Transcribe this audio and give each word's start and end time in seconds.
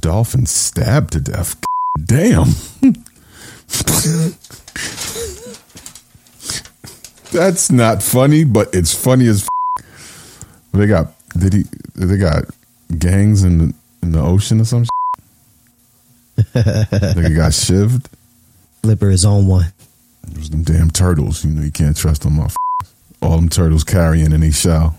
dolphin 0.00 0.46
stabbed 0.46 1.12
to 1.12 1.20
death. 1.20 1.56
Damn. 2.04 2.46
That's 7.32 7.70
not 7.70 8.02
funny, 8.02 8.44
but 8.44 8.74
it's 8.74 8.94
funny 8.94 9.26
as. 9.26 9.48
They 10.72 10.86
got 10.86 11.12
did 11.36 11.52
he? 11.52 11.64
They 11.94 12.16
got 12.16 12.44
gangs 12.98 13.42
in 13.42 13.58
the 13.58 13.74
in 14.02 14.12
the 14.12 14.20
ocean 14.20 14.60
or 14.60 14.64
some. 14.64 14.84
they 16.36 16.52
got 16.52 17.52
shivved. 17.52 18.06
Flipper 18.82 19.10
is 19.10 19.24
on 19.24 19.46
one. 19.46 19.72
Those 20.24 20.50
them 20.50 20.62
damn 20.62 20.90
turtles. 20.90 21.44
You 21.44 21.50
know 21.52 21.62
you 21.62 21.70
can't 21.70 21.96
trust 21.96 22.22
them. 22.22 22.40
All 23.22 23.36
them 23.36 23.48
turtles 23.48 23.84
carrying 23.84 24.32
in 24.32 24.40
they 24.40 24.50
shell. 24.50 24.96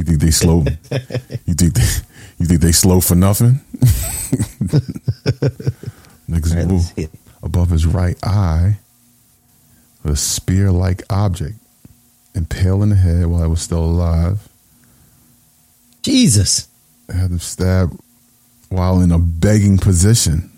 You 0.00 0.04
think 0.06 0.20
they 0.20 0.30
slow? 0.30 0.64
you 1.44 1.52
think 1.54 1.74
they, 1.74 1.88
you 2.38 2.46
think 2.46 2.60
they 2.62 2.72
slow 2.72 3.02
for 3.02 3.14
nothing? 3.14 3.60
All 4.72 4.80
right, 6.30 6.64
ooh, 6.64 6.74
let's 6.76 6.94
see 6.94 7.02
it. 7.02 7.10
above 7.42 7.68
his 7.68 7.84
right 7.86 8.16
eye, 8.24 8.78
a 10.04 10.16
spear-like 10.16 11.02
object, 11.10 11.56
impaled 12.34 12.84
in 12.84 12.88
the 12.90 12.96
head 12.96 13.26
while 13.26 13.42
it 13.44 13.48
was 13.48 13.60
still 13.60 13.84
alive. 13.84 14.48
Jesus. 16.02 16.66
I 17.10 17.14
had 17.16 17.30
him 17.30 17.38
stabbed 17.38 17.98
while 18.70 19.00
in 19.02 19.12
a 19.12 19.18
begging 19.18 19.76
position. 19.76 20.50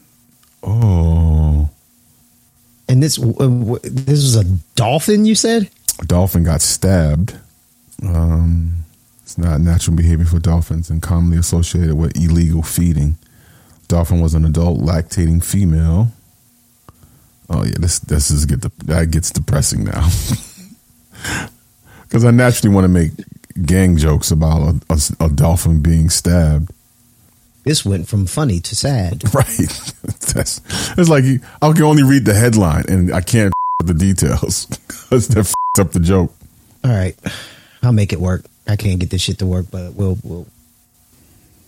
Oh, 0.62 1.68
And 2.88 3.02
this 3.02 3.16
this 3.16 4.22
was 4.22 4.36
a 4.36 4.44
dolphin, 4.76 5.24
you 5.24 5.34
said? 5.34 5.68
a 6.00 6.04
dolphin 6.04 6.44
got 6.44 6.60
stabbed. 6.60 7.34
Um, 8.04 8.81
it's 9.32 9.38
not 9.38 9.62
natural 9.62 9.96
behavior 9.96 10.26
for 10.26 10.38
dolphins 10.38 10.90
and 10.90 11.00
commonly 11.00 11.38
associated 11.38 11.94
with 11.94 12.14
illegal 12.16 12.62
feeding. 12.62 13.16
Dolphin 13.88 14.20
was 14.20 14.34
an 14.34 14.44
adult 14.44 14.80
lactating 14.80 15.42
female. 15.42 16.08
Oh 17.48 17.64
yeah, 17.64 17.76
this 17.78 17.98
this 18.00 18.30
is 18.30 18.44
get 18.44 18.60
the, 18.60 18.70
that 18.84 19.10
gets 19.10 19.30
depressing 19.30 19.84
now. 19.84 20.08
Because 22.02 22.26
I 22.26 22.30
naturally 22.30 22.74
want 22.74 22.84
to 22.84 22.88
make 22.90 23.12
gang 23.64 23.96
jokes 23.96 24.30
about 24.30 24.60
a, 24.60 24.80
a, 24.90 25.24
a 25.24 25.28
dolphin 25.30 25.80
being 25.80 26.10
stabbed. 26.10 26.70
This 27.64 27.86
went 27.86 28.06
from 28.06 28.26
funny 28.26 28.60
to 28.60 28.76
sad. 28.76 29.22
Right. 29.32 29.46
That's, 30.34 30.60
it's 30.98 31.08
like 31.08 31.24
you, 31.24 31.40
I 31.62 31.72
can 31.72 31.84
only 31.84 32.02
read 32.02 32.26
the 32.26 32.34
headline 32.34 32.84
and 32.90 33.14
I 33.14 33.22
can't 33.22 33.54
the 33.82 33.94
details 33.94 34.66
because 34.66 35.28
that 35.28 35.54
up 35.80 35.92
the 35.92 36.00
joke. 36.00 36.34
All 36.84 36.90
right. 36.90 37.16
I'll 37.82 37.94
make 37.94 38.12
it 38.12 38.20
work. 38.20 38.44
I 38.66 38.76
can't 38.76 38.98
get 38.98 39.10
this 39.10 39.22
shit 39.22 39.38
to 39.38 39.46
work, 39.46 39.66
but 39.70 39.94
we'll 39.94 40.18
we'll 40.22 40.46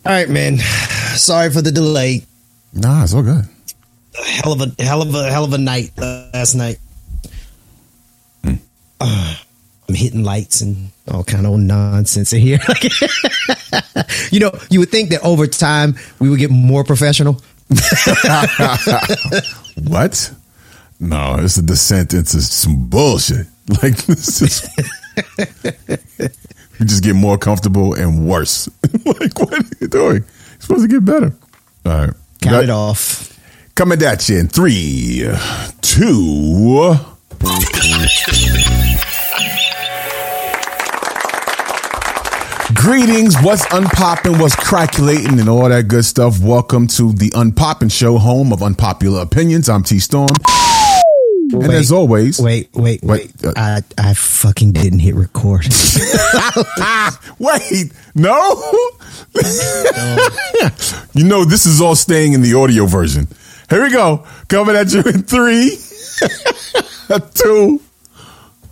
All 0.05 0.13
right, 0.13 0.29
man. 0.29 0.59
Sorry 1.17 1.51
for 1.51 1.63
the 1.63 1.73
delay. 1.73 2.23
Nah, 2.73 3.05
it's 3.05 3.15
all 3.15 3.23
good. 3.23 3.47
Hell 4.15 4.53
of 4.53 4.61
a 4.61 4.83
hell 4.83 5.03
of 5.03 5.15
a 5.15 5.31
hell 5.31 5.45
of 5.45 5.53
a 5.53 5.59
night 5.59 5.91
last 5.97 6.55
night. 6.55 6.79
Uh, 8.45 8.55
I'm 9.89 9.95
hitting 9.95 10.25
lights 10.25 10.63
and 10.63 10.91
all 11.11 11.25
kind 11.25 11.47
of 11.47 11.59
nonsense 11.59 12.33
in 12.33 12.41
here. 12.41 12.59
you 14.31 14.41
know, 14.41 14.53
you 14.71 14.81
would 14.81 14.91
think 14.91 15.11
that 15.11 15.21
over 15.23 15.47
time 15.47 15.97
we 16.19 16.31
would 16.31 16.39
get 16.39 16.51
more 16.51 16.85
professional. 16.85 17.43
What? 19.83 20.33
No, 21.01 21.37
it's 21.41 21.57
a 21.57 21.63
descent 21.63 22.15
into 22.15 22.41
some 22.41 22.89
bullshit. 22.89 23.49
Like 23.83 23.97
this 24.07 24.43
is 24.43 24.69
you 26.79 26.87
just 26.87 27.03
get 27.03 27.15
more 27.15 27.39
comfortable 27.39 27.95
and 27.95 28.27
worse. 28.27 28.69
like 29.05 29.39
what 29.39 29.53
are 29.53 29.77
you 29.81 29.89
doing? 29.89 30.17
You're 30.17 30.61
supposed 30.61 30.83
to 30.83 30.89
get 30.89 31.05
better. 31.05 31.35
All 31.87 31.93
right. 31.93 32.15
Count 32.41 32.65
it 32.65 32.71
off. 32.71 33.39
Coming 33.75 34.03
at 34.03 34.29
you 34.29 34.39
in 34.39 34.49
three, 34.49 35.29
two. 35.81 36.95
Greetings, 42.75 43.35
what's 43.43 43.65
unpopping, 43.67 44.41
what's 44.41 44.57
craculating, 44.57 45.41
and 45.41 45.49
all 45.49 45.69
that 45.69 45.89
good 45.89 46.05
stuff. 46.05 46.41
Welcome 46.41 46.87
to 46.89 47.13
the 47.13 47.31
Unpopin 47.31 47.91
Show, 47.91 48.19
home 48.19 48.53
of 48.53 48.63
unpopular 48.63 49.23
opinions. 49.23 49.69
I'm 49.69 49.83
T 49.83 49.99
Storm. 49.99 50.29
And 51.55 51.69
Wait, 51.69 51.77
as 51.77 51.93
always, 51.93 52.41
Wait, 52.41 52.69
wait, 52.75 53.01
wait. 53.05 53.33
Wait, 53.33 53.45
uh, 53.45 53.53
I 53.57 53.83
I 53.97 54.15
fucking 54.15 54.73
didn't 54.73 54.99
hit 54.99 55.15
record. 55.15 55.65
wait, 57.39 57.93
no. 58.17 58.83
you 61.15 61.25
know, 61.25 61.45
this 61.45 61.65
is 61.65 61.81
all 61.81 61.95
staying 61.95 62.33
in 62.33 62.43
the 62.43 62.55
audio 62.55 62.87
version. 62.87 63.29
Here 63.71 63.85
we 63.85 63.91
go. 63.93 64.27
Coming 64.49 64.75
at 64.75 64.93
you 64.93 65.03
in 65.03 65.23
three, 65.23 65.79
two. 67.35 67.81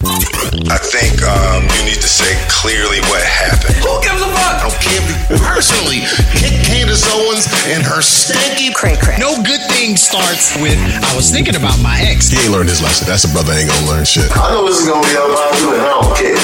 I 0.03 0.83
think 0.83 1.23
um, 1.23 1.63
you 1.79 1.95
need 1.95 2.03
to 2.03 2.11
say 2.11 2.35
clearly 2.51 2.99
what 3.07 3.23
happened. 3.23 3.79
Who 3.87 4.03
gives 4.03 4.19
a 4.19 4.27
fuck? 4.35 4.59
I 4.59 4.67
don't 4.67 4.75
care 4.83 4.99
if 4.99 5.39
personally 5.39 6.03
kick 6.35 6.59
Candace 6.67 7.07
Owens 7.15 7.47
and 7.71 7.87
her 7.87 8.03
stanky 8.03 8.75
Cray 8.75 8.97
cray. 8.99 9.15
No 9.19 9.39
good 9.47 9.63
thing 9.71 9.97
starts 9.97 10.59
with 10.59 10.75
I 11.07 11.15
was 11.15 11.31
thinking 11.31 11.55
about 11.55 11.79
my 11.79 12.03
ex. 12.03 12.31
He 12.31 12.43
ain't 12.43 12.51
learned 12.51 12.69
his 12.69 12.83
lesson. 12.83 13.07
That's 13.07 13.23
a 13.25 13.31
brother 13.31 13.53
ain't 13.55 13.71
gonna 13.71 13.87
learn 13.87 14.05
shit. 14.05 14.27
I 14.35 14.51
know 14.51 14.67
this 14.67 14.83
is 14.83 14.89
gonna 14.89 15.07
be 15.07 15.15
up 15.15 15.31
you, 15.63 15.71
and 15.71 15.83
I 15.87 15.95
don't 15.95 16.17
care. 16.19 16.35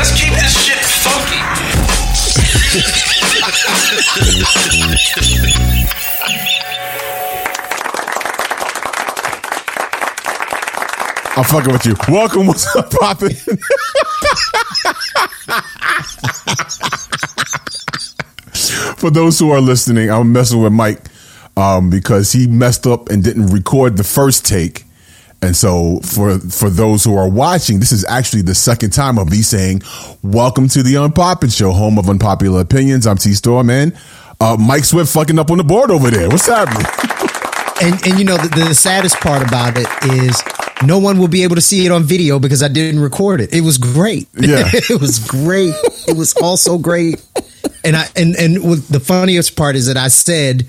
Let's 0.00 0.16
keep 0.16 0.32
this 0.32 0.56
shit 0.56 0.80
funky. 0.80 1.44
I'm 11.38 11.44
fucking 11.44 11.72
with 11.72 11.86
you. 11.86 11.94
Welcome. 12.08 12.48
What's 12.48 12.66
up, 12.74 12.90
poppin'? 12.90 13.30
For 18.96 19.08
those 19.08 19.38
who 19.38 19.52
are 19.52 19.60
listening, 19.60 20.10
I'm 20.10 20.32
messing 20.32 20.60
with 20.60 20.72
Mike 20.72 21.00
um, 21.56 21.90
because 21.90 22.32
he 22.32 22.48
messed 22.48 22.88
up 22.88 23.10
and 23.10 23.22
didn't 23.22 23.46
record 23.46 23.96
the 23.96 24.02
first 24.02 24.46
take. 24.46 24.82
And 25.40 25.54
so 25.54 26.00
for 26.00 26.40
for 26.40 26.70
those 26.70 27.04
who 27.04 27.16
are 27.16 27.30
watching, 27.30 27.78
this 27.78 27.92
is 27.92 28.04
actually 28.06 28.42
the 28.42 28.56
second 28.56 28.90
time 28.90 29.16
of 29.16 29.30
me 29.30 29.42
saying, 29.42 29.82
Welcome 30.24 30.66
to 30.70 30.82
the 30.82 30.94
Unpopin 30.94 31.56
Show, 31.56 31.70
home 31.70 32.00
of 32.00 32.08
unpopular 32.08 32.62
opinions. 32.62 33.06
I'm 33.06 33.16
T 33.16 33.34
Storm, 33.34 33.68
man. 33.68 33.96
Uh, 34.40 34.56
Mike 34.58 34.82
Swift 34.82 35.12
fucking 35.12 35.38
up 35.38 35.52
on 35.52 35.58
the 35.58 35.64
board 35.64 35.92
over 35.92 36.10
there. 36.10 36.28
What's 36.28 36.48
happening? 36.48 36.84
and 37.80 37.94
and 38.04 38.18
you 38.18 38.24
know 38.24 38.36
the, 38.36 38.48
the 38.48 38.74
saddest 38.74 39.20
part 39.20 39.46
about 39.46 39.78
it 39.78 39.86
is 40.02 40.42
no 40.86 40.98
one 40.98 41.18
will 41.18 41.28
be 41.28 41.42
able 41.42 41.56
to 41.56 41.60
see 41.60 41.84
it 41.86 41.92
on 41.92 42.04
video 42.04 42.38
because 42.38 42.62
I 42.62 42.68
didn't 42.68 43.00
record 43.00 43.40
it. 43.40 43.52
It 43.52 43.62
was 43.62 43.78
great. 43.78 44.28
Yeah. 44.34 44.64
it 44.72 45.00
was 45.00 45.18
great. 45.18 45.74
It 46.06 46.16
was 46.16 46.34
also 46.36 46.78
great. 46.78 47.24
And 47.84 47.96
I 47.96 48.06
and 48.16 48.36
and 48.36 48.68
with 48.68 48.88
the 48.88 49.00
funniest 49.00 49.56
part 49.56 49.76
is 49.76 49.86
that 49.86 49.96
I 49.96 50.08
said 50.08 50.68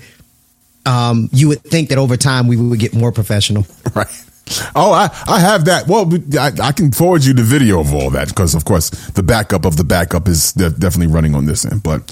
um, 0.86 1.28
you 1.32 1.48
would 1.48 1.62
think 1.62 1.90
that 1.90 1.98
over 1.98 2.16
time 2.16 2.46
we 2.46 2.56
would 2.56 2.78
get 2.78 2.94
more 2.94 3.12
professional. 3.12 3.66
Right. 3.94 4.08
Oh, 4.74 4.92
I, 4.92 5.10
I 5.26 5.38
have 5.38 5.64
that. 5.66 5.86
Well, 5.86 6.10
I, 6.38 6.52
I 6.68 6.72
can 6.72 6.92
forward 6.92 7.24
you 7.24 7.34
the 7.34 7.42
video 7.42 7.80
of 7.80 7.94
all 7.94 8.10
that 8.10 8.28
because, 8.28 8.54
of 8.54 8.64
course, 8.64 8.90
the 8.90 9.22
backup 9.22 9.64
of 9.64 9.76
the 9.76 9.84
backup 9.84 10.28
is 10.28 10.52
de- 10.52 10.70
definitely 10.70 11.12
running 11.12 11.34
on 11.34 11.46
this 11.46 11.64
end. 11.64 11.82
But 11.82 12.10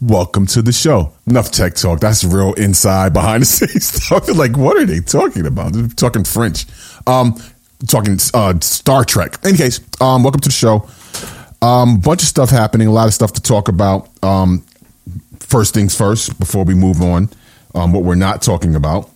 welcome 0.00 0.46
to 0.46 0.62
the 0.62 0.72
show. 0.72 1.12
Enough 1.26 1.50
tech 1.50 1.74
talk. 1.74 2.00
That's 2.00 2.24
real 2.24 2.52
inside 2.54 3.12
behind 3.12 3.42
the 3.42 3.46
scenes 3.56 3.86
stuff. 3.86 4.28
like, 4.34 4.56
what 4.56 4.76
are 4.76 4.86
they 4.86 5.00
talking 5.00 5.46
about? 5.46 5.72
They're 5.72 5.88
talking 5.88 6.24
French. 6.24 6.66
Um, 7.06 7.36
talking 7.86 8.18
uh, 8.34 8.58
Star 8.60 9.04
Trek. 9.04 9.38
In 9.42 9.50
any 9.50 9.58
case, 9.58 9.80
um, 10.00 10.22
welcome 10.22 10.40
to 10.40 10.48
the 10.48 10.52
show. 10.52 10.88
Um, 11.62 12.00
bunch 12.00 12.22
of 12.22 12.28
stuff 12.28 12.50
happening. 12.50 12.88
A 12.88 12.92
lot 12.92 13.08
of 13.08 13.14
stuff 13.14 13.32
to 13.34 13.42
talk 13.42 13.68
about. 13.68 14.08
Um, 14.22 14.64
first 15.40 15.74
things 15.74 15.94
first, 15.96 16.38
before 16.38 16.64
we 16.64 16.74
move 16.74 17.00
on, 17.02 17.30
um, 17.74 17.92
what 17.92 18.04
we're 18.04 18.14
not 18.14 18.42
talking 18.42 18.74
about. 18.74 19.10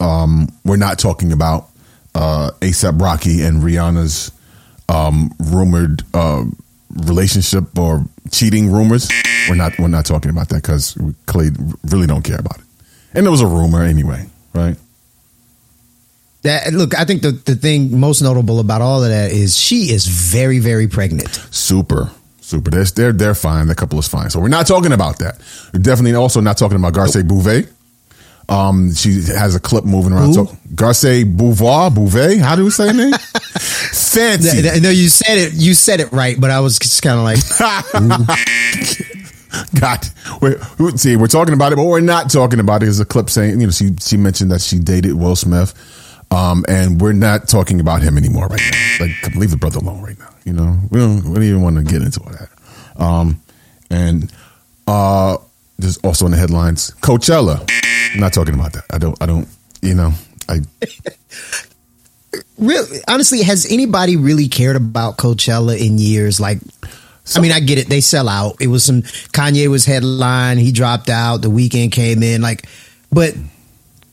Um, 0.00 0.48
we're 0.64 0.76
not 0.76 0.98
talking 0.98 1.32
about 1.32 1.68
uh, 2.14 2.50
ASAP 2.60 3.00
Rocky 3.00 3.42
and 3.42 3.62
Rihanna's 3.62 4.32
um, 4.88 5.32
rumored 5.38 6.02
uh, 6.14 6.44
relationship 6.90 7.78
or 7.78 8.04
cheating 8.30 8.70
rumors. 8.70 9.08
We're 9.48 9.56
not. 9.56 9.78
We're 9.78 9.88
not 9.88 10.06
talking 10.06 10.30
about 10.30 10.48
that 10.50 10.62
because 10.62 10.96
Clay 11.26 11.50
really 11.84 12.06
don't 12.06 12.22
care 12.22 12.38
about 12.38 12.58
it. 12.58 12.64
And 13.14 13.26
it 13.26 13.30
was 13.30 13.40
a 13.40 13.46
rumor 13.46 13.82
anyway, 13.82 14.26
right? 14.54 14.76
That 16.42 16.72
look, 16.72 16.98
I 16.98 17.04
think 17.04 17.22
the 17.22 17.32
the 17.32 17.54
thing 17.54 17.98
most 17.98 18.22
notable 18.22 18.60
about 18.60 18.82
all 18.82 19.02
of 19.02 19.10
that 19.10 19.30
is 19.30 19.56
she 19.56 19.92
is 19.92 20.06
very 20.06 20.58
very 20.58 20.88
pregnant. 20.88 21.30
Super, 21.50 22.10
super. 22.40 22.70
They're 22.70 22.84
they're, 22.84 23.12
they're 23.12 23.34
fine. 23.34 23.68
The 23.68 23.74
couple 23.74 23.98
is 23.98 24.08
fine. 24.08 24.30
So 24.30 24.40
we're 24.40 24.48
not 24.48 24.66
talking 24.66 24.92
about 24.92 25.18
that. 25.20 25.40
We're 25.72 25.80
definitely 25.80 26.14
also 26.14 26.40
not 26.40 26.58
talking 26.58 26.76
about 26.76 26.94
Garcelle 26.94 27.26
Beauvais. 27.26 27.66
Um, 28.48 28.92
she 28.92 29.22
has 29.22 29.54
a 29.54 29.60
clip 29.60 29.84
moving 29.84 30.12
around. 30.12 30.34
Who? 30.34 30.36
So, 30.46 30.46
Garcelle 30.74 31.24
Bouvoir, 31.36 31.94
Beauvais. 31.94 32.38
How 32.38 32.56
do 32.56 32.64
we 32.64 32.70
say 32.70 32.88
her 32.88 32.92
name? 32.92 33.12
Fancy. 33.12 34.80
No, 34.80 34.90
you 34.90 35.08
said 35.08 35.38
it. 35.38 35.52
You 35.54 35.74
said 35.74 36.00
it 36.00 36.10
right, 36.12 36.38
but 36.38 36.50
I 36.50 36.60
was 36.60 36.78
just 36.78 37.02
kind 37.02 37.18
of 37.18 37.24
like, 37.24 37.38
God, 39.80 40.06
we're, 40.40 40.58
see, 40.96 41.16
we're 41.16 41.26
talking 41.26 41.54
about 41.54 41.72
it, 41.72 41.76
but 41.76 41.84
we're 41.84 42.00
not 42.00 42.30
talking 42.30 42.60
about 42.60 42.82
it. 42.82 42.86
There's 42.86 43.00
a 43.00 43.04
clip 43.04 43.30
saying, 43.30 43.60
you 43.60 43.66
know, 43.66 43.70
she 43.72 43.94
she 44.00 44.16
mentioned 44.16 44.50
that 44.50 44.60
she 44.60 44.78
dated 44.78 45.14
Will 45.14 45.36
Smith, 45.36 45.74
um, 46.30 46.64
and 46.68 47.00
we're 47.00 47.12
not 47.12 47.48
talking 47.48 47.80
about 47.80 48.02
him 48.02 48.16
anymore 48.16 48.46
right 48.48 48.60
now. 48.70 49.06
Like, 49.06 49.34
leave 49.36 49.50
the 49.50 49.56
brother 49.56 49.78
alone 49.78 50.02
right 50.02 50.18
now. 50.18 50.28
You 50.44 50.52
know, 50.54 50.78
we 50.90 50.98
don't, 51.00 51.24
we 51.24 51.34
don't 51.34 51.42
even 51.44 51.62
want 51.62 51.76
to 51.76 51.82
get 51.84 52.02
into 52.02 52.20
all 52.20 52.32
that. 52.32 53.02
Um, 53.02 53.40
and 53.90 54.32
uh, 54.86 55.36
there's 55.78 55.98
also 55.98 56.24
in 56.26 56.32
the 56.32 56.38
headlines, 56.38 56.90
Coachella. 57.02 57.60
I'm 58.14 58.20
not 58.20 58.32
talking 58.32 58.54
about 58.54 58.72
that. 58.74 58.84
I 58.90 58.98
don't. 58.98 59.20
I 59.22 59.26
don't. 59.26 59.48
You 59.80 59.94
know, 59.94 60.12
I 60.48 60.60
Really, 62.58 63.00
honestly, 63.08 63.42
has 63.42 63.66
anybody 63.70 64.16
really 64.16 64.48
cared 64.48 64.76
about 64.76 65.18
Coachella 65.18 65.78
in 65.78 65.98
years? 65.98 66.40
Like, 66.40 66.58
I 67.34 67.40
mean, 67.40 67.52
I 67.52 67.60
get 67.60 67.78
it; 67.78 67.88
they 67.88 68.00
sell 68.00 68.28
out. 68.28 68.56
It 68.60 68.68
was 68.68 68.84
some 68.84 69.02
Kanye 69.02 69.68
was 69.68 69.84
headline. 69.84 70.58
He 70.58 70.72
dropped 70.72 71.10
out. 71.10 71.38
The 71.38 71.48
Weeknd 71.48 71.92
came 71.92 72.22
in. 72.22 72.40
Like, 72.40 72.66
but 73.10 73.34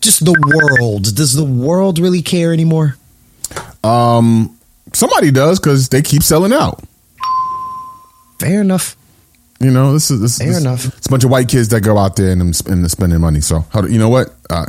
just 0.02 0.25
the 0.25 0.34
world. 0.34 1.16
Does 1.16 1.34
the 1.34 1.45
world 1.45 2.00
really 2.00 2.22
care 2.22 2.52
anymore? 2.52 2.98
Um, 3.84 4.57
somebody 4.94 5.31
does 5.31 5.60
because 5.60 5.90
they 5.90 6.02
keep 6.02 6.24
selling 6.24 6.54
out. 6.54 6.84
Fair 8.40 8.62
enough. 8.62 8.95
You 9.60 9.72
know, 9.72 9.92
this 9.94 10.10
is 10.10 10.22
this, 10.22 10.38
Fair 10.38 10.48
this- 10.48 10.62
enough. 10.62 10.86
It's 10.98 11.08
a 11.08 11.10
bunch 11.10 11.24
of 11.26 11.30
white 11.32 11.50
kids 11.50 11.68
that 11.70 11.82
go 11.82 11.98
out 11.98 12.16
there 12.16 12.32
and, 12.32 12.42
and 12.42 12.54
they're 12.84 12.90
spending 12.90 13.20
money. 13.20 13.42
So, 13.42 13.66
how 13.72 13.82
do, 13.82 13.92
you 13.92 14.00
know 14.00 14.10
what? 14.10 14.30
Uh, 14.50 14.66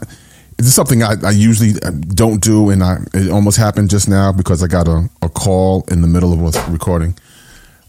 this 0.57 0.67
is 0.67 0.75
something 0.75 1.03
I, 1.03 1.15
I 1.25 1.31
usually 1.31 1.81
uh, 1.83 1.91
don't 1.91 2.43
do, 2.43 2.71
and 2.71 2.83
I 2.83 2.99
it 3.15 3.31
almost 3.31 3.57
happened 3.57 3.89
just 3.89 4.09
now 4.09 4.33
because 4.33 4.63
I 4.63 4.67
got 4.67 4.89
a, 4.89 5.09
a 5.23 5.29
call 5.29 5.85
in 5.89 6.01
the 6.03 6.09
middle 6.09 6.33
of 6.33 6.55
a 6.55 6.71
recording, 6.73 7.15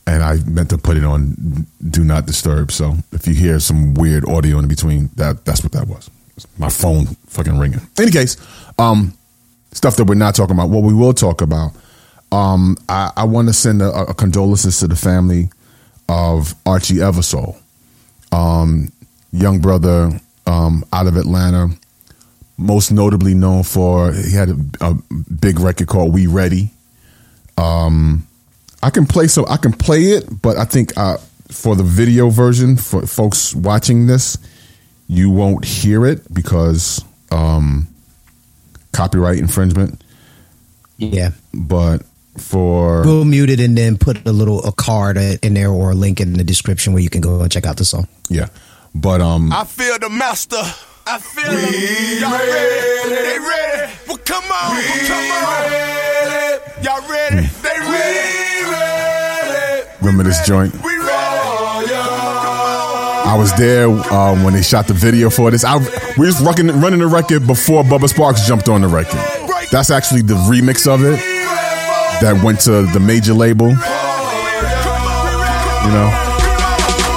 and 0.06 0.22
I 0.24 0.38
meant 0.46 0.70
to 0.70 0.78
put 0.78 0.96
it 0.96 1.04
on 1.04 1.66
do 1.90 2.04
not 2.04 2.28
disturb. 2.28 2.72
So, 2.72 2.96
if 3.12 3.28
you 3.28 3.34
hear 3.34 3.60
some 3.60 3.96
weird 3.96 4.24
audio 4.30 4.60
in 4.60 4.68
between, 4.68 5.10
that 5.16 5.44
that's 5.44 5.64
what 5.64 5.72
that 5.72 5.88
was. 5.88 6.10
My 6.58 6.70
phone 6.70 7.06
fucking 7.28 7.58
ringing. 7.58 7.80
In 7.98 8.04
any 8.04 8.12
case, 8.12 8.38
um, 8.78 9.14
stuff 9.74 9.96
that 9.96 10.06
we're 10.06 10.16
not 10.16 10.36
talking 10.36 10.56
about. 10.56 10.70
What 10.70 10.84
we 10.84 10.94
will 10.94 11.14
talk 11.14 11.42
about. 11.42 11.72
Um, 12.32 12.78
I, 12.88 13.12
I 13.18 13.24
want 13.26 13.48
to 13.50 13.54
send 13.54 13.82
a, 13.82 13.90
a 13.92 14.14
condolences 14.14 14.80
to 14.80 14.88
the 14.88 14.96
family 14.96 15.50
of 16.12 16.54
Archie 16.66 16.96
Eversole, 16.96 17.56
um, 18.34 18.92
young 19.32 19.60
brother 19.60 20.20
um, 20.46 20.84
out 20.92 21.08
of 21.08 21.16
Atlanta, 21.16 21.70
most 22.58 22.92
notably 22.92 23.34
known 23.34 23.64
for 23.64 24.12
he 24.12 24.34
had 24.36 24.50
a, 24.50 24.56
a 24.82 24.94
big 25.40 25.60
record 25.60 25.88
called 25.88 26.14
"We 26.14 26.28
Ready." 26.28 26.72
Um, 27.58 28.28
I 28.84 28.90
can 28.90 29.06
play 29.06 29.28
so 29.28 29.48
I 29.48 29.56
can 29.56 29.72
play 29.72 30.12
it, 30.12 30.28
but 30.42 30.58
I 30.58 30.66
think 30.66 30.98
uh, 30.98 31.18
for 31.50 31.78
the 31.78 31.84
video 31.84 32.30
version 32.30 32.76
for 32.76 33.08
folks 33.08 33.56
watching 33.56 34.08
this, 34.08 34.38
you 35.08 35.30
won't 35.30 35.64
hear 35.64 36.06
it 36.06 36.34
because 36.34 37.06
um, 37.32 37.88
copyright 38.92 39.40
infringement. 39.40 40.04
Yeah, 40.98 41.32
But 41.54 42.04
for 42.38 43.04
we'll 43.04 43.26
mute 43.26 43.50
it 43.50 43.60
and 43.60 43.78
then 43.78 43.98
put 43.98 44.26
a 44.26 44.32
little 44.32 44.64
a 44.66 44.72
card 44.72 45.18
in 45.18 45.54
there 45.54 45.70
or 45.70 45.92
a 45.92 45.96
link 45.96 46.22
in 46.22 46.34
the 46.34 46.44
description 46.44 46.94
where 46.94 47.02
you 47.02 47.10
can 47.10 47.22
go 47.22 47.42
and 47.42 47.52
check 47.52 47.66
out 47.66 47.78
the 47.78 47.86
song. 47.86 48.08
yeah, 48.30 48.48
but 48.96 49.22
um, 49.22 49.52
I 49.52 49.66
feel 49.66 49.98
the 50.00 50.10
master. 50.10 50.62
I 51.06 51.18
feel 51.18 51.50
them. 51.50 51.58
Y'all 52.22 52.32
ready? 52.32 53.16
They 53.16 53.40
ready? 53.40 53.94
Well, 54.08 54.18
come 54.18 54.44
on. 54.46 54.76
Well, 54.78 55.08
come 55.08 55.32
on. 55.32 56.84
Y'all 56.84 57.10
ready? 57.10 57.48
They 57.48 57.80
ready? 57.80 58.66
We 58.66 58.72
ready? 58.72 59.88
remember 60.00 60.24
this 60.24 60.46
joint? 60.48 60.74
We 60.84 60.98
ready? 60.98 61.08
I 63.24 63.36
was 63.38 63.54
there 63.54 63.88
um, 64.14 64.44
when 64.44 64.54
they 64.54 64.62
shot 64.62 64.88
the 64.88 64.94
video 64.94 65.30
for 65.30 65.52
this. 65.52 65.64
I 65.64 65.78
we 66.18 66.26
was 66.28 66.42
rocking, 66.42 66.68
running 66.68 67.00
the 67.00 67.08
record 67.08 67.48
before 67.48 67.84
Bubba 67.84 68.08
Sparxxx 68.12 68.46
jumped 68.46 68.68
on 68.70 68.82
the 68.82 68.88
record. 68.88 69.20
That's 69.72 69.90
actually 69.90 70.22
the 70.22 70.34
remix 70.34 70.86
of 70.86 71.04
it 71.04 71.31
that 72.22 72.42
went 72.44 72.60
to 72.62 72.84
the 72.94 73.00
major 73.00 73.34
label. 73.34 73.70
You 73.70 73.76
know, 75.92 76.10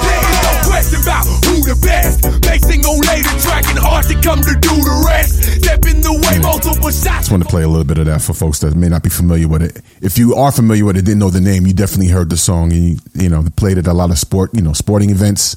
There 0.01 0.21
ain't 0.25 0.41
no 0.41 0.53
question 0.65 0.99
about 1.01 1.25
who 1.45 1.61
the 1.61 1.77
best. 1.81 2.25
Mason 2.41 2.81
gon' 2.81 2.99
lay 3.01 3.21
the 3.21 3.35
track 3.41 3.65
and 3.69 3.77
hard 3.79 4.05
to 4.07 4.15
come 4.21 4.41
to 4.41 4.53
do 4.59 4.73
the 4.81 5.03
rest. 5.07 5.61
Step 5.61 5.85
in 5.85 6.01
the 6.01 6.11
way, 6.11 6.39
multiple 6.41 6.89
shots. 6.89 7.29
just 7.29 7.31
want 7.31 7.43
to 7.43 7.49
play 7.49 7.61
a 7.63 7.67
little 7.67 7.85
bit 7.85 7.97
of 7.99 8.05
that 8.07 8.21
for 8.21 8.33
folks 8.33 8.59
that 8.59 8.75
may 8.75 8.89
not 8.89 9.03
be 9.03 9.09
familiar 9.09 9.47
with 9.47 9.61
it. 9.61 9.81
If 10.01 10.17
you 10.17 10.35
are 10.35 10.51
familiar 10.51 10.83
with 10.85 10.97
it, 10.97 11.03
didn't 11.05 11.19
know 11.19 11.29
the 11.29 11.41
name, 11.41 11.67
you 11.67 11.73
definitely 11.73 12.07
heard 12.09 12.29
the 12.29 12.37
song, 12.37 12.73
and 12.73 12.83
you, 12.83 12.97
you 13.13 13.29
know 13.29 13.45
played 13.55 13.77
it 13.77 13.87
at 13.87 13.91
a 13.91 13.93
lot 13.93 14.09
of 14.09 14.17
sport, 14.17 14.51
you 14.53 14.61
know, 14.61 14.73
sporting 14.73 15.11
events, 15.11 15.55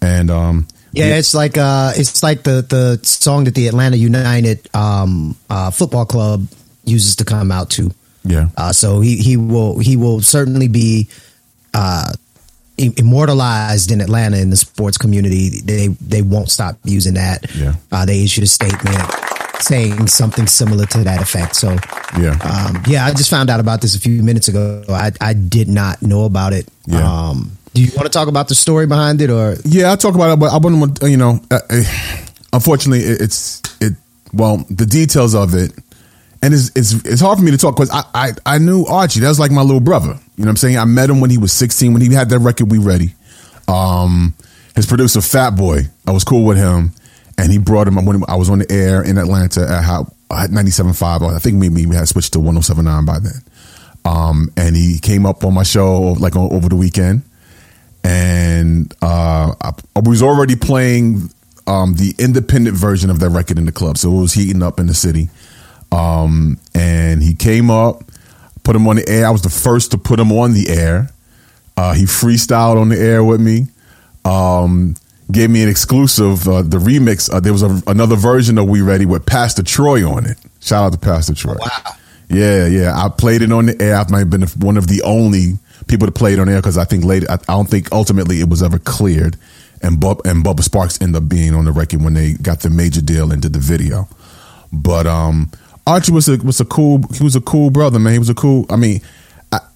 and 0.00 0.30
um, 0.30 0.66
Yeah, 0.92 1.16
it's 1.16 1.34
like 1.34 1.58
uh, 1.58 1.92
it's 1.94 2.22
like 2.22 2.42
the 2.42 2.62
the 2.62 3.00
song 3.04 3.44
that 3.44 3.54
the 3.54 3.68
Atlanta 3.68 3.96
United 3.96 4.68
um, 4.74 5.36
uh, 5.50 5.70
football 5.70 6.06
club 6.06 6.46
uses 6.84 7.16
to 7.16 7.24
come 7.24 7.52
out 7.52 7.68
to. 7.70 7.92
Yeah, 8.24 8.48
Uh, 8.56 8.72
so 8.72 9.00
he 9.00 9.16
he 9.16 9.36
will 9.36 9.78
he 9.78 9.96
will 9.96 10.20
certainly 10.20 10.68
be 10.68 11.08
uh, 11.74 12.12
immortalized 12.78 13.90
in 13.90 14.00
Atlanta 14.00 14.38
in 14.38 14.50
the 14.50 14.56
sports 14.56 14.98
community. 14.98 15.60
They 15.60 15.88
they 15.88 16.22
won't 16.22 16.50
stop 16.50 16.78
using 16.84 17.14
that. 17.14 17.54
Yeah. 17.54 17.74
Uh, 17.90 18.04
they 18.06 18.22
issued 18.24 18.44
a 18.44 18.46
statement 18.46 18.98
saying 19.60 20.08
something 20.08 20.46
similar 20.46 20.86
to 20.86 21.04
that 21.04 21.22
effect. 21.22 21.56
So 21.56 21.76
yeah. 22.18 22.36
um, 22.42 22.82
yeah, 22.86 23.06
I 23.06 23.12
just 23.12 23.30
found 23.30 23.50
out 23.50 23.60
about 23.60 23.80
this 23.80 23.94
a 23.94 24.00
few 24.00 24.22
minutes 24.22 24.48
ago. 24.48 24.84
I 24.88 25.12
I 25.20 25.34
did 25.34 25.68
not 25.68 26.02
know 26.02 26.24
about 26.24 26.52
it. 26.52 26.68
Yeah. 26.86 27.02
Um, 27.02 27.52
do 27.74 27.82
you 27.82 27.90
want 27.96 28.04
to 28.04 28.10
talk 28.10 28.28
about 28.28 28.48
the 28.48 28.54
story 28.54 28.86
behind 28.86 29.22
it 29.22 29.30
or? 29.30 29.56
Yeah, 29.64 29.92
I 29.92 29.96
talk 29.96 30.14
about 30.14 30.32
it, 30.32 30.38
but 30.38 30.52
I 30.52 30.58
wouldn't 30.58 30.80
want 30.80 31.02
you 31.02 31.16
know. 31.16 31.40
Uh, 31.50 31.60
uh, 31.70 31.82
unfortunately, 32.52 33.04
it, 33.04 33.20
it's 33.22 33.62
it. 33.80 33.94
Well, 34.34 34.64
the 34.70 34.86
details 34.86 35.34
of 35.34 35.54
it, 35.54 35.72
and 36.42 36.52
it's 36.52 36.70
it's, 36.74 36.92
it's 37.04 37.20
hard 37.20 37.38
for 37.38 37.44
me 37.44 37.50
to 37.52 37.56
talk 37.56 37.76
because 37.76 37.90
I, 37.90 38.02
I 38.14 38.32
I 38.44 38.58
knew 38.58 38.84
Archie. 38.84 39.20
That 39.20 39.28
was 39.28 39.40
like 39.40 39.50
my 39.50 39.62
little 39.62 39.80
brother. 39.80 40.08
You 40.36 40.44
know 40.44 40.48
what 40.48 40.48
I'm 40.48 40.56
saying? 40.56 40.78
I 40.78 40.84
met 40.84 41.08
him 41.08 41.20
when 41.20 41.30
he 41.30 41.38
was 41.38 41.52
16 41.52 41.92
when 41.92 42.02
he 42.02 42.12
had 42.12 42.28
that 42.30 42.40
record. 42.40 42.70
We 42.70 42.78
ready. 42.78 43.14
Um, 43.68 44.34
his 44.74 44.86
producer 44.86 45.20
Fat 45.20 45.50
Boy. 45.50 45.82
I 46.06 46.10
was 46.10 46.24
cool 46.24 46.44
with 46.44 46.56
him, 46.56 46.92
and 47.38 47.50
he 47.50 47.58
brought 47.58 47.86
him 47.86 48.04
when 48.04 48.22
I 48.28 48.36
was 48.36 48.50
on 48.50 48.58
the 48.58 48.70
air 48.70 49.02
in 49.02 49.18
Atlanta 49.18 49.62
at 49.62 49.84
how 49.84 50.12
at 50.30 50.50
97.5. 50.50 51.34
I 51.34 51.38
think 51.38 51.56
maybe 51.56 51.86
we 51.86 51.94
had 51.94 52.08
switched 52.08 52.32
to 52.32 52.38
107.9 52.38 53.06
by 53.06 53.18
then. 53.18 53.42
Um, 54.04 54.50
and 54.56 54.74
he 54.74 54.98
came 54.98 55.26
up 55.26 55.44
on 55.44 55.54
my 55.54 55.62
show 55.62 56.16
like 56.18 56.34
over 56.34 56.68
the 56.68 56.74
weekend 56.74 57.22
and 58.04 58.92
uh, 59.02 59.54
I, 59.60 59.72
I 59.96 60.00
was 60.00 60.22
already 60.22 60.56
playing 60.56 61.30
um, 61.66 61.94
the 61.94 62.14
independent 62.18 62.76
version 62.76 63.10
of 63.10 63.20
that 63.20 63.30
record 63.30 63.58
in 63.58 63.66
the 63.66 63.72
club, 63.72 63.96
so 63.98 64.12
it 64.12 64.20
was 64.20 64.32
heating 64.32 64.62
up 64.62 64.80
in 64.80 64.86
the 64.86 64.94
city. 64.94 65.28
Um, 65.92 66.58
and 66.74 67.22
he 67.22 67.34
came 67.34 67.70
up, 67.70 68.02
put 68.64 68.74
him 68.74 68.88
on 68.88 68.96
the 68.96 69.08
air. 69.08 69.26
I 69.26 69.30
was 69.30 69.42
the 69.42 69.50
first 69.50 69.90
to 69.90 69.98
put 69.98 70.18
him 70.18 70.32
on 70.32 70.54
the 70.54 70.70
air. 70.70 71.10
Uh, 71.76 71.92
he 71.94 72.04
freestyled 72.04 72.80
on 72.80 72.88
the 72.88 72.98
air 72.98 73.22
with 73.22 73.40
me. 73.40 73.66
Um, 74.24 74.96
gave 75.30 75.50
me 75.50 75.62
an 75.62 75.68
exclusive, 75.68 76.48
uh, 76.48 76.62
the 76.62 76.78
remix. 76.78 77.32
Uh, 77.32 77.40
there 77.40 77.52
was 77.52 77.62
a, 77.62 77.82
another 77.86 78.16
version 78.16 78.58
of 78.58 78.68
We 78.68 78.80
Ready 78.80 79.06
with 79.06 79.26
Pastor 79.26 79.62
Troy 79.62 80.08
on 80.08 80.26
it. 80.26 80.38
Shout 80.60 80.84
out 80.84 80.92
to 80.92 80.98
Pastor 80.98 81.34
Troy. 81.34 81.56
Wow. 81.58 81.92
Yeah, 82.28 82.66
yeah. 82.66 82.92
I 82.94 83.08
played 83.10 83.42
it 83.42 83.52
on 83.52 83.66
the 83.66 83.80
air. 83.82 83.96
I 83.96 84.06
might 84.10 84.20
have 84.20 84.30
been 84.30 84.46
one 84.58 84.78
of 84.78 84.86
the 84.86 85.02
only 85.02 85.58
people 85.88 86.06
to 86.06 86.12
play 86.12 86.32
it 86.32 86.38
on 86.38 86.48
air 86.48 86.58
because 86.58 86.78
I 86.78 86.84
think 86.84 87.04
later, 87.04 87.26
I, 87.30 87.34
I 87.34 87.54
don't 87.54 87.68
think 87.68 87.92
ultimately 87.92 88.40
it 88.40 88.48
was 88.48 88.62
ever 88.62 88.78
cleared. 88.78 89.36
And 89.82 90.00
Bub, 90.00 90.20
and 90.24 90.44
Bubba 90.44 90.60
Sparxxx 90.60 91.02
ended 91.02 91.22
up 91.22 91.28
being 91.28 91.54
on 91.54 91.64
the 91.64 91.72
record 91.72 92.02
when 92.02 92.14
they 92.14 92.34
got 92.34 92.60
the 92.60 92.70
major 92.70 93.02
deal 93.02 93.32
into 93.32 93.48
the 93.48 93.58
video. 93.58 94.08
But 94.72 95.06
um, 95.06 95.50
Archie 95.86 96.12
was 96.12 96.28
a 96.28 96.36
was 96.38 96.60
a 96.60 96.64
cool 96.64 97.00
he 97.14 97.24
was 97.24 97.36
a 97.36 97.40
cool 97.40 97.70
brother 97.70 97.98
man. 97.98 98.12
He 98.12 98.18
was 98.18 98.28
a 98.28 98.34
cool. 98.34 98.66
I 98.70 98.76
mean, 98.76 99.00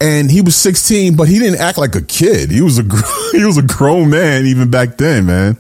and 0.01 0.31
he 0.31 0.41
was 0.41 0.57
16, 0.57 1.17
but 1.17 1.29
he 1.29 1.39
didn't 1.39 1.61
act 1.61 1.79
like 1.79 1.95
a 1.95 2.03
kid. 2.03 2.51
He 2.51 2.61
was 2.61 2.79
a 2.79 2.83
he 3.33 3.45
was 3.45 3.59
a 3.59 3.63
grown 3.63 4.11
man 4.11 4.47
even 4.47 4.71
back 4.71 4.97
then, 4.97 5.27
man. 5.27 5.59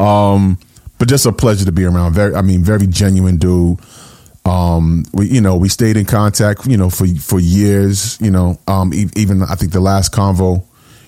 Um, 0.00 0.58
but 0.98 1.08
just 1.08 1.26
a 1.26 1.32
pleasure 1.32 1.64
to 1.64 1.72
be 1.72 1.84
around. 1.84 2.12
Very, 2.14 2.34
I 2.34 2.42
mean, 2.42 2.62
very 2.62 2.86
genuine 2.86 3.36
dude. 3.36 3.78
Um, 4.44 5.04
we, 5.12 5.28
you 5.28 5.40
know, 5.40 5.56
we 5.56 5.68
stayed 5.68 5.96
in 5.96 6.06
contact, 6.06 6.66
you 6.66 6.76
know, 6.76 6.90
for 6.90 7.06
for 7.06 7.38
years. 7.38 8.20
You 8.20 8.30
know, 8.30 8.58
um, 8.66 8.92
even 8.94 9.42
I 9.42 9.54
think 9.54 9.72
the 9.72 9.80
last 9.80 10.12
convo, 10.12 10.64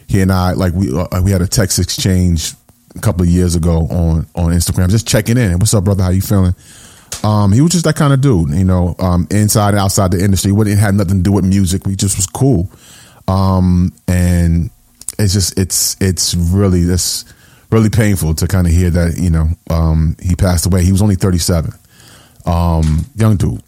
he 0.07 0.21
and 0.21 0.33
I, 0.33 0.53
like 0.53 0.75
we 0.75 0.97
uh, 0.97 1.23
we 1.23 1.31
had 1.31 1.43
a 1.43 1.49
text 1.49 1.79
exchange 1.79 2.55
a 2.95 3.01
couple 3.01 3.23
of 3.23 3.29
years 3.29 3.55
ago 3.55 3.87
on 3.91 4.27
on 4.35 4.53
Instagram, 4.53 4.91
just 4.91 5.09
checking 5.09 5.39
in. 5.39 5.59
What's 5.59 5.75
up, 5.75 5.85
brother? 5.85 6.03
How 6.03 6.11
you 6.11 6.21
feeling? 6.21 6.55
Um, 7.23 7.53
he 7.53 7.61
was 7.61 7.73
just 7.73 7.85
that 7.85 7.97
kind 7.97 8.13
of 8.13 8.21
dude, 8.21 8.51
you 8.51 8.65
know, 8.65 8.95
um, 8.99 9.27
inside 9.31 9.71
and 9.71 9.79
outside 9.79 10.11
the 10.11 10.25
industry. 10.25 10.53
It 10.53 10.79
had 10.79 10.95
nothing 10.95 11.19
to 11.19 11.23
do 11.23 11.33
with 11.33 11.45
music. 11.45 11.87
We 11.87 11.95
just 11.97 12.17
was 12.17 12.27
cool. 12.27 12.71
Um, 13.29 13.93
and 14.09 14.71
it's 15.19 15.33
just 15.33 15.59
it's 15.59 15.97
it's 16.01 16.35
really 16.35 16.81
it's 16.81 17.25
really 17.71 17.91
painful 17.91 18.35
to 18.35 18.49
kind 18.49 18.67
of 18.67 18.73
hear 18.73 18.91
that 18.91 19.19
you 19.19 19.31
know 19.31 19.49
um, 19.69 20.17
he 20.23 20.35
passed 20.35 20.67
away. 20.67 20.83
He 20.85 20.93
was 20.93 21.03
only 21.03 21.15
thirty 21.15 21.39
seven, 21.39 21.73
um, 22.47 23.05
young 23.17 23.37
dude. 23.37 23.63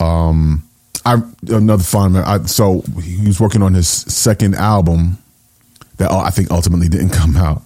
Um, 0.00 0.62
I 1.04 1.20
another 1.48 1.82
fun 1.82 2.12
man. 2.12 2.24
I, 2.24 2.44
so 2.44 2.82
he 3.02 3.26
was 3.26 3.40
working 3.40 3.62
on 3.62 3.74
his 3.74 3.88
second 3.88 4.54
album 4.54 5.18
that 5.96 6.10
uh, 6.10 6.18
I 6.18 6.30
think 6.30 6.50
ultimately 6.50 6.88
didn't 6.88 7.10
come 7.20 7.36
out. 7.36 7.62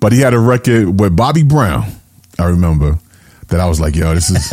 but 0.00 0.12
he 0.12 0.20
had 0.20 0.34
a 0.34 0.38
record 0.38 0.98
with 1.00 1.16
Bobby 1.16 1.42
Brown. 1.44 1.92
I 2.38 2.46
remember 2.46 2.98
that 3.48 3.60
I 3.60 3.68
was 3.68 3.80
like, 3.80 3.94
yo, 3.94 4.14
this 4.14 4.30
is 4.30 4.50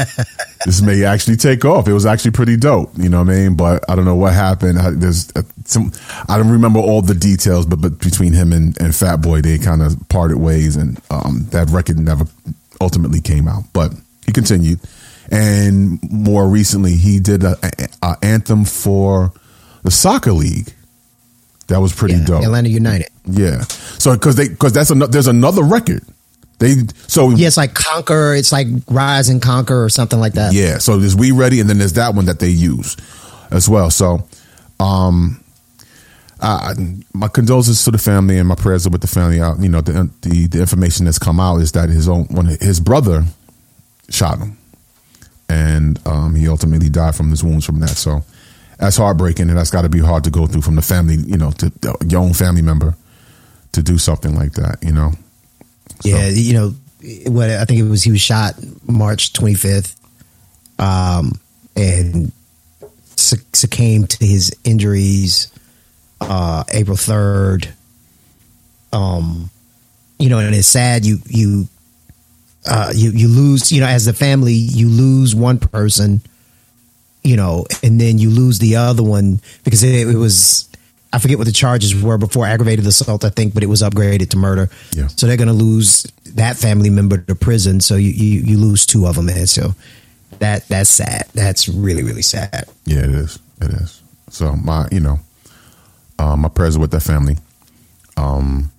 this 0.66 0.82
may 0.82 1.04
actually 1.04 1.38
take 1.38 1.66
off. 1.66 1.88
It 1.88 1.94
was 1.94 2.06
actually 2.06 2.32
pretty 2.32 2.58
dope, 2.58 2.92
you 2.98 3.10
know 3.10 3.20
what 3.24 3.30
I 3.30 3.36
mean? 3.36 3.56
But 3.56 3.90
I 3.90 3.96
don't 3.96 4.06
know 4.06 4.16
what 4.16 4.34
happened. 4.34 4.80
I, 4.80 4.92
there's 4.92 5.32
uh, 5.36 5.44
some 5.66 5.92
I 6.30 6.38
don't 6.38 6.50
remember 6.50 6.80
all 6.80 7.02
the 7.02 7.16
details, 7.16 7.66
but 7.66 7.82
but 7.82 8.00
between 8.00 8.34
him 8.34 8.54
and, 8.54 8.80
and 8.80 8.96
Fat 8.96 9.18
Boy, 9.18 9.42
they 9.42 9.58
kind 9.58 9.82
of 9.82 9.98
parted 10.10 10.38
ways, 10.38 10.76
and 10.76 11.00
um, 11.10 11.48
that 11.52 11.70
record 11.70 11.98
never 12.00 12.26
ultimately 12.82 13.22
came 13.22 13.48
out. 13.48 13.64
But 13.74 13.94
he 14.26 14.32
continued, 14.32 14.80
and 15.32 16.00
more 16.12 16.48
recently, 16.48 16.96
he 16.96 17.20
did 17.20 17.44
a, 17.44 17.58
a, 17.64 17.88
a 18.08 18.18
anthem 18.22 18.66
for 18.66 19.34
the 19.84 19.92
soccer 19.92 20.32
league. 20.34 20.74
That 21.68 21.80
was 21.80 21.94
pretty 21.94 22.16
Yeah, 22.16 22.26
dope. 22.26 22.44
Atlanta 22.44 22.70
United. 22.70 23.08
Yeah. 23.26 23.62
So 23.98 24.14
because 24.14 24.36
they 24.36 24.50
because 24.50 24.74
that's 24.74 24.90
another 24.90 25.12
there's 25.12 25.28
another 25.28 25.64
record. 25.64 26.04
They 26.60 26.76
so 27.08 27.32
Yeah, 27.32 27.48
it's 27.48 27.58
like 27.58 27.74
Conquer. 27.74 28.34
It's 28.34 28.52
like 28.52 28.68
Rise 28.88 29.30
and 29.30 29.42
Conquer 29.42 29.84
or 29.84 29.90
something 29.90 30.20
like 30.20 30.34
that. 30.34 30.54
yeah. 30.54 30.78
So 30.78 30.98
there's 30.98 31.16
We 31.16 31.32
Ready 31.32 31.60
and 31.60 31.70
then 31.70 31.78
there's 31.78 31.94
that 31.94 32.16
one 32.16 32.26
that 32.26 32.40
they 32.40 32.50
use 32.50 32.96
as 33.52 33.68
well. 33.68 33.90
So 33.90 34.28
um 34.80 35.40
I, 36.42 36.74
my 37.14 37.30
condolences 37.30 37.86
to 37.86 37.92
the 37.92 37.98
family 37.98 38.38
and 38.38 38.48
my 38.48 38.56
prayers 38.56 38.86
are 38.86 38.90
with 38.90 39.00
the 39.02 39.08
family. 39.08 39.40
Uh, 39.40 39.56
you 39.60 39.70
know 39.70 39.80
the, 39.82 40.10
the 40.22 40.48
the 40.48 40.60
information 40.60 41.06
that's 41.06 41.20
come 41.20 41.40
out 41.40 41.58
is 41.58 41.72
that 41.72 41.90
his 41.90 42.10
own 42.10 42.26
one 42.26 42.46
his 42.46 42.80
brother 42.82 43.24
shot 44.10 44.40
him, 44.40 44.58
and 45.48 46.06
um, 46.06 46.36
he 46.36 46.50
ultimately 46.50 46.90
died 46.90 47.16
from 47.16 47.30
his 47.30 47.44
wounds 47.44 47.66
from 47.66 47.80
that. 47.80 47.92
So 47.92 48.24
that's 48.78 48.98
heartbreaking, 48.98 49.50
and 49.50 49.58
that's 49.58 49.72
got 49.72 49.84
to 49.84 49.90
be 49.90 50.00
hard 50.00 50.26
to 50.26 50.32
go 50.32 50.46
through 50.46 50.64
from 50.64 50.76
the 50.76 50.82
family. 50.82 51.16
You 51.16 51.38
know, 51.38 51.52
to 51.52 51.72
your 52.10 52.20
own 52.22 52.34
family 52.34 52.62
member 52.62 52.96
to 53.72 53.82
do 53.82 53.98
something 53.98 54.36
like 54.36 54.52
that. 54.54 54.80
You 54.84 54.92
know, 54.92 55.14
Yeah, 56.04 56.28
you 56.28 56.54
know 56.54 56.70
what? 57.32 57.50
I 57.50 57.66
think 57.66 57.80
it 57.80 57.84
was 57.84 58.04
he 58.04 58.12
was 58.12 58.22
shot 58.22 58.56
March 58.88 59.34
25th, 59.34 59.96
um, 60.80 61.40
and 61.76 62.32
succumbed 63.16 64.10
to 64.12 64.26
his 64.26 64.54
injuries 64.64 65.52
uh, 66.30 66.64
April 66.72 66.98
3rd. 66.98 67.70
Um, 68.92 69.50
you 70.20 70.30
know, 70.30 70.40
and 70.40 70.54
it's 70.56 70.68
sad. 70.68 71.06
You 71.06 71.20
you 71.28 71.68
uh, 72.66 72.92
you 72.94 73.12
you 73.12 73.28
lose. 73.28 73.72
You 73.72 73.82
know, 73.82 73.88
as 73.88 74.06
the 74.06 74.14
family, 74.14 74.54
you 74.54 74.88
lose 74.88 75.36
one 75.36 75.60
person. 75.60 76.22
You 77.24 77.38
know, 77.38 77.66
and 77.82 78.00
then 78.00 78.20
you 78.20 78.30
lose 78.30 78.60
the 78.60 78.76
other 78.76 79.04
one 79.04 79.42
because 79.64 79.84
it, 79.84 80.08
it 80.08 80.16
was. 80.16 80.70
I 81.14 81.20
forget 81.20 81.38
what 81.38 81.46
the 81.46 81.54
charges 81.54 82.02
were 82.02 82.18
before 82.18 82.46
aggravated 82.46 82.88
assault, 82.88 83.24
I 83.24 83.30
think, 83.30 83.54
but 83.54 83.62
it 83.62 83.68
was 83.68 83.84
upgraded 83.84 84.32
to 84.32 84.38
murder. 84.38 84.70
Yeah. 84.92 85.08
So 85.08 85.28
they're 85.28 85.38
going 85.38 85.48
to 85.48 85.54
lose 85.54 86.04
that 86.34 86.58
family 86.58 86.90
member 86.90 87.18
to 87.18 87.36
prison. 87.36 87.80
So 87.82 87.96
you, 87.96 88.10
you, 88.10 88.42
you 88.42 88.58
lose 88.58 88.88
two 88.88 89.06
of 89.06 89.16
them, 89.16 89.28
man. 89.28 89.46
so 89.46 89.76
that 90.40 90.68
that's 90.68 90.90
sad. 90.90 91.28
That's 91.34 91.70
really 91.70 92.04
really 92.04 92.24
sad. 92.24 92.68
Yeah, 92.86 93.04
it 93.04 93.12
is. 93.12 93.40
It 93.62 93.70
is. 93.70 94.02
So 94.30 94.56
my, 94.56 94.88
you 94.92 95.00
know, 95.00 95.20
uh, 96.18 96.36
my 96.36 96.50
prayers 96.50 96.76
are 96.76 96.80
with 96.80 96.92
that 96.92 97.02
family. 97.02 97.38
Um, 98.18 98.72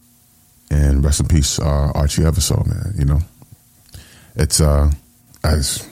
and 0.71 1.05
rest 1.05 1.21
in 1.21 1.29
peace, 1.29 1.59
uh, 1.61 1.93
Archie 1.95 2.23
Eversole, 2.23 2.67
man. 2.67 2.95
You 2.99 3.05
know, 3.05 3.21
it's 4.35 4.61
uh, 4.61 4.91
as 5.45 5.89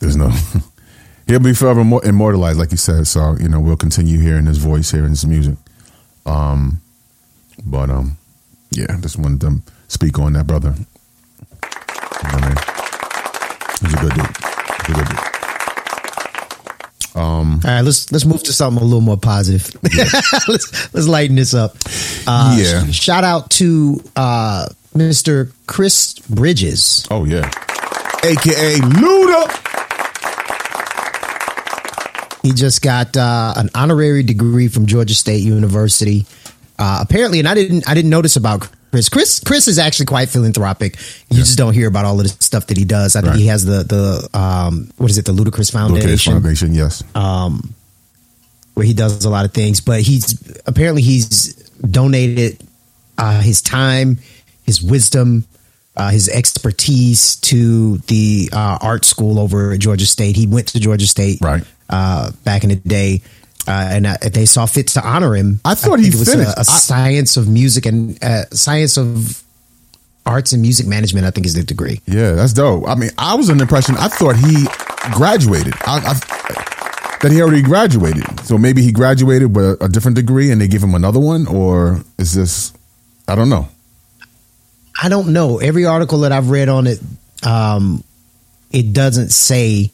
there's 0.00 0.16
no, 0.16 0.30
he'll 1.26 1.40
be 1.40 1.54
forever 1.54 1.80
immortalized, 2.04 2.58
like 2.58 2.70
you 2.70 2.76
said. 2.76 3.06
So 3.06 3.36
you 3.40 3.48
know, 3.48 3.60
we'll 3.60 3.76
continue 3.76 4.18
hearing 4.18 4.46
his 4.46 4.58
voice, 4.58 4.90
hearing 4.90 5.10
his 5.10 5.26
music. 5.26 5.56
Um, 6.26 6.80
but 7.64 7.88
um, 7.90 8.16
yeah, 8.70 8.96
just 9.00 9.18
wanted 9.18 9.40
to 9.42 9.62
speak 9.88 10.18
on 10.18 10.32
that 10.34 10.46
brother. 10.46 10.74
You 10.76 12.28
know 12.28 12.34
what 12.34 12.42
I 12.42 12.48
mean? 12.48 12.58
He's 13.80 13.94
a 13.94 13.96
good 14.00 14.14
dude. 14.14 14.36
He's 14.86 14.96
a 14.96 14.98
good 14.98 15.08
dude. 15.08 15.18
All 17.14 17.44
right, 17.64 17.80
let's 17.80 18.12
let's 18.12 18.26
move 18.26 18.42
to 18.42 18.52
something 18.52 18.82
a 18.82 18.84
little 18.84 19.00
more 19.00 19.16
positive. 19.16 19.70
let's 20.48 20.92
let's 20.94 21.08
lighten 21.08 21.36
this 21.36 21.54
up. 21.54 21.74
Uh, 22.26 22.56
Yeah. 22.60 22.84
sh- 22.90 22.94
Shout 23.00 23.24
out 23.24 23.48
to 23.52 24.02
uh, 24.16 24.68
Mr. 24.94 25.50
Chris 25.66 26.14
Bridges. 26.28 27.06
Oh 27.10 27.24
yeah, 27.24 27.50
aka 28.22 28.76
Luda. 28.76 29.62
He 32.46 32.52
just 32.52 32.80
got 32.80 33.16
uh, 33.16 33.54
an 33.56 33.70
honorary 33.74 34.22
degree 34.22 34.68
from 34.68 34.86
Georgia 34.86 35.14
State 35.14 35.42
University. 35.42 36.26
Uh, 36.78 36.98
apparently, 37.02 37.38
and 37.40 37.48
I 37.48 37.54
didn't 37.54 37.88
I 37.88 37.94
didn't 37.94 38.10
notice 38.10 38.36
about 38.36 38.68
Chris. 38.92 39.08
Chris 39.08 39.40
Chris 39.40 39.66
is 39.66 39.78
actually 39.78 40.06
quite 40.06 40.28
philanthropic. 40.28 40.96
You 41.30 41.38
just 41.38 41.58
don't 41.58 41.74
hear 41.74 41.88
about 41.88 42.04
all 42.04 42.18
of 42.20 42.22
the 42.22 42.28
stuff 42.44 42.68
that 42.68 42.76
he 42.76 42.84
does. 42.84 43.16
I 43.16 43.20
think 43.22 43.32
Right. 43.32 43.40
he 43.40 43.46
has 43.48 43.64
the 43.64 43.82
the 43.82 44.38
um, 44.38 44.90
what 44.96 45.10
is 45.10 45.18
it 45.18 45.24
the 45.24 45.32
Ludacris 45.32 45.70
at 45.70 45.72
Foundation. 45.72 46.34
foundation. 46.34 46.72
Yes. 46.74 47.02
where 48.74 48.84
he 48.86 48.92
does 48.94 49.24
a 49.24 49.30
lot 49.30 49.44
of 49.44 49.52
things. 49.52 49.80
But 49.80 50.02
he's 50.02 50.56
apparently 50.66 51.02
he's 51.02 51.54
donated 51.80 52.62
uh, 53.18 53.40
his 53.40 53.62
time, 53.62 54.18
his 54.64 54.82
wisdom, 54.82 55.46
uh, 55.96 56.10
his 56.10 56.28
expertise 56.28 57.36
to 57.36 57.96
the 58.06 58.50
uh, 58.52 58.78
art 58.82 59.04
school 59.04 59.38
over 59.40 59.72
at 59.72 59.78
Georgia 59.80 60.06
State. 60.06 60.36
He 60.36 60.46
went 60.46 60.68
to 60.68 60.80
Georgia 60.80 61.06
State 61.06 61.40
Right. 61.40 61.64
Uh, 61.90 62.30
back 62.44 62.62
in 62.64 62.70
the 62.70 62.76
day. 62.76 63.22
Uh, 63.68 63.88
and 63.90 64.06
uh, 64.06 64.16
they 64.22 64.46
saw 64.46 64.64
fit 64.64 64.86
to 64.86 65.04
honor 65.04 65.34
him. 65.34 65.58
I 65.64 65.74
thought 65.74 65.98
he 65.98 66.06
it 66.08 66.14
was 66.14 66.30
finished. 66.30 66.50
a, 66.50 66.58
a 66.58 66.60
I- 66.60 66.62
science 66.62 67.36
of 67.36 67.48
music 67.48 67.84
and 67.86 68.16
uh, 68.22 68.44
science 68.52 68.96
of 68.96 69.42
arts 70.24 70.52
and 70.52 70.62
music 70.62 70.86
management. 70.86 71.26
I 71.26 71.30
think 71.32 71.46
is 71.46 71.54
the 71.54 71.64
degree. 71.64 72.00
Yeah, 72.06 72.32
that's 72.32 72.52
dope. 72.52 72.86
I 72.88 72.94
mean, 72.94 73.10
I 73.18 73.34
was 73.34 73.50
under 73.50 73.64
the 73.64 73.68
impression. 73.68 73.96
I 73.98 74.06
thought 74.06 74.36
he 74.36 74.66
graduated. 75.12 75.74
I, 75.84 75.98
I, 75.98 77.18
that 77.22 77.32
he 77.32 77.42
already 77.42 77.62
graduated. 77.62 78.38
So 78.44 78.56
maybe 78.56 78.82
he 78.82 78.92
graduated 78.92 79.56
with 79.56 79.64
a, 79.64 79.84
a 79.86 79.88
different 79.88 80.16
degree, 80.16 80.52
and 80.52 80.60
they 80.60 80.68
give 80.68 80.82
him 80.82 80.94
another 80.94 81.18
one, 81.18 81.48
or 81.48 82.02
is 82.18 82.34
this? 82.34 82.72
I 83.26 83.34
don't 83.34 83.48
know. 83.48 83.66
I 85.02 85.08
don't 85.08 85.32
know. 85.32 85.58
Every 85.58 85.86
article 85.86 86.20
that 86.20 86.30
I've 86.30 86.50
read 86.50 86.68
on 86.68 86.86
it, 86.86 87.00
um, 87.44 88.04
it 88.70 88.92
doesn't 88.92 89.30
say 89.30 89.90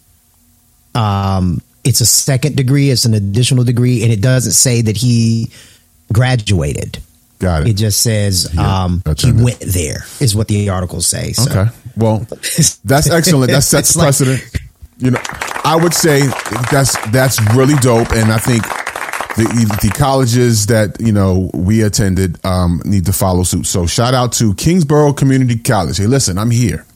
um, 0.95 1.63
it's 1.85 2.01
a 2.01 2.07
second 2.07 2.57
degree. 2.57 2.91
It's 2.91 3.05
an 3.05 3.15
additional 3.15 3.65
degree, 3.65 4.03
and 4.03 4.13
it 4.13 4.21
doesn't 4.21 4.53
say 4.53 4.83
that 4.83 4.97
he 4.97 5.51
graduated. 6.13 6.99
Got 7.39 7.63
it. 7.63 7.69
It 7.71 7.75
just 7.75 8.01
says 8.03 8.51
Yeah, 8.55 8.85
um, 8.85 9.03
he 9.19 9.33
went 9.33 9.61
there. 9.61 10.05
Is 10.21 10.35
what 10.37 10.49
the 10.49 10.69
articles 10.69 11.07
say. 11.07 11.33
So. 11.33 11.51
Okay. 11.51 11.71
Well, 11.97 12.19
that's 12.85 13.11
excellent. 13.11 13.51
That 13.51 13.65
sets 13.65 13.97
like- 13.97 14.07
precedent. 14.07 14.43
You 14.99 15.11
know, 15.11 15.21
I 15.65 15.77
would 15.83 15.95
say 15.95 16.21
that's 16.71 16.97
that's 17.11 17.41
really 17.57 17.75
dope, 17.77 18.13
and 18.13 18.31
I 18.31 18.39
think 18.39 18.63
the 19.37 19.79
the 19.83 19.93
colleges 19.97 20.67
that 20.67 21.01
you 21.01 21.11
know 21.11 21.51
we 21.55 21.83
attended 21.83 22.39
um, 22.45 22.81
need 22.85 23.07
to 23.07 23.13
follow 23.13 23.43
suit. 23.43 23.67
So 23.67 23.87
shout 23.87 24.15
out 24.15 24.33
to 24.35 24.55
Kingsborough 24.55 25.15
Community 25.15 25.59
College. 25.59 25.99
Hey, 25.99 26.07
listen, 26.07 26.39
I'm 26.39 26.51
here. 26.53 26.87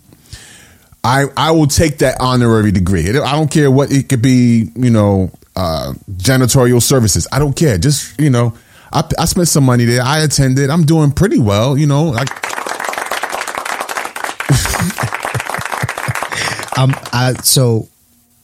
I 1.06 1.26
I 1.36 1.50
will 1.52 1.68
take 1.68 1.98
that 1.98 2.16
honorary 2.20 2.72
degree. 2.72 3.08
I 3.08 3.32
don't 3.36 3.50
care 3.50 3.70
what 3.70 3.92
it 3.92 4.08
could 4.08 4.22
be. 4.22 4.70
You 4.74 4.90
know, 4.90 5.30
uh, 5.54 5.92
janitorial 6.12 6.82
services. 6.82 7.28
I 7.30 7.38
don't 7.38 7.54
care. 7.54 7.78
Just 7.78 8.18
you 8.20 8.30
know, 8.30 8.54
I 8.92 9.04
I 9.18 9.24
spent 9.26 9.46
some 9.48 9.64
money 9.64 9.84
there. 9.84 10.02
I 10.02 10.20
attended. 10.24 10.68
I'm 10.70 10.84
doing 10.84 11.12
pretty 11.12 11.38
well. 11.38 11.78
You 11.78 11.86
know, 11.86 12.04
like 12.10 12.28
Um, 16.78 16.92
I, 17.10 17.32
so 17.42 17.88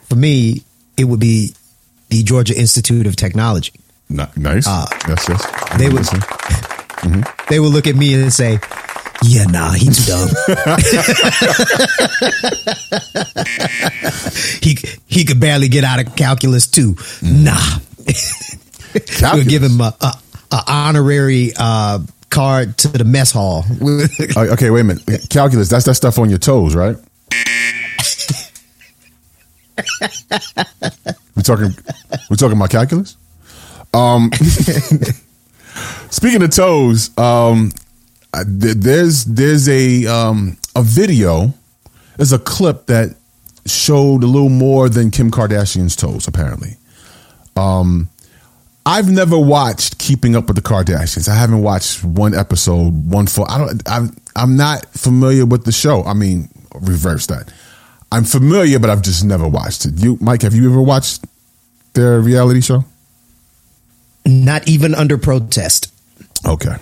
for 0.08 0.14
me, 0.16 0.62
it 0.96 1.04
would 1.04 1.20
be 1.20 1.52
the 2.08 2.22
Georgia 2.22 2.58
Institute 2.58 3.06
of 3.06 3.14
Technology. 3.14 3.72
Ni- 4.08 4.24
Nice. 4.36 4.66
Uh, 4.66 4.86
yes, 5.06 5.26
yes. 5.28 5.78
they 5.78 5.88
would- 5.88 5.96
Listen. 6.10 6.22
They 7.50 7.58
would 7.60 7.72
look 7.72 7.86
at 7.88 7.96
me 7.96 8.14
and 8.14 8.32
say, 8.32 8.58
"Yeah, 9.24 9.44
nah, 9.44 9.70
he 9.72 9.86
two 9.86 10.02
dumb. 10.06 10.28
he 14.60 14.76
he 15.06 15.24
could 15.24 15.40
barely 15.40 15.68
get 15.68 15.84
out 15.84 16.00
of 16.00 16.16
calculus 16.16 16.66
too. 16.66 16.96
Nah, 17.22 17.78
we'll 19.34 19.44
give 19.44 19.62
him 19.62 19.80
a, 19.80 19.94
a, 20.00 20.12
a 20.50 20.62
honorary 20.66 21.52
uh, 21.56 22.00
card 22.30 22.76
to 22.78 22.88
the 22.88 23.04
mess 23.04 23.30
hall. 23.32 23.64
Oh, 24.36 24.48
okay, 24.52 24.70
wait 24.70 24.80
a 24.80 24.84
minute. 24.84 25.26
Calculus. 25.30 25.68
That's 25.68 25.84
that 25.84 25.94
stuff 25.94 26.18
on 26.18 26.30
your 26.30 26.38
toes, 26.38 26.74
right? 26.74 26.96
we're 31.36 31.42
talking. 31.42 31.74
we're 32.30 32.36
talking 32.36 32.56
about 32.56 32.70
calculus. 32.70 33.16
Um, 33.94 34.30
speaking 36.10 36.42
of 36.42 36.50
toes, 36.50 37.16
um, 37.18 37.72
I- 38.34 38.44
there's 38.46 39.24
there's 39.24 39.68
a 39.68 40.06
um 40.06 40.56
a 40.74 40.82
video. 40.82 41.52
There's 42.16 42.32
a 42.32 42.38
clip 42.38 42.86
that 42.86 43.16
showed 43.66 44.22
a 44.22 44.26
little 44.26 44.48
more 44.48 44.88
than 44.88 45.10
Kim 45.10 45.30
Kardashian's 45.30 45.96
toes. 45.96 46.26
Apparently, 46.28 46.76
um, 47.56 48.08
I've 48.84 49.10
never 49.10 49.38
watched 49.38 49.98
Keeping 49.98 50.34
Up 50.36 50.46
with 50.46 50.56
the 50.56 50.62
Kardashians. 50.62 51.28
I 51.28 51.34
haven't 51.36 51.62
watched 51.62 52.04
one 52.04 52.34
episode, 52.34 53.10
one 53.10 53.26
full. 53.26 53.46
I 53.48 53.58
don't. 53.58 53.82
I'm 53.88 54.16
I'm 54.36 54.56
not 54.56 54.86
familiar 54.92 55.46
with 55.46 55.64
the 55.64 55.72
show. 55.72 56.02
I 56.04 56.14
mean, 56.14 56.48
reverse 56.74 57.26
that. 57.26 57.52
I'm 58.10 58.24
familiar, 58.24 58.78
but 58.78 58.90
I've 58.90 59.02
just 59.02 59.24
never 59.24 59.48
watched 59.48 59.86
it. 59.86 59.94
You, 60.02 60.18
Mike, 60.20 60.42
have 60.42 60.54
you 60.54 60.70
ever 60.70 60.82
watched 60.82 61.24
their 61.94 62.20
reality 62.20 62.60
show? 62.60 62.84
Not 64.26 64.68
even 64.68 64.94
under 64.94 65.16
protest. 65.18 65.92
Okay. 66.46 66.76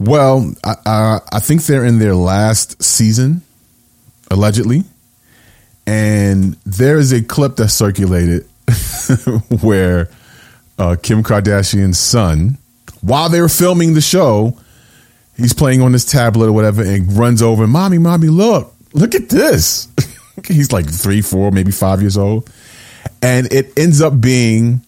Well, 0.00 0.54
I, 0.64 0.76
I, 0.86 1.20
I 1.30 1.40
think 1.40 1.64
they're 1.64 1.84
in 1.84 1.98
their 1.98 2.14
last 2.14 2.82
season, 2.82 3.42
allegedly, 4.30 4.84
and 5.86 6.54
there 6.64 6.96
is 6.96 7.12
a 7.12 7.22
clip 7.22 7.56
that 7.56 7.68
circulated 7.68 8.46
where 9.60 10.08
uh, 10.78 10.96
Kim 11.02 11.22
Kardashian's 11.22 11.98
son, 11.98 12.56
while 13.02 13.28
they 13.28 13.42
were 13.42 13.50
filming 13.50 13.92
the 13.92 14.00
show, 14.00 14.56
he's 15.36 15.52
playing 15.52 15.82
on 15.82 15.92
his 15.92 16.06
tablet 16.06 16.46
or 16.46 16.52
whatever, 16.52 16.82
and 16.82 17.12
runs 17.12 17.42
over, 17.42 17.66
"Mommy, 17.66 17.98
mommy, 17.98 18.28
look, 18.28 18.74
look 18.94 19.14
at 19.14 19.28
this." 19.28 19.86
he's 20.46 20.72
like 20.72 20.88
three, 20.90 21.20
four, 21.20 21.50
maybe 21.50 21.72
five 21.72 22.00
years 22.00 22.16
old, 22.16 22.50
and 23.20 23.52
it 23.52 23.78
ends 23.78 24.00
up 24.00 24.18
being 24.18 24.80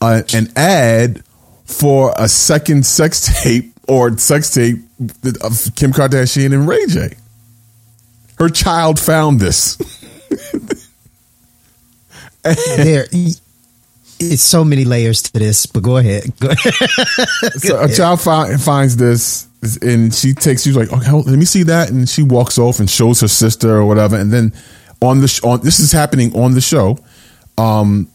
a, 0.00 0.24
an 0.32 0.48
ad 0.56 1.22
for 1.66 2.14
a 2.16 2.26
second 2.26 2.86
sex 2.86 3.42
tape 3.42 3.73
or 3.88 4.16
sex 4.18 4.52
tape 4.52 4.76
of 5.42 5.70
Kim 5.74 5.92
Kardashian 5.92 6.52
and 6.52 6.68
Ray 6.68 6.86
J. 6.86 7.16
Her 8.38 8.48
child 8.48 8.98
found 8.98 9.40
this. 9.40 9.76
there, 12.42 13.06
it's 13.12 14.42
so 14.42 14.64
many 14.64 14.84
layers 14.84 15.22
to 15.22 15.32
this. 15.32 15.66
But 15.66 15.82
go 15.82 15.96
ahead. 15.98 16.24
Go 16.40 16.48
ahead. 16.50 16.74
so 17.58 17.82
a 17.82 17.88
child 17.88 18.20
find, 18.20 18.60
finds 18.60 18.96
this 18.96 19.48
and 19.82 20.14
she 20.14 20.32
takes 20.34 20.62
she's 20.62 20.76
like 20.76 20.92
okay 20.92 21.10
let 21.10 21.38
me 21.38 21.44
see 21.44 21.62
that 21.62 21.90
and 21.90 22.08
she 22.08 22.22
walks 22.22 22.58
off 22.58 22.80
and 22.80 22.90
shows 22.90 23.20
her 23.20 23.28
sister 23.28 23.76
or 23.76 23.86
whatever 23.86 24.16
and 24.16 24.32
then 24.32 24.52
on 25.00 25.20
the 25.20 25.28
sh- 25.28 25.42
on 25.42 25.60
this 25.60 25.80
is 25.80 25.92
happening 25.92 26.34
on 26.36 26.52
the 26.52 26.60
show 26.60 26.98
um 27.56 28.08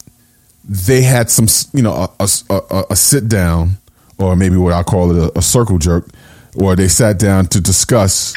they 0.64 1.02
had 1.02 1.30
some 1.30 1.48
you 1.74 1.82
know 1.82 1.94
a, 2.20 2.30
a, 2.50 2.54
a, 2.54 2.84
a 2.92 2.96
sit 2.96 3.28
down 3.28 3.72
or 4.20 4.36
maybe 4.36 4.58
what 4.58 4.74
I 4.74 4.84
call 4.84 5.12
it 5.12 5.32
a, 5.36 5.40
a 5.40 5.42
circle 5.42 5.78
jerk 5.78 6.08
or 6.56 6.76
they 6.76 6.88
sat 6.88 7.20
down 7.20 7.46
to 7.48 7.62
discuss 7.62 8.34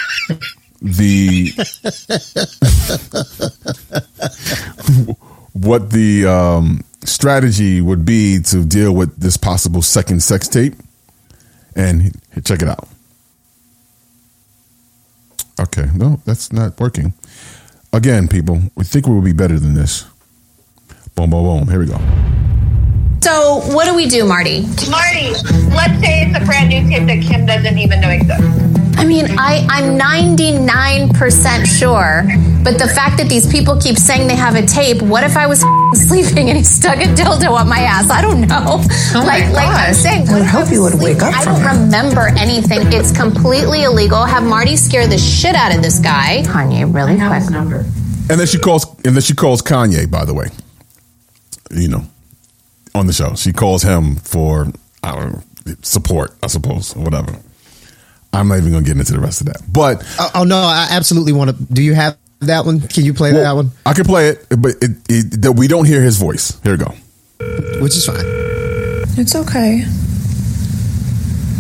the 0.81 1.51
what 5.53 5.91
the 5.91 6.27
um, 6.27 6.85
strategy 7.05 7.81
would 7.81 8.05
be 8.05 8.41
to 8.41 8.65
deal 8.65 8.95
with 8.95 9.17
this 9.19 9.37
possible 9.37 9.83
second 9.83 10.23
sex 10.23 10.49
tape 10.49 10.75
and 11.75 12.13
check 12.45 12.63
it 12.63 12.69
out 12.69 12.89
Okay, 15.61 15.87
no, 15.95 16.21
that's 16.25 16.53
not 16.53 16.79
working. 16.81 17.13
Again, 17.93 18.27
people, 18.27 18.61
we 18.75 18.85
think 18.85 19.07
we 19.07 19.15
will 19.15 19.23
be 19.23 19.33
better 19.33 19.59
than 19.59 19.75
this. 19.75 20.05
Boom, 21.15 21.31
boom, 21.31 21.45
boom. 21.45 21.69
Here 21.69 21.79
we 21.79 21.87
go. 21.87 21.99
So, 23.23 23.61
what 23.73 23.87
do 23.87 23.95
we 23.95 24.07
do, 24.09 24.25
Marty? 24.25 24.63
Marty, 24.91 25.31
let's 25.71 25.95
say 26.03 26.27
it's 26.27 26.37
a 26.37 26.45
brand 26.45 26.71
new 26.71 26.83
tape 26.91 27.07
that 27.07 27.23
Kim 27.23 27.47
doesn't 27.47 27.79
even 27.79 28.01
know 28.01 28.11
exists. 28.11 28.45
I 28.99 29.05
mean, 29.05 29.27
I, 29.39 29.65
I'm 29.71 29.97
99% 29.97 31.67
sure, 31.67 32.25
but 32.65 32.79
the 32.79 32.89
fact 32.89 33.19
that 33.19 33.29
these 33.29 33.51
people 33.51 33.81
keep 33.81 33.97
saying 33.97 34.27
they 34.27 34.35
have 34.35 34.57
a 34.57 34.67
tape, 34.67 35.03
what 35.03 35.23
if 35.23 35.37
I 35.37 35.47
was 35.47 35.61
sleeping 36.09 36.49
and 36.51 36.59
he 36.59 36.65
stuck 36.65 36.99
a 36.99 37.07
dildo 37.15 37.59
up 37.59 37.67
my 37.69 37.79
ass? 37.79 38.11
I 38.11 38.23
don't 38.23 38.43
know. 38.43 38.83
Oh 39.15 39.25
like, 39.25 39.51
like 39.53 39.69
I'm 39.69 39.95
saying, 39.95 40.29
I 40.29 40.41
would 40.41 40.47
hope 40.47 40.71
you 40.73 40.83
would 40.83 41.01
wake 41.01 41.23
up 41.23 41.33
I 41.33 41.45
don't 41.45 41.63
remember 41.63 42.29
anything. 42.37 42.93
It's 42.93 43.17
completely 43.17 43.85
illegal. 43.85 44.25
Have 44.25 44.43
Marty 44.45 44.77
scare 44.77 45.07
the 45.07 45.19
shit 45.19 45.55
out 45.55 45.75
of 45.75 45.81
this 45.81 46.01
guy. 46.01 46.43
Kanye, 46.45 46.93
really 46.93 47.17
quick. 47.17 47.51
number. 47.51 47.85
And 48.31 48.39
then 48.41 48.47
she 48.47 48.59
calls, 48.59 48.85
and 49.05 49.15
then 49.15 49.23
she 49.23 49.35
calls 49.35 49.63
Kanye. 49.63 50.11
By 50.11 50.25
the 50.25 50.35
way, 50.35 50.49
you 51.71 51.89
know, 51.89 52.05
on 52.95 53.07
the 53.07 53.13
show, 53.13 53.35
she 53.35 53.53
calls 53.53 53.83
him 53.83 54.17
for 54.17 54.69
I 55.03 55.15
don't 55.15 55.33
know, 55.33 55.75
support, 55.83 56.35
I 56.43 56.47
suppose, 56.47 56.97
or 56.97 57.03
whatever. 57.03 57.37
I'm 58.33 58.49
not 58.49 58.59
even 58.59 58.71
going 58.71 58.85
to 58.85 58.89
get 58.89 58.99
into 58.99 59.13
the 59.13 59.21
rest 59.21 59.41
of 59.41 59.49
that, 59.49 59.61
but 59.71 60.03
oh, 60.19 60.31
oh, 60.37 60.45
no, 60.45 60.57
I 60.57 60.89
absolutely 60.91 61.33
want 61.33 61.51
to. 61.51 61.65
Do 61.73 61.83
you 61.83 61.95
have 61.95 62.17
that 62.41 62.65
one? 62.65 62.81
Can 62.81 63.05
you 63.05 63.13
play 63.13 63.33
that 63.33 63.53
one? 63.53 63.73
I 63.85 63.93
can 63.93 64.05
play 64.05 64.31
it, 64.31 64.47
but 64.49 64.73
it, 64.81 64.91
it, 65.09 65.43
that 65.43 65.53
we 65.53 65.69
don't 65.69 65.85
hear 65.85 66.01
his 66.01 66.17
voice. 66.17 66.59
Here 66.63 66.73
we 66.73 66.79
go. 66.79 66.95
Which 67.83 67.95
is 67.95 68.07
fine. 68.07 68.17
It's 69.19 69.35
okay. 69.35 69.83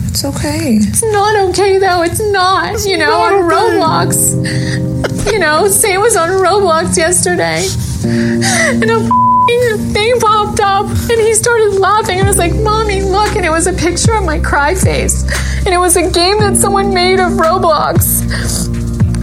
It's 0.08 0.24
okay. 0.24 0.76
It's 0.76 1.02
not 1.02 1.50
okay 1.50 1.78
though. 1.78 2.02
It's 2.02 2.20
not. 2.32 2.84
you 2.86 2.96
know, 2.96 3.20
on 3.20 3.50
Roblox. 3.50 5.32
you 5.32 5.38
know, 5.38 5.68
Sam 5.68 6.00
was 6.00 6.16
on 6.16 6.30
Roblox 6.30 6.96
yesterday, 6.96 7.66
and 8.04 8.90
a 8.90 8.94
f***ing 8.94 9.31
thing 9.46 10.18
popped 10.20 10.60
up, 10.60 10.86
and 10.86 11.20
he 11.20 11.34
started 11.34 11.78
laughing, 11.78 12.18
and 12.18 12.28
was 12.28 12.38
like, 12.38 12.54
"Mommy, 12.54 13.02
look!" 13.02 13.36
And 13.36 13.44
it 13.44 13.50
was 13.50 13.66
a 13.66 13.72
picture 13.72 14.14
of 14.14 14.24
my 14.24 14.38
cry 14.38 14.74
face, 14.74 15.24
and 15.64 15.68
it 15.68 15.78
was 15.78 15.96
a 15.96 16.10
game 16.10 16.38
that 16.38 16.56
someone 16.56 16.94
made 16.94 17.20
of 17.20 17.32
Roblox, 17.32 18.22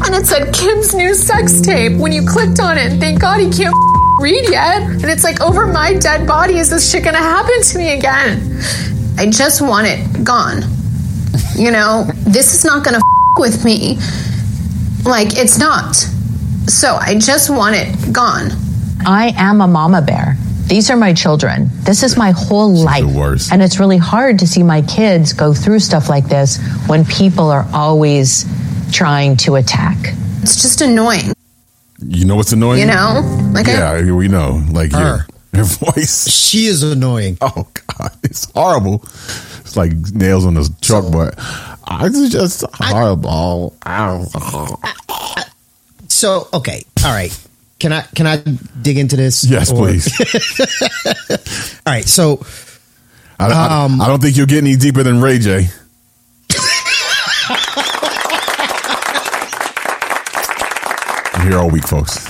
and 0.06 0.16
it 0.16 0.26
said 0.26 0.54
Kim's 0.54 0.94
new 0.94 1.14
sex 1.14 1.62
tape. 1.62 1.98
When 1.98 2.12
you 2.12 2.26
clicked 2.26 2.60
on 2.60 2.78
it, 2.78 3.00
thank 3.00 3.20
God 3.22 3.40
he 3.40 3.50
can't 3.50 3.76
read 4.22 4.50
yet, 4.50 4.82
and 4.82 5.06
it's 5.06 5.24
like, 5.24 5.42
over 5.42 5.66
my 5.68 5.94
dead 5.94 6.28
body, 6.28 6.58
is 6.58 6.70
this 6.70 6.92
shit 6.92 7.04
gonna 7.04 7.18
happen 7.18 7.62
to 7.62 7.78
me 7.78 7.94
again? 7.98 8.60
I 9.18 9.30
just 9.30 9.62
want 9.62 9.88
it 9.88 10.24
gone. 10.24 10.64
You 11.56 11.72
know, 11.72 12.06
this 12.26 12.54
is 12.54 12.64
not 12.66 12.86
f- 12.88 13.02
with 13.38 13.66
me. 13.66 13.98
Like, 15.06 15.38
it's 15.38 15.58
not. 15.58 15.96
So 16.68 16.96
I 16.96 17.16
just 17.18 17.50
want 17.50 17.76
it 17.76 18.14
gone. 18.14 18.52
I 19.06 19.34
am 19.38 19.62
a 19.62 19.68
mama 19.68 20.02
bear. 20.02 20.36
These 20.68 20.90
are 20.92 20.98
my 20.98 21.14
children. 21.14 21.70
This 21.84 22.04
is 22.04 22.16
my 22.16 22.32
whole 22.32 22.74
life. 22.76 23.04
And 23.52 23.62
it's 23.62 23.80
really 23.80 23.98
hard 23.98 24.40
to 24.40 24.48
see 24.48 24.62
my 24.62 24.82
kids 24.84 25.34
go 25.34 25.54
through 25.54 25.80
stuff 25.80 26.10
like 26.10 26.26
this 26.26 26.60
when 26.88 27.06
people 27.06 27.50
are 27.50 27.66
always 27.74 28.46
trying 28.92 29.36
to 29.38 29.56
attack. 29.56 29.98
It's 30.42 30.62
just 30.62 30.82
annoying. 30.82 31.34
You 32.06 32.26
know 32.26 32.36
what's 32.36 32.52
annoying? 32.52 32.80
You 32.82 32.86
know? 32.86 33.22
Like, 33.52 33.68
I- 33.68 33.98
yeah, 34.00 34.12
we 34.12 34.28
know. 34.28 34.64
Like 34.72 34.92
Her. 34.92 35.26
your 35.54 35.64
voice. 35.66 36.28
She 36.50 36.66
is 36.66 36.84
annoying. 36.84 37.38
Oh 37.42 37.68
God, 37.98 38.12
it's 38.24 38.50
horrible. 38.52 39.04
It's 39.04 39.76
like 39.78 39.92
nails 40.14 40.46
on 40.46 40.58
a 40.58 40.62
chalkboard. 40.62 41.34
It's 42.06 42.30
just 42.32 42.64
horrible. 42.74 43.76
So 46.08 46.48
okay, 46.54 46.84
all 47.04 47.12
right. 47.14 47.48
Can 47.80 47.94
I 47.94 48.02
can 48.02 48.28
I 48.28 48.38
dig 48.82 48.98
into 48.98 49.16
this? 49.16 49.46
yes, 49.46 49.72
Or- 49.72 49.78
please. 49.78 50.08
All 51.88 51.94
right. 51.94 52.06
So 52.06 52.46
I, 53.40 53.48
I- 53.48 53.86
Um, 53.86 54.02
I 54.02 54.08
don't 54.08 54.22
think 54.22 54.36
you'll 54.36 54.48
get 54.48 54.58
any 54.60 54.76
deeper 54.76 55.02
than 55.04 55.22
Ray 55.22 55.40
J. 55.40 55.70
I'm 61.34 61.48
here 61.48 61.58
all 61.60 61.70
week, 61.70 61.88
folks. 61.88 62.28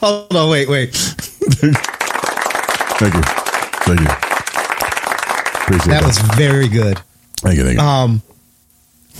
hold 0.00 0.34
on, 0.34 0.50
wait, 0.50 0.68
wait. 0.68 0.94
Thank 0.94 1.74
you. 3.14 3.22
Thank 3.84 4.00
you. 4.00 4.06
Appreciate 5.62 5.88
that. 5.88 6.00
That 6.00 6.04
was 6.04 6.18
very 6.36 6.68
good. 6.68 7.00
Thank 7.42 7.58
you. 7.58 7.64
Thank 7.64 7.78
you. 7.78 7.84
Um, 7.84 8.22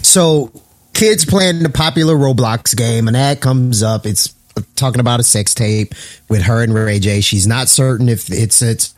so 0.02 0.50
kids 0.94 1.24
playing 1.24 1.62
the 1.62 1.68
popular 1.68 2.14
Roblox 2.14 2.76
game, 2.76 3.08
and 3.08 3.14
that 3.14 3.40
comes 3.40 3.82
up. 3.82 4.06
It's 4.06 4.34
talking 4.76 5.00
about 5.00 5.20
a 5.20 5.22
sex 5.22 5.54
tape 5.54 5.94
with 6.28 6.42
her 6.42 6.62
and 6.62 6.74
Ray 6.74 6.98
J. 6.98 7.20
She's 7.20 7.46
not 7.46 7.68
certain 7.68 8.08
if 8.08 8.30
it's 8.30 8.62
it's 8.62 8.94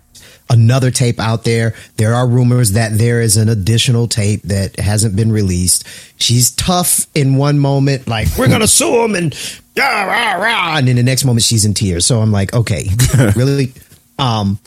another 0.50 0.90
tape 0.90 1.18
out 1.20 1.44
there. 1.44 1.74
There 1.96 2.14
are 2.14 2.28
rumors 2.28 2.72
that 2.72 2.96
there 2.98 3.20
is 3.20 3.37
an 3.37 3.48
additional 3.48 4.08
tape 4.08 4.42
that 4.42 4.78
hasn't 4.78 5.16
been 5.16 5.32
released. 5.32 5.87
She's 6.20 6.50
tough 6.50 7.06
in 7.14 7.37
one 7.37 7.58
moment, 7.58 8.06
like 8.06 8.28
we're 8.38 8.48
gonna 8.48 8.66
sue 8.66 9.04
him, 9.04 9.14
and 9.14 9.34
rah, 9.76 10.04
rah, 10.04 10.34
rah, 10.34 10.76
and 10.78 10.88
in 10.88 10.96
the 10.96 11.02
next 11.02 11.24
moment 11.24 11.42
she's 11.42 11.64
in 11.64 11.74
tears. 11.74 12.06
So 12.06 12.20
I'm 12.20 12.32
like, 12.32 12.52
okay, 12.54 12.88
really. 13.37 13.72
Um, 14.18 14.58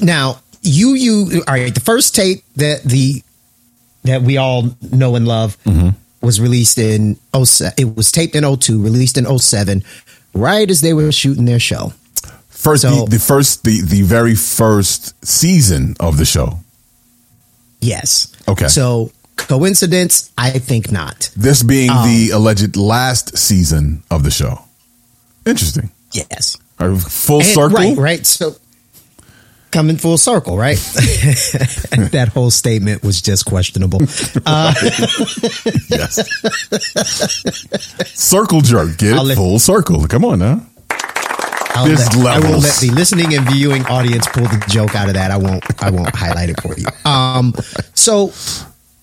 now 0.00 0.40
you 0.62 0.94
you 0.94 1.42
all 1.46 1.54
right? 1.54 1.74
The 1.74 1.80
first 1.80 2.14
tape 2.14 2.44
that 2.56 2.82
the 2.84 3.22
that 4.04 4.22
we 4.22 4.36
all 4.36 4.74
know 4.80 5.14
and 5.16 5.26
love 5.28 5.56
was 6.20 6.40
released 6.40 6.78
in 6.78 7.16
07. 7.34 7.74
It 7.78 7.96
was 7.96 8.12
taped 8.12 8.34
in 8.36 8.44
02, 8.56 8.80
released 8.82 9.18
in 9.18 9.26
07, 9.38 9.82
right 10.34 10.70
as 10.70 10.80
they 10.80 10.92
were 10.94 11.10
shooting 11.12 11.44
their 11.46 11.58
show. 11.58 11.92
First, 12.48 12.82
so- 12.82 13.04
the, 13.06 13.10
the 13.12 13.18
first, 13.18 13.64
the 13.64 13.80
the 13.80 14.02
very 14.02 14.34
first 14.36 15.14
season 15.26 15.96
of 15.98 16.16
the 16.18 16.24
show. 16.24 16.58
Yes. 17.80 18.32
Okay. 18.48 18.68
So 18.68 19.10
coincidence? 19.36 20.30
I 20.38 20.50
think 20.58 20.92
not. 20.92 21.30
This 21.36 21.62
being 21.62 21.90
Um, 21.90 22.04
the 22.06 22.30
alleged 22.30 22.76
last 22.76 23.36
season 23.36 24.02
of 24.10 24.22
the 24.22 24.30
show. 24.30 24.62
Interesting. 25.44 25.90
Yes. 26.12 26.56
Or 26.78 26.96
full 26.96 27.40
And- 27.40 27.48
circle. 27.48 27.76
Right, 27.76 27.96
right. 27.96 28.26
So 28.26 28.54
coming 29.72 29.96
full 29.96 30.18
circle, 30.18 30.56
right? 30.56 30.76
that 32.12 32.30
whole 32.32 32.50
statement 32.50 33.02
was 33.02 33.20
just 33.20 33.44
questionable. 33.46 34.00
Uh, 34.46 34.72
yes. 35.88 36.28
Circle 38.18 38.60
jerk. 38.60 38.98
Get 38.98 39.14
I'll 39.14 39.20
it 39.22 39.28
let- 39.28 39.36
full 39.36 39.58
circle. 39.58 40.06
Come 40.06 40.24
on 40.24 40.38
now. 40.38 40.66
I'll 41.74 41.86
There's 41.86 42.14
let, 42.16 42.36
I 42.36 42.38
will 42.50 42.58
let 42.58 42.76
the 42.80 42.90
listening 42.90 43.34
and 43.34 43.48
viewing 43.50 43.86
audience 43.86 44.28
pull 44.28 44.44
the 44.44 44.62
joke 44.68 44.94
out 44.94 45.08
of 45.08 45.14
that. 45.14 45.30
I 45.30 45.38
won't. 45.38 45.64
I 45.82 45.90
won't 45.90 46.14
highlight 46.14 46.50
it 46.50 46.60
for 46.60 46.76
you. 46.78 46.84
Um, 47.10 47.54
so 47.94 48.32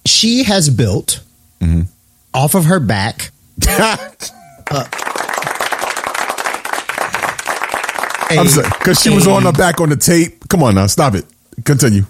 she 0.06 0.44
has 0.44 0.70
built 0.70 1.22
Mm-hmm. 1.62 1.82
off 2.34 2.56
of 2.56 2.66
her 2.66 2.80
back. 2.80 3.32
I'm 8.30 8.48
sorry. 8.48 8.70
Because 8.80 9.02
she 9.02 9.10
was 9.10 9.28
on 9.28 9.44
her 9.44 9.52
back 9.52 9.82
on 9.82 9.90
the 9.90 9.96
tape. 9.96 10.48
Come 10.50 10.64
on 10.64 10.76
now. 10.76 10.88
Stop 10.88 11.16
it. 11.16 11.26
Continue. 11.66 12.04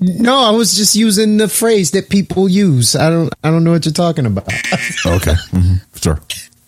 No, 0.00 0.38
I 0.40 0.50
was 0.50 0.74
just 0.74 0.94
using 0.94 1.36
the 1.36 1.48
phrase 1.48 1.90
that 1.90 2.08
people 2.08 2.48
use. 2.48 2.96
I 2.96 3.10
don't. 3.10 3.32
I 3.44 3.50
don't 3.50 3.62
know 3.64 3.72
what 3.72 3.84
you're 3.84 3.92
talking 3.92 4.26
about. 4.26 4.50
Okay. 5.06 5.34
hmm 5.50 5.74
Sure. 5.94 6.20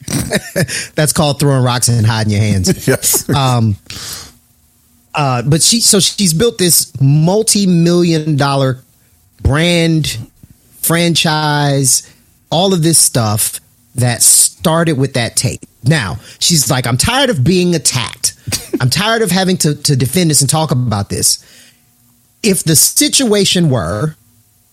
That's 0.94 1.12
called 1.12 1.38
throwing 1.40 1.62
rocks 1.62 1.88
and 1.88 2.06
hiding 2.06 2.32
your 2.32 2.40
hands. 2.42 2.86
Yes. 2.88 3.28
Um, 3.30 3.76
uh, 5.14 5.42
but 5.42 5.62
she 5.62 5.80
so 5.80 6.00
she's 6.00 6.32
built 6.34 6.58
this 6.58 6.92
multi-million 7.00 8.36
dollar 8.36 8.82
brand 9.42 10.18
franchise, 10.80 12.10
all 12.50 12.72
of 12.74 12.82
this 12.82 12.98
stuff 12.98 13.60
that 13.94 14.22
started 14.62 14.96
with 14.96 15.14
that 15.14 15.36
tape. 15.36 15.60
Now 15.82 16.16
she's 16.38 16.70
like, 16.70 16.86
I'm 16.86 16.96
tired 16.96 17.30
of 17.30 17.42
being 17.42 17.74
attacked. 17.74 18.34
I'm 18.80 18.90
tired 18.90 19.22
of 19.22 19.30
having 19.30 19.56
to 19.58 19.74
to 19.74 19.96
defend 19.96 20.30
this 20.30 20.40
and 20.40 20.48
talk 20.48 20.70
about 20.70 21.08
this. 21.08 21.44
If 22.42 22.64
the 22.64 22.76
situation 22.76 23.70
were 23.70 24.16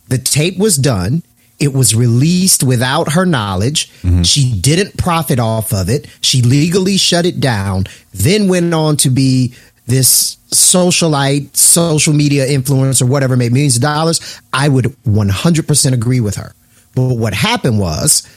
the 0.09 0.17
tape 0.17 0.57
was 0.57 0.75
done. 0.75 1.23
It 1.59 1.73
was 1.73 1.93
released 1.95 2.63
without 2.63 3.13
her 3.13 3.25
knowledge. 3.25 3.89
Mm-hmm. 4.01 4.23
She 4.23 4.59
didn't 4.59 4.97
profit 4.97 5.39
off 5.39 5.73
of 5.73 5.89
it. 5.89 6.07
She 6.21 6.41
legally 6.41 6.97
shut 6.97 7.25
it 7.25 7.39
down, 7.39 7.85
then 8.13 8.47
went 8.47 8.73
on 8.73 8.97
to 8.97 9.09
be 9.09 9.53
this 9.85 10.37
socialite, 10.51 11.55
social 11.55 12.13
media 12.13 12.47
influencer, 12.47 13.07
whatever, 13.07 13.35
made 13.35 13.51
millions 13.51 13.75
of 13.75 13.81
dollars. 13.81 14.41
I 14.53 14.69
would 14.69 14.85
100% 15.05 15.93
agree 15.93 16.21
with 16.21 16.35
her. 16.35 16.53
But 16.95 17.15
what 17.15 17.33
happened 17.33 17.79
was 17.79 18.27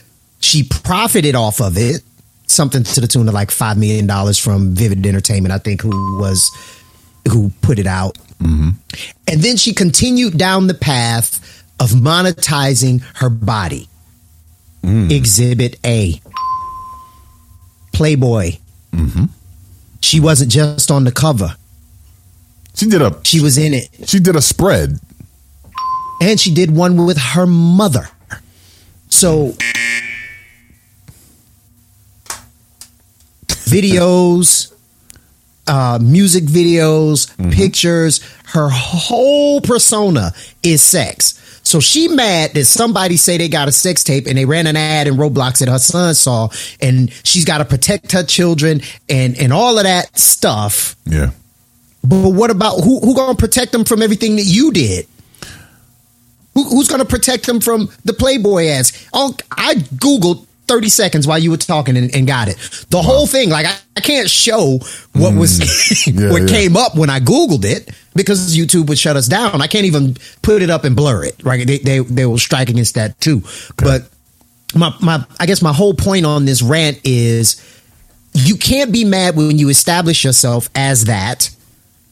she 0.43 0.63
profited 0.63 1.35
off 1.35 1.61
of 1.61 1.77
it, 1.77 2.01
something 2.47 2.83
to 2.83 3.01
the 3.01 3.07
tune 3.07 3.27
of 3.27 3.33
like 3.33 3.49
$5 3.49 3.77
million 3.77 4.33
from 4.33 4.75
Vivid 4.75 5.05
Entertainment, 5.05 5.53
I 5.53 5.57
think, 5.57 5.81
who 5.81 6.17
was, 6.19 6.51
who 7.31 7.51
put 7.61 7.79
it 7.79 7.87
out. 7.87 8.17
Mm-hmm. 8.39 8.69
And 9.27 9.41
then 9.41 9.55
she 9.55 9.73
continued 9.73 10.37
down 10.37 10.67
the 10.67 10.73
path 10.73 11.63
of 11.79 11.91
monetizing 11.91 13.01
her 13.15 13.29
body. 13.29 13.87
Mm. 14.83 15.11
Exhibit 15.11 15.79
A. 15.85 16.21
Playboy. 17.93 18.57
Mm-hmm. 18.91 19.25
She 20.01 20.19
wasn't 20.19 20.51
just 20.51 20.91
on 20.91 21.05
the 21.05 21.11
cover. 21.11 21.55
She 22.75 22.87
did 22.87 23.01
a 23.01 23.17
She 23.23 23.39
was 23.39 23.57
in 23.57 23.73
it. 23.73 23.87
she 24.09 24.19
did 24.19 24.35
a 24.35 24.41
spread. 24.41 24.99
And 26.19 26.39
she 26.39 26.53
did 26.53 26.75
one 26.75 27.05
with 27.05 27.17
her 27.17 27.45
mother. 27.45 28.09
So 29.09 29.53
videos, 33.73 34.73
uh, 35.67 35.99
music 36.01 36.43
videos, 36.43 37.27
pictures, 37.51 38.21
her 38.45 38.69
whole 38.69 39.61
persona 39.61 40.31
is 40.61 40.81
sex. 40.81 41.39
So 41.63 41.79
she 41.79 42.09
mad 42.09 42.51
that 42.53 42.65
somebody 42.65 43.15
say 43.17 43.37
they 43.37 43.47
got 43.47 43.67
a 43.69 43.71
sex 43.71 44.03
tape 44.03 44.27
and 44.27 44.37
they 44.37 44.45
ran 44.45 44.67
an 44.67 44.75
ad 44.75 45.07
in 45.07 45.15
Roblox 45.15 45.59
that 45.59 45.69
her 45.69 45.79
son 45.79 46.13
saw 46.13 46.49
and 46.81 47.11
she's 47.23 47.45
got 47.45 47.59
to 47.59 47.65
protect 47.65 48.11
her 48.11 48.23
children 48.23 48.81
and 49.07 49.39
and 49.39 49.53
all 49.53 49.77
of 49.77 49.85
that 49.85 50.17
stuff. 50.17 50.95
Yeah. 51.05 51.31
But 52.03 52.29
what 52.29 52.51
about 52.51 52.81
who 52.81 52.99
who 52.99 53.15
gonna 53.15 53.35
protect 53.35 53.71
them 53.71 53.85
from 53.85 54.01
everything 54.01 54.35
that 54.35 54.43
you 54.43 54.73
did? 54.73 55.07
Who, 56.53 56.65
who's 56.65 56.89
gonna 56.89 57.05
protect 57.05 57.45
them 57.45 57.61
from 57.61 57.89
the 58.03 58.13
Playboy 58.13 58.67
ads? 58.67 59.07
Oh, 59.13 59.33
I 59.49 59.75
googled 59.75 60.45
thirty 60.67 60.89
seconds 60.89 61.27
while 61.27 61.39
you 61.39 61.51
were 61.51 61.57
talking 61.57 61.97
and, 61.97 62.13
and 62.15 62.27
got 62.27 62.47
it. 62.47 62.57
The 62.89 63.01
whole 63.01 63.27
thing, 63.27 63.49
like 63.49 63.65
I, 63.65 63.75
I 63.97 64.01
can't 64.01 64.29
show 64.29 64.79
what 65.13 65.35
was 65.35 65.59
mm. 65.59 66.19
Yeah, 66.19 66.31
what 66.31 66.43
yeah. 66.43 66.47
came 66.47 66.77
up 66.77 66.95
when 66.95 67.09
I 67.09 67.19
googled 67.19 67.65
it 67.65 67.89
because 68.15 68.55
YouTube 68.55 68.87
would 68.87 68.97
shut 68.97 69.15
us 69.15 69.27
down. 69.27 69.61
I 69.61 69.67
can't 69.67 69.85
even 69.85 70.17
put 70.41 70.61
it 70.61 70.69
up 70.69 70.83
and 70.83 70.95
blur 70.95 71.23
it. 71.25 71.43
Right? 71.43 71.65
They 71.65 71.77
they, 71.79 71.99
they 71.99 72.25
will 72.25 72.37
strike 72.37 72.69
against 72.69 72.95
that 72.95 73.19
too. 73.19 73.43
But 73.77 74.09
my 74.75 74.95
my 75.01 75.25
I 75.39 75.45
guess 75.45 75.61
my 75.61 75.73
whole 75.73 75.93
point 75.93 76.25
on 76.25 76.45
this 76.45 76.61
rant 76.61 76.99
is 77.03 77.61
you 78.33 78.55
can't 78.55 78.91
be 78.91 79.05
mad 79.05 79.35
when 79.35 79.57
you 79.57 79.69
establish 79.69 80.23
yourself 80.23 80.69
as 80.75 81.05
that 81.05 81.49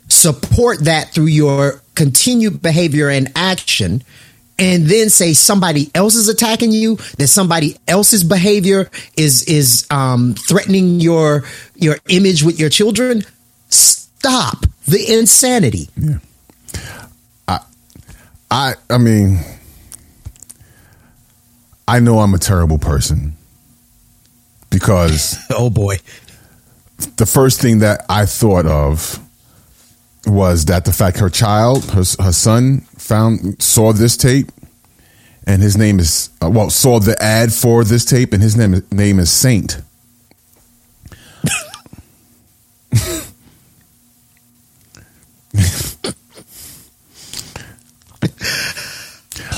support 0.08 0.84
that 0.86 1.14
through 1.14 1.26
your 1.26 1.82
continued 1.96 2.62
behavior 2.62 3.10
and 3.10 3.32
action 3.36 4.04
and 4.62 4.86
then 4.86 5.10
say 5.10 5.34
somebody 5.34 5.90
else 5.96 6.14
is 6.14 6.30
attacking 6.30 6.72
you 6.72 6.96
that 7.18 7.28
somebody 7.28 7.76
else's 7.88 8.24
behavior 8.24 8.90
is 9.18 9.44
is 9.46 9.88
um, 9.90 10.36
threatening 10.36 11.00
your 11.00 11.44
your 11.76 11.98
image 12.10 12.44
with 12.44 12.60
your 12.60 12.70
children 12.70 13.24
stop 13.70 14.66
the 14.88 15.14
insanity 15.18 15.90
Yeah. 15.98 16.20
I 18.52 18.74
I 18.90 18.98
mean 18.98 19.40
I 21.88 22.00
know 22.00 22.20
I'm 22.20 22.34
a 22.34 22.38
terrible 22.40 22.78
person 22.78 23.34
because 24.70 25.38
oh 25.50 25.70
boy 25.70 25.98
the 27.18 27.26
first 27.26 27.62
thing 27.62 27.80
that 27.80 28.06
I 28.10 28.26
thought 28.26 28.66
of 28.66 29.20
was 30.26 30.66
that 30.66 30.86
the 30.86 30.94
fact 30.94 31.18
her 31.20 31.30
child, 31.30 31.86
her, 31.92 32.04
her 32.20 32.32
son, 32.32 32.82
found 32.98 33.62
saw 33.62 33.94
this 33.94 34.16
tape, 34.18 34.52
and 35.48 35.62
his 35.62 35.78
name 35.78 36.00
is 36.00 36.30
uh, 36.44 36.50
well 36.50 36.70
saw 36.70 37.00
the 37.00 37.22
ad 37.22 37.52
for 37.52 37.84
this 37.84 38.06
tape, 38.06 38.34
and 38.34 38.42
his 38.42 38.56
name 38.56 38.84
name 38.92 39.20
is 39.20 39.32
Saint. 39.32 39.82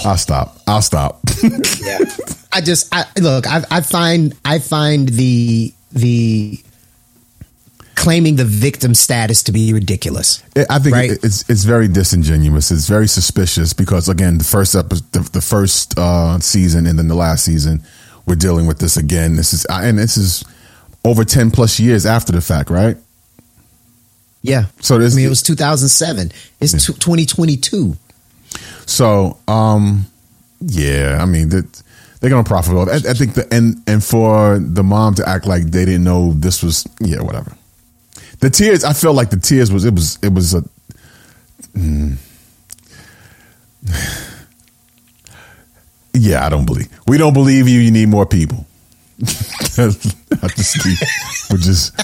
I'll 0.05 0.17
stop. 0.17 0.57
I'll 0.67 0.81
stop. 0.81 1.21
yeah 1.81 1.99
i 2.53 2.61
just 2.61 2.87
i 2.93 3.05
look 3.19 3.47
i, 3.47 3.63
I 3.71 3.81
find 3.81 4.35
i 4.45 4.59
find 4.59 5.09
the 5.09 5.73
the 5.91 6.63
claiming 8.03 8.35
the 8.35 8.45
victim 8.45 8.93
status 8.93 9.43
to 9.43 9.51
be 9.51 9.73
ridiculous 9.73 10.43
I 10.69 10.79
think 10.79 10.95
Right. 10.95 11.11
it's 11.23 11.49
it's 11.49 11.63
very 11.63 11.87
disingenuous. 11.87 12.71
It's 12.71 12.87
very 12.87 13.07
suspicious 13.07 13.73
because 13.73 14.09
again, 14.09 14.37
the 14.37 14.43
first 14.55 14.75
episode, 14.75 15.11
the, 15.11 15.21
the 15.31 15.41
first 15.41 15.97
uh, 15.97 16.39
season, 16.39 16.85
and 16.87 16.97
then 16.99 17.07
the 17.07 17.15
last 17.15 17.45
season, 17.45 17.81
we're 18.25 18.35
dealing 18.47 18.67
with 18.67 18.79
this 18.79 18.97
again. 18.97 19.35
This 19.37 19.53
is 19.53 19.65
and 19.69 19.97
this 19.97 20.17
is 20.17 20.43
over 21.03 21.23
ten 21.25 21.51
plus 21.51 21.79
years 21.79 22.05
after 22.05 22.31
the 22.33 22.41
fact, 22.41 22.69
right? 22.69 22.97
yeah 24.45 24.65
So 24.81 24.95
i 24.95 24.99
mean 25.15 25.25
it 25.25 25.29
was 25.29 25.41
2007 25.41 26.31
it's 26.59 26.73
tw 26.73 26.99
2022 26.99 27.95
so 28.85 29.37
um 29.47 30.05
yeah. 30.65 31.19
I 31.21 31.25
mean 31.25 31.49
that 31.49 31.65
they're 32.19 32.29
gonna 32.29 32.43
profit 32.43 32.73
off. 32.75 32.87
I, 32.87 32.95
I 33.11 33.13
think 33.13 33.33
the 33.33 33.45
and 33.51 33.81
and 33.87 34.03
for 34.03 34.57
the 34.59 34.83
mom 34.83 35.15
to 35.15 35.27
act 35.27 35.45
like 35.45 35.63
they 35.63 35.85
didn't 35.85 36.03
know 36.03 36.33
this 36.33 36.63
was 36.63 36.85
yeah 37.01 37.21
whatever. 37.21 37.51
The 38.43 38.49
tears, 38.49 38.83
I 38.83 38.91
felt 38.91 39.15
like 39.15 39.29
the 39.29 39.37
tears 39.37 39.71
was 39.71 39.85
it 39.85 39.93
was 39.93 40.19
it 40.21 40.33
was 40.33 40.53
a. 40.53 40.63
mm. 41.73 42.17
Yeah, 46.13 46.45
I 46.45 46.49
don't 46.49 46.65
believe. 46.65 46.89
We 47.07 47.17
don't 47.17 47.33
believe 47.33 47.69
you. 47.69 47.79
You 47.79 47.89
need 47.89 48.09
more 48.09 48.25
people. 48.25 48.67
I 49.21 49.87
just 50.49 50.85
leave, 50.85 50.99
we'll 51.49 51.59
just 51.59 51.97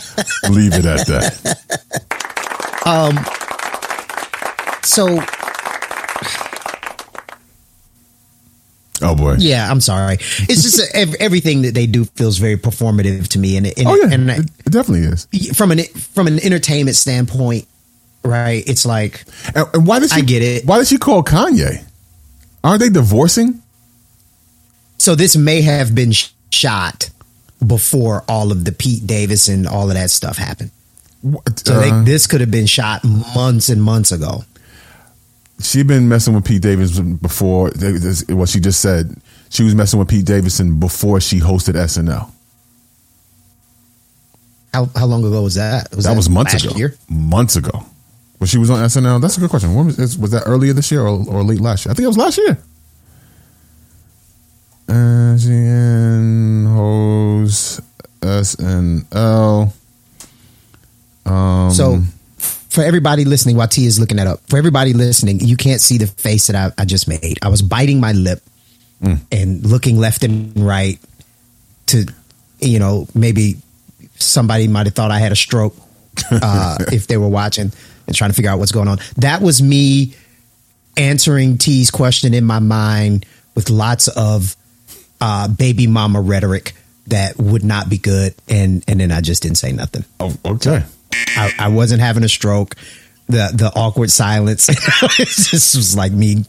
leave 0.50 0.74
it 0.76 0.86
at 0.86 1.06
that. 1.08 1.60
Um, 2.86 3.20
so 4.82 5.20
Oh 9.02 9.16
boy. 9.16 9.36
yeah, 9.40 9.70
I'm 9.70 9.82
sorry. 9.82 10.16
It's 10.20 10.62
just 10.64 10.82
ev- 10.96 11.16
everything 11.20 11.62
that 11.64 11.74
they 11.74 11.88
do 11.88 12.06
feels 12.06 12.38
very 12.38 12.58
performative 12.58 13.28
to 13.30 13.40
me, 13.40 13.58
and, 13.58 13.66
and, 13.68 13.88
Oh 13.88 13.96
yeah, 13.96 14.10
and 14.14 14.30
it, 14.30 14.40
it 14.66 14.70
definitely 14.72 15.08
is. 15.08 15.28
from 15.56 15.72
an 15.72 15.80
from 16.14 16.28
an 16.28 16.40
entertainment 16.44 16.96
standpoint, 16.98 17.68
right? 18.24 18.64
It's 18.68 18.86
like 18.86 19.24
And, 19.56 19.66
and 19.74 19.88
why 19.88 20.00
did 20.00 20.10
she? 20.10 20.18
I 20.18 20.22
get 20.22 20.42
it. 20.44 20.66
Why 20.66 20.78
did 20.80 20.88
she 20.88 20.98
call 20.98 21.24
Kanye? 21.24 21.84
Aren't 22.64 22.82
they 22.82 22.90
divorcing? 22.90 23.62
so. 24.98 25.16
This 25.16 25.36
may 25.38 25.62
have 25.62 25.96
been 25.96 26.12
sh- 26.12 26.30
shot 26.52 27.10
before 27.66 28.24
all 28.28 28.52
of 28.52 28.66
the 28.66 28.72
Pete 28.72 29.06
Davis 29.08 29.48
and 29.48 29.68
all 29.68 29.90
of 29.90 29.96
that 29.96 30.10
stuff 30.10 30.38
happened. 30.38 30.72
So 31.66 31.80
they, 31.80 31.90
Uh, 31.92 32.04
this 32.04 32.28
could 32.28 32.40
have 32.42 32.52
been 32.52 32.66
shot 32.66 33.04
months 33.04 33.70
and 33.70 33.82
months 33.84 34.12
ago. 34.12 34.44
She 35.62 35.84
been 35.84 36.08
messing 36.08 36.34
with 36.34 36.46
Pete 36.46 36.62
Davidson 36.62 37.16
before. 37.16 37.72
What 38.30 38.50
she 38.50 38.60
just 38.60 38.82
said, 38.82 39.16
she 39.50 39.64
was 39.64 39.76
messing 39.76 40.00
with 40.00 40.08
Pete 40.08 40.26
Davidson 40.26 40.80
before 40.80 41.20
she 41.20 41.40
hosted 41.40 41.74
SNL. 41.76 42.32
How 44.74 44.86
how 44.96 45.06
long 45.06 45.24
ago 45.26 45.42
was 45.42 45.56
that? 45.56 45.92
that, 45.92 46.16
was 46.16 46.30
months 46.30 46.54
last 46.54 46.66
ago. 46.66 46.76
Year? 46.76 46.96
Months 47.10 47.56
ago. 47.56 47.86
When 48.38 48.48
she 48.48 48.58
was 48.58 48.70
on 48.70 48.80
SNL. 48.86 49.20
That's 49.22 49.36
a 49.38 49.42
good 49.42 49.50
question. 49.50 49.74
Was, 49.74 50.18
was 50.18 50.32
that 50.32 50.44
earlier 50.46 50.72
this 50.72 50.92
year 50.92 51.02
or, 51.02 51.26
or 51.28 51.44
late 51.44 51.60
last 51.60 51.86
year? 51.86 51.92
I 51.92 51.96
think 51.96 52.06
it 52.06 52.08
was 52.08 52.18
last 52.18 52.38
year. 52.38 52.58
Uh, 54.88 55.38
she 55.38 55.52
and 55.52 56.68
host 56.68 57.82
SNL. 58.22 59.74
Um, 61.26 61.72
So, 61.72 62.02
for 62.70 62.84
everybody 62.84 63.26
listening, 63.26 63.56
while 63.58 63.68
T 63.68 63.86
is 63.86 64.00
looking 64.00 64.18
that 64.18 64.28
up, 64.28 64.40
for 64.48 64.58
everybody 64.58 64.94
listening, 64.94 65.40
you 65.40 65.58
can't 65.58 65.82
see 65.82 65.98
the 65.98 66.08
face 66.08 66.48
that 66.48 66.56
I, 66.56 66.82
I 66.82 66.86
just 66.86 67.08
made. 67.08 67.40
I 67.42 67.50
was 67.50 67.62
biting 67.62 68.00
my 68.00 68.12
lip 68.14 68.42
Mm. 69.02 69.20
and 69.32 69.66
looking 69.66 69.98
left 69.98 70.26
and 70.26 70.52
right 70.60 71.00
to, 71.86 72.06
you 72.60 72.80
know, 72.80 73.08
maybe 73.16 73.56
somebody 74.18 74.68
might 74.68 74.88
have 74.88 74.94
thought 74.94 75.10
I 75.10 75.20
had 75.20 75.32
a 75.32 75.38
stroke 75.38 75.74
uh, 76.32 76.76
if 76.92 77.08
they 77.08 77.16
were 77.16 77.30
watching 77.30 77.72
and 78.08 78.14
trying 78.16 78.30
to 78.30 78.34
figure 78.36 78.52
out 78.52 78.60
what's 78.60 78.74
going 78.74 78.90
on. 78.90 78.98
That 79.16 79.42
was 79.42 79.62
me 79.62 80.16
answering 80.98 81.58
T's 81.58 81.92
question 81.92 82.34
in 82.34 82.44
my 82.44 82.60
mind 82.60 83.26
with 83.56 83.70
lots 83.70 84.10
of 84.10 84.58
uh, 85.22 85.48
baby 85.48 85.88
mama 85.88 86.20
rhetoric 86.20 86.74
that 87.08 87.38
would 87.38 87.64
not 87.64 87.90
be 87.90 87.98
good, 88.00 88.36
and 88.50 88.84
and 88.88 89.00
then 89.00 89.12
I 89.14 89.22
just 89.22 89.44
didn't 89.44 89.58
say 89.60 89.72
nothing. 89.72 90.04
oh, 90.20 90.36
okay. 90.46 90.84
I, 91.14 91.54
I 91.60 91.68
wasn't 91.70 92.02
having 92.02 92.24
a 92.24 92.30
stroke. 92.30 92.76
The 93.28 93.52
the 93.54 93.72
awkward 93.76 94.10
silence. 94.10 94.68
this 95.18 95.76
was 95.76 95.96
like 95.96 96.12
me. 96.12 96.46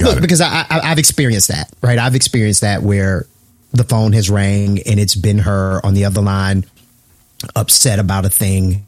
Look, 0.00 0.20
because 0.20 0.40
I, 0.40 0.64
I 0.70 0.80
I've 0.84 0.98
experienced 0.98 1.48
that, 1.48 1.70
right? 1.82 1.98
I've 1.98 2.14
experienced 2.14 2.62
that 2.62 2.82
where 2.82 3.26
the 3.72 3.84
phone 3.84 4.12
has 4.14 4.30
rang 4.30 4.80
and 4.86 4.98
it's 4.98 5.14
been 5.14 5.38
her 5.38 5.84
on 5.84 5.94
the 5.94 6.06
other 6.06 6.22
line, 6.22 6.64
upset 7.54 7.98
about 7.98 8.24
a 8.24 8.30
thing, 8.30 8.86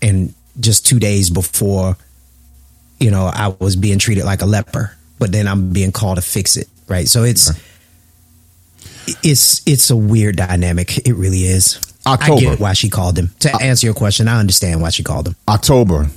and 0.00 0.34
just 0.58 0.86
two 0.86 0.98
days 0.98 1.30
before, 1.30 1.96
you 2.98 3.10
know, 3.10 3.24
I 3.26 3.54
was 3.58 3.76
being 3.76 3.98
treated 3.98 4.24
like 4.24 4.42
a 4.42 4.46
leper, 4.46 4.96
but 5.18 5.32
then 5.32 5.46
I'm 5.46 5.72
being 5.72 5.92
called 5.92 6.16
to 6.16 6.22
fix 6.22 6.56
it, 6.56 6.68
right? 6.88 7.06
So 7.06 7.24
it's 7.24 7.50
it's 9.22 9.66
it's 9.66 9.90
a 9.90 9.96
weird 9.96 10.36
dynamic. 10.36 11.06
It 11.06 11.14
really 11.14 11.44
is. 11.44 11.80
I 12.04 12.14
October. 12.14 12.40
get 12.40 12.60
why 12.60 12.72
she 12.72 12.88
called 12.88 13.18
him. 13.18 13.30
To 13.40 13.54
answer 13.62 13.86
your 13.86 13.94
question, 13.94 14.26
I 14.28 14.38
understand 14.40 14.80
why 14.82 14.90
she 14.90 15.02
called 15.02 15.28
him. 15.28 15.36
October 15.48 16.08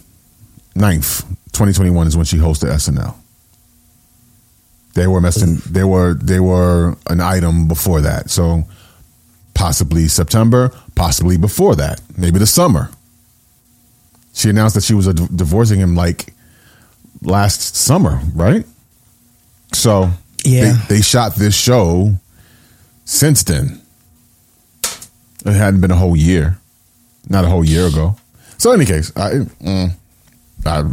9th, 0.76 1.22
2021 1.54 2.08
is 2.08 2.18
when 2.18 2.26
she 2.26 2.38
hosted 2.38 2.72
SNL. 2.72 3.16
They 4.96 5.08
were 5.08 5.20
messing 5.22 5.58
they 5.70 5.84
were 5.84 6.14
they 6.14 6.40
were 6.40 6.96
an 7.08 7.20
item 7.22 7.68
before 7.68 8.02
that. 8.02 8.30
So 8.30 8.64
possibly 9.54 10.08
September, 10.08 10.72
possibly 10.96 11.38
before 11.38 11.76
that, 11.76 12.02
maybe 12.18 12.40
the 12.40 12.48
summer. 12.48 12.90
She 14.34 14.50
announced 14.50 14.76
that 14.76 14.84
she 14.84 14.94
was 14.94 15.08
uh, 15.08 15.14
divorcing 15.14 15.80
him 15.80 15.96
like 15.96 16.34
last 17.22 17.76
summer, 17.76 18.20
right? 18.34 18.66
So 19.74 20.10
Yeah. 20.44 20.74
they, 20.88 20.96
they 20.96 21.02
shot 21.02 21.36
this 21.36 21.56
show 21.56 22.16
since 23.06 23.44
then. 23.44 23.82
It 25.46 25.54
hadn't 25.54 25.82
been 25.82 25.92
a 25.92 25.96
whole 25.96 26.16
year, 26.16 26.58
not 27.30 27.46
a 27.46 27.50
whole 27.50 27.64
year 27.64 27.88
ago. 27.88 28.16
So, 28.58 28.72
in 28.72 28.82
any 28.82 28.90
case, 28.90 29.12
I, 29.16 29.32
mm, 29.32 29.92
I, 30.66 30.84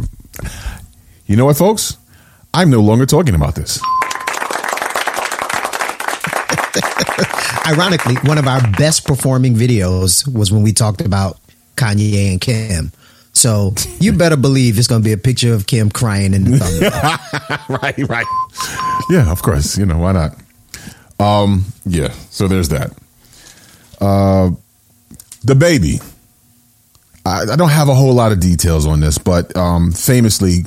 you 1.25 1.35
know 1.35 1.45
what, 1.45 1.57
folks? 1.57 1.97
I'm 2.53 2.69
no 2.69 2.81
longer 2.81 3.05
talking 3.05 3.33
about 3.33 3.55
this. 3.55 3.81
Ironically, 7.65 8.15
one 8.27 8.37
of 8.37 8.47
our 8.47 8.61
best 8.77 9.07
performing 9.07 9.55
videos 9.55 10.31
was 10.31 10.51
when 10.51 10.61
we 10.61 10.73
talked 10.73 11.01
about 11.01 11.39
Kanye 11.75 12.31
and 12.31 12.39
Kim. 12.39 12.91
So 13.31 13.73
you 13.99 14.13
better 14.13 14.37
believe 14.37 14.77
it's 14.77 14.87
going 14.87 15.01
to 15.01 15.05
be 15.05 15.13
a 15.13 15.17
picture 15.17 15.53
of 15.53 15.65
Kim 15.65 15.89
crying 15.89 16.33
in 16.33 16.43
the 16.43 16.59
thumbnail. 16.59 17.59
right, 17.81 17.97
right. 18.07 18.25
Yeah, 19.09 19.31
of 19.31 19.41
course. 19.41 19.77
You 19.77 19.87
know 19.87 19.97
why 19.97 20.11
not? 20.11 20.35
Um, 21.19 21.65
yeah. 21.85 22.11
So 22.29 22.47
there's 22.47 22.69
that. 22.69 22.91
Uh, 24.03 24.51
DaBaby. 25.45 26.03
I, 27.25 27.53
I 27.53 27.55
don't 27.55 27.69
have 27.69 27.87
a 27.87 27.95
whole 27.95 28.13
lot 28.13 28.33
of 28.33 28.41
details 28.41 28.85
on 28.85 28.99
this, 28.99 29.17
but 29.17 29.55
um, 29.55 29.93
famously, 29.93 30.65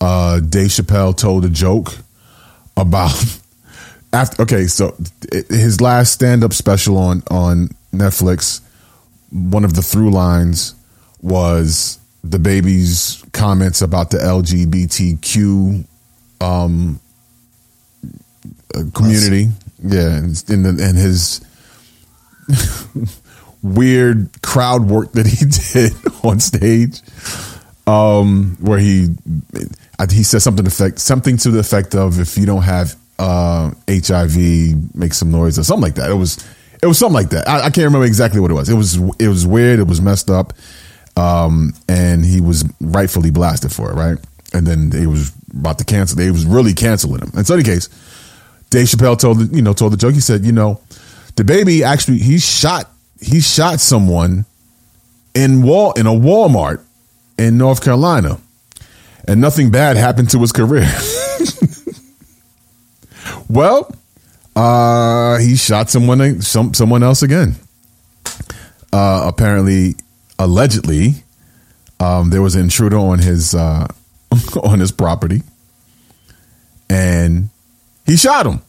uh, 0.00 0.40
Dave 0.40 0.70
Chappelle 0.70 1.16
told 1.16 1.44
a 1.44 1.48
joke 1.48 1.96
about 2.76 3.12
after. 4.12 4.42
Okay, 4.42 4.66
so 4.66 4.96
his 5.48 5.80
last 5.80 6.12
stand-up 6.12 6.52
special 6.52 6.98
on 6.98 7.22
on 7.30 7.68
Netflix. 7.92 8.60
One 9.30 9.64
of 9.64 9.74
the 9.74 9.82
through 9.82 10.10
lines 10.10 10.74
was 11.22 12.00
DaBaby's 12.26 13.24
comments 13.32 13.82
about 13.82 14.10
the 14.10 14.18
LGBTQ 14.18 15.84
um, 16.40 17.00
uh, 18.74 18.82
community. 18.94 19.48
Yeah, 19.80 20.16
and, 20.16 20.44
in 20.48 20.62
the, 20.64 20.70
and 20.70 20.98
his 20.98 21.40
weird 23.62 24.30
crowd 24.42 24.88
work 24.88 25.12
that 25.12 25.26
he 25.26 25.46
did 25.72 25.92
on 26.24 26.40
stage, 26.40 27.00
um, 27.86 28.56
where 28.60 28.78
he 28.78 29.08
he 30.10 30.22
said 30.22 30.42
something 30.42 30.66
effect 30.66 30.98
something 30.98 31.36
to 31.38 31.50
the 31.50 31.58
effect 31.58 31.94
of 31.94 32.20
if 32.20 32.36
you 32.36 32.46
don't 32.46 32.62
have 32.62 32.96
uh, 33.18 33.70
HIV, 33.88 34.94
make 34.94 35.14
some 35.14 35.30
noise 35.30 35.58
or 35.58 35.64
something 35.64 35.82
like 35.82 35.94
that. 35.94 36.10
It 36.10 36.14
was 36.14 36.44
it 36.82 36.86
was 36.86 36.98
something 36.98 37.14
like 37.14 37.30
that. 37.30 37.48
I, 37.48 37.58
I 37.60 37.70
can't 37.70 37.84
remember 37.84 38.04
exactly 38.04 38.40
what 38.40 38.50
it 38.50 38.54
was. 38.54 38.68
It 38.68 38.74
was 38.74 38.96
it 39.18 39.28
was 39.28 39.46
weird. 39.46 39.78
It 39.78 39.86
was 39.86 40.00
messed 40.00 40.30
up, 40.30 40.52
um, 41.16 41.74
and 41.88 42.24
he 42.24 42.40
was 42.40 42.64
rightfully 42.80 43.30
blasted 43.30 43.72
for 43.72 43.90
it, 43.90 43.94
right? 43.94 44.18
And 44.52 44.66
then 44.66 44.90
they 44.90 45.06
was 45.06 45.32
about 45.52 45.78
to 45.78 45.84
cancel. 45.84 46.16
They 46.16 46.30
was 46.30 46.44
really 46.44 46.74
canceling 46.74 47.20
him. 47.20 47.32
In 47.34 47.50
any 47.52 47.62
case, 47.62 47.88
Dave 48.70 48.86
Chappelle 48.86 49.18
told 49.18 49.54
you 49.54 49.62
know 49.62 49.72
told 49.72 49.92
the 49.92 49.96
joke. 49.96 50.14
He 50.14 50.20
said, 50.20 50.44
you 50.44 50.52
know, 50.52 50.80
DaBaby 51.36 51.82
actually 51.82 52.18
he 52.18 52.38
shot 52.38 52.90
he 53.20 53.40
shot 53.40 53.80
someone 53.80 54.44
in 55.34 55.62
wall 55.62 55.92
in 55.92 56.06
a 56.06 56.12
Walmart 56.12 56.80
in 57.38 57.58
North 57.58 57.82
Carolina, 57.82 58.38
and 59.26 59.40
nothing 59.40 59.70
bad 59.70 59.96
happened 59.96 60.30
to 60.30 60.38
his 60.38 60.52
career. 60.52 60.88
well, 63.48 63.92
uh, 64.54 65.38
he 65.38 65.56
shot 65.56 65.90
someone 65.90 66.40
some 66.42 66.74
someone 66.74 67.02
else 67.02 67.22
again. 67.22 67.56
Uh, 68.92 69.24
apparently, 69.26 69.96
allegedly, 70.38 71.14
um, 71.98 72.30
there 72.30 72.42
was 72.42 72.54
an 72.54 72.62
intruder 72.62 72.98
on 72.98 73.18
his 73.18 73.54
uh, 73.54 73.86
on 74.62 74.78
his 74.78 74.92
property, 74.92 75.42
and 76.88 77.48
he 78.06 78.16
shot 78.16 78.46
him. 78.46 78.60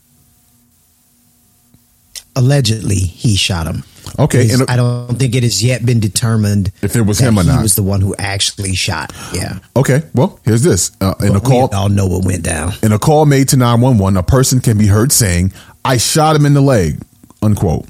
Allegedly, 2.36 2.96
he 3.00 3.36
shot 3.36 3.66
him. 3.68 3.84
Okay, 4.20 4.50
and- 4.52 4.64
I 4.70 4.76
don't 4.76 5.18
think 5.18 5.36
it 5.36 5.44
has 5.44 5.64
yet 5.64 5.86
been 5.86 6.00
determined 6.00 6.72
If 6.82 6.96
it 6.96 7.02
was 7.02 7.20
him 7.20 7.38
or 7.40 7.44
not. 7.44 7.58
he 7.58 7.64
was 7.64 7.76
the 7.76 7.84
one 7.84 8.02
who 8.02 8.16
actually 8.18 8.76
shot. 8.76 9.12
Yeah, 9.34 9.60
Okay, 9.76 10.04
well, 10.14 10.40
here's 10.46 10.62
this. 10.62 10.92
Uh, 11.02 11.14
in 11.22 11.30
a 11.30 11.34
But 11.34 11.44
we 11.44 11.50
call, 11.50 11.70
all 11.74 11.90
know 11.90 12.08
what 12.08 12.24
went 12.26 12.44
down. 12.44 12.74
In 12.84 12.92
a 12.92 13.00
call 13.00 13.26
made 13.26 13.50
to 13.50 13.58
911, 13.58 14.16
a 14.18 14.24
person 14.24 14.60
can 14.62 14.78
be 14.78 14.88
heard 14.88 15.12
saying, 15.12 15.52
I 15.84 15.98
shot 15.98 16.36
him 16.36 16.46
in 16.46 16.54
the 16.54 16.62
leg, 16.62 17.02
unquote. 17.42 17.88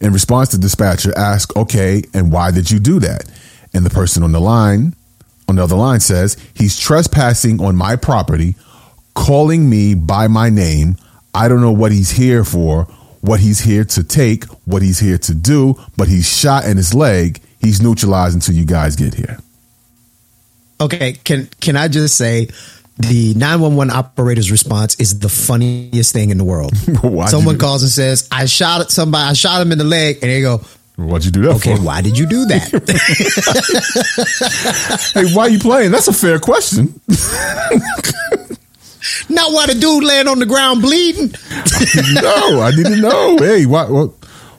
In 0.00 0.12
response, 0.12 0.50
the 0.50 0.58
dispatcher 0.58 1.16
asks, 1.16 1.56
okay, 1.56 2.02
and 2.12 2.30
why 2.30 2.50
did 2.50 2.70
you 2.70 2.78
do 2.78 3.00
that? 3.00 3.24
And 3.72 3.84
the 3.84 3.90
person 3.90 4.22
on 4.22 4.32
the 4.32 4.40
line, 4.40 4.94
on 5.48 5.56
the 5.56 5.62
other 5.62 5.76
line 5.76 6.00
says, 6.00 6.36
he's 6.54 6.78
trespassing 6.78 7.60
on 7.62 7.76
my 7.76 7.96
property, 7.96 8.56
calling 9.14 9.68
me 9.70 9.94
by 9.94 10.28
my 10.28 10.50
name. 10.50 10.96
I 11.34 11.48
don't 11.48 11.60
know 11.60 11.72
what 11.72 11.92
he's 11.92 12.10
here 12.10 12.44
for, 12.44 12.86
what 13.20 13.40
he's 13.40 13.60
here 13.60 13.84
to 13.84 14.04
take, 14.04 14.44
what 14.64 14.82
he's 14.82 14.98
here 15.00 15.18
to 15.18 15.34
do, 15.34 15.74
but 15.96 16.08
he's 16.08 16.28
shot 16.28 16.64
in 16.64 16.76
his 16.76 16.94
leg. 16.94 17.40
He's 17.60 17.80
neutralized 17.82 18.34
until 18.34 18.54
you 18.54 18.64
guys 18.64 18.96
get 18.96 19.14
here. 19.14 19.38
Okay, 20.80 21.12
can 21.24 21.48
can 21.60 21.76
I 21.76 21.88
just 21.88 22.16
say 22.16 22.48
the 22.98 23.34
911 23.34 23.90
operator's 23.94 24.50
response 24.50 24.94
is 25.00 25.18
the 25.18 25.28
funniest 25.28 26.12
thing 26.12 26.30
in 26.30 26.38
the 26.38 26.44
world. 26.44 26.76
Someone 27.28 27.54
you 27.54 27.60
calls 27.60 27.82
and 27.82 27.90
says, 27.90 28.28
"I 28.30 28.46
shot 28.46 28.80
at 28.82 28.90
somebody. 28.90 29.30
I 29.30 29.32
shot 29.32 29.60
him 29.62 29.72
in 29.72 29.78
the 29.78 29.84
leg," 29.84 30.18
and 30.22 30.30
they 30.30 30.40
go, 30.42 30.60
What'd 30.96 31.26
you 31.26 31.30
do 31.30 31.42
that 31.42 31.56
"Okay, 31.56 31.76
for? 31.76 31.82
why 31.82 32.00
did 32.00 32.16
you 32.18 32.26
do 32.26 32.44
that?" 32.46 32.70
Hey, 35.14 35.34
why 35.34 35.42
are 35.44 35.50
you 35.50 35.58
playing? 35.58 35.90
That's 35.92 36.08
a 36.08 36.12
fair 36.12 36.38
question. 36.38 36.98
Not 39.28 39.52
why 39.52 39.66
the 39.66 39.74
dude 39.74 40.04
laying 40.04 40.28
on 40.28 40.38
the 40.38 40.46
ground 40.46 40.82
bleeding. 40.82 41.28
no, 42.22 42.60
I 42.62 42.72
didn't 42.74 43.00
know. 43.00 43.36
Hey, 43.38 43.66
why, 43.66 43.84
what, 43.88 44.12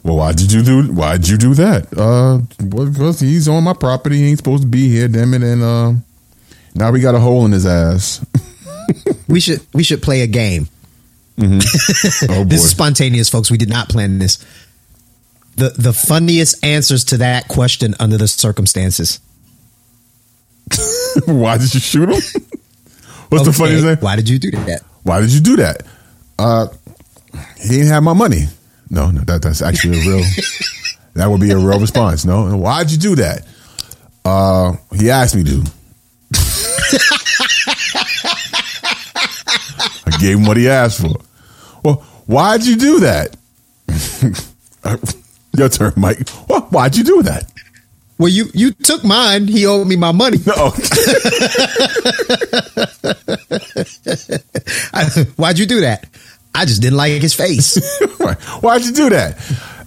Well, 0.03 0.17
why 0.17 0.33
did 0.33 0.51
you 0.51 0.63
do? 0.63 0.93
Why 0.93 1.17
did 1.17 1.29
you 1.29 1.37
do 1.37 1.53
that? 1.55 1.87
Uh, 1.97 2.39
because 2.65 3.19
he's 3.19 3.47
on 3.47 3.63
my 3.63 3.73
property. 3.73 4.17
He 4.17 4.29
ain't 4.29 4.37
supposed 4.37 4.63
to 4.63 4.67
be 4.69 4.89
here. 4.89 5.07
Damn 5.07 5.33
it! 5.33 5.43
And 5.43 5.63
uh, 5.63 5.93
now 6.75 6.91
we 6.91 6.99
got 7.01 7.15
a 7.15 7.19
hole 7.19 7.45
in 7.45 7.51
his 7.51 7.65
ass. 7.65 8.25
We 9.27 9.41
should 9.41 9.59
we 9.73 9.83
should 9.83 10.01
play 10.01 10.21
a 10.21 10.27
game. 10.27 10.69
Mm-hmm. 11.37 12.31
Oh! 12.31 12.43
This 12.45 12.63
is 12.63 12.71
spontaneous, 12.71 13.29
folks. 13.29 13.51
We 13.51 13.57
did 13.57 13.67
not 13.69 13.89
plan 13.89 14.17
this. 14.19 14.37
The 15.57 15.69
the 15.77 15.91
funniest 15.91 16.63
answers 16.63 17.03
to 17.05 17.17
that 17.17 17.49
question 17.49 17.95
under 17.99 18.17
the 18.17 18.27
circumstances. 18.29 19.19
why 21.25 21.57
did 21.57 21.73
you 21.73 21.79
shoot 21.81 22.09
him? 22.09 22.21
What's 23.29 23.43
the 23.43 23.49
Okay, 23.49 23.57
funniest 23.57 23.83
thing? 23.85 23.97
Why 23.97 24.15
did 24.15 24.29
you 24.29 24.39
do 24.39 24.51
that? 24.51 24.81
Why 25.03 25.19
did 25.21 25.31
you 25.31 25.41
do 25.41 25.55
that? 25.57 25.83
Uh, 26.39 26.67
he 27.61 27.69
didn't 27.69 27.87
have 27.87 28.03
my 28.03 28.13
money. 28.13 28.45
No, 28.89 29.11
no, 29.11 29.21
that 29.21 29.41
that's 29.41 29.61
actually 29.61 29.99
a 29.99 30.01
real. 30.07 30.23
that 31.15 31.27
would 31.29 31.41
be 31.41 31.51
a 31.51 31.57
real 31.57 31.79
response. 31.79 32.23
No, 32.25 32.55
why'd 32.57 32.89
you 32.91 32.97
do 32.97 33.15
that? 33.15 33.45
Uh, 34.23 34.73
he 34.95 35.09
asked 35.09 35.35
me 35.35 35.43
to. 35.43 35.63
I 40.05 40.17
gave 40.19 40.37
him 40.37 40.45
what 40.45 40.57
he 40.57 40.69
asked 40.69 41.01
for. 41.01 41.13
Well, 41.83 41.95
why'd 42.27 42.63
you 42.63 42.75
do 42.77 42.99
that? 43.01 43.35
Your 45.57 45.69
turn, 45.69 45.93
Mike. 45.97 46.27
Well, 46.47 46.61
why'd 46.69 46.95
you 46.95 47.03
do 47.03 47.23
that? 47.23 47.51
Well, 48.19 48.29
you 48.29 48.45
you 48.53 48.71
took 48.71 49.03
mine. 49.03 49.47
He 49.47 49.65
owed 49.67 49.87
me 49.87 49.95
my 49.95 50.11
money. 50.11 50.37
No. 50.45 50.53
I- 54.93 55.25
Why'd 55.35 55.59
you 55.59 55.65
do 55.65 55.81
that? 55.81 56.07
I 56.55 56.65
just 56.65 56.81
didn't 56.81 56.97
like 56.97 57.21
his 57.21 57.33
face. 57.35 57.77
Why'd 58.61 58.83
you 58.83 58.91
do 58.91 59.09
that? 59.11 59.37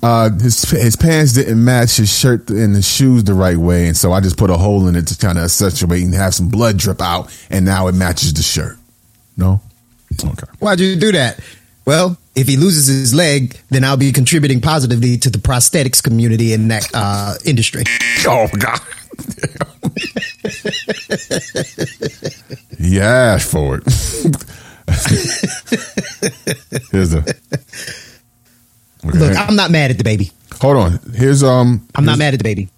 Uh, 0.02 0.30
his 0.30 0.62
his 0.70 0.96
pants 0.96 1.32
didn't 1.34 1.62
match 1.62 1.96
his 1.96 2.16
shirt 2.16 2.48
and 2.48 2.74
his 2.76 2.88
shoes 2.88 3.24
the 3.24 3.34
right 3.34 3.56
way, 3.56 3.86
and 3.88 3.96
so 3.96 4.12
I 4.12 4.20
just 4.20 4.38
put 4.38 4.48
a 4.50 4.56
hole 4.56 4.86
in 4.88 4.94
it 4.96 5.06
to 5.08 5.18
kind 5.18 5.36
of 5.36 5.44
accentuate 5.44 6.02
and 6.04 6.14
have 6.14 6.34
some 6.34 6.48
blood 6.48 6.78
drip 6.78 7.02
out, 7.02 7.36
and 7.50 7.64
now 7.64 7.88
it 7.88 7.94
matches 7.94 8.32
the 8.32 8.42
shirt. 8.42 8.78
No, 9.36 9.60
okay. 10.24 10.46
Why'd 10.60 10.80
you 10.80 10.96
do 10.96 11.12
that? 11.12 11.40
Well, 11.90 12.16
if 12.36 12.46
he 12.46 12.56
loses 12.56 12.86
his 12.86 13.12
leg, 13.12 13.58
then 13.70 13.82
I'll 13.82 13.96
be 13.96 14.12
contributing 14.12 14.60
positively 14.60 15.18
to 15.18 15.28
the 15.28 15.38
prosthetics 15.38 16.00
community 16.00 16.52
in 16.52 16.68
that 16.68 16.86
uh, 16.94 17.34
industry. 17.44 17.82
Oh 18.28 18.46
God. 18.56 18.78
asked 23.00 23.50
for 23.50 23.78
it. 23.78 23.82
Here's 26.92 27.10
the. 27.10 27.36
Okay, 29.04 29.18
Look, 29.18 29.36
I'm 29.36 29.56
not 29.56 29.72
mad 29.72 29.90
at 29.90 29.98
the 29.98 30.04
baby. 30.04 30.30
hold 30.60 30.76
on. 30.76 31.00
Here's 31.16 31.42
um. 31.42 31.88
I'm 31.96 32.04
not 32.04 32.18
mad 32.18 32.34
at 32.34 32.38
the 32.38 32.44
baby. 32.44 32.68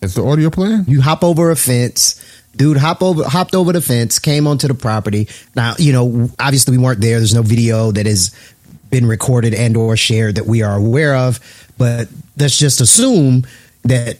Is 0.00 0.14
the 0.14 0.24
audio 0.24 0.48
playing? 0.48 0.86
You 0.88 1.02
hop 1.02 1.22
over 1.22 1.50
a 1.50 1.56
fence. 1.56 2.24
Dude 2.58 2.76
hop 2.76 3.02
over, 3.04 3.22
hopped 3.22 3.54
over 3.54 3.72
the 3.72 3.80
fence, 3.80 4.18
came 4.18 4.48
onto 4.48 4.66
the 4.66 4.74
property. 4.74 5.28
Now, 5.54 5.74
you 5.78 5.92
know, 5.92 6.28
obviously 6.40 6.76
we 6.76 6.82
weren't 6.82 7.00
there. 7.00 7.18
There's 7.18 7.32
no 7.32 7.42
video 7.42 7.92
that 7.92 8.04
has 8.04 8.34
been 8.90 9.06
recorded 9.06 9.54
and 9.54 9.76
or 9.76 9.96
shared 9.96 10.34
that 10.34 10.46
we 10.46 10.62
are 10.62 10.76
aware 10.76 11.14
of. 11.14 11.38
But 11.78 12.08
let's 12.36 12.58
just 12.58 12.80
assume 12.80 13.46
that 13.84 14.18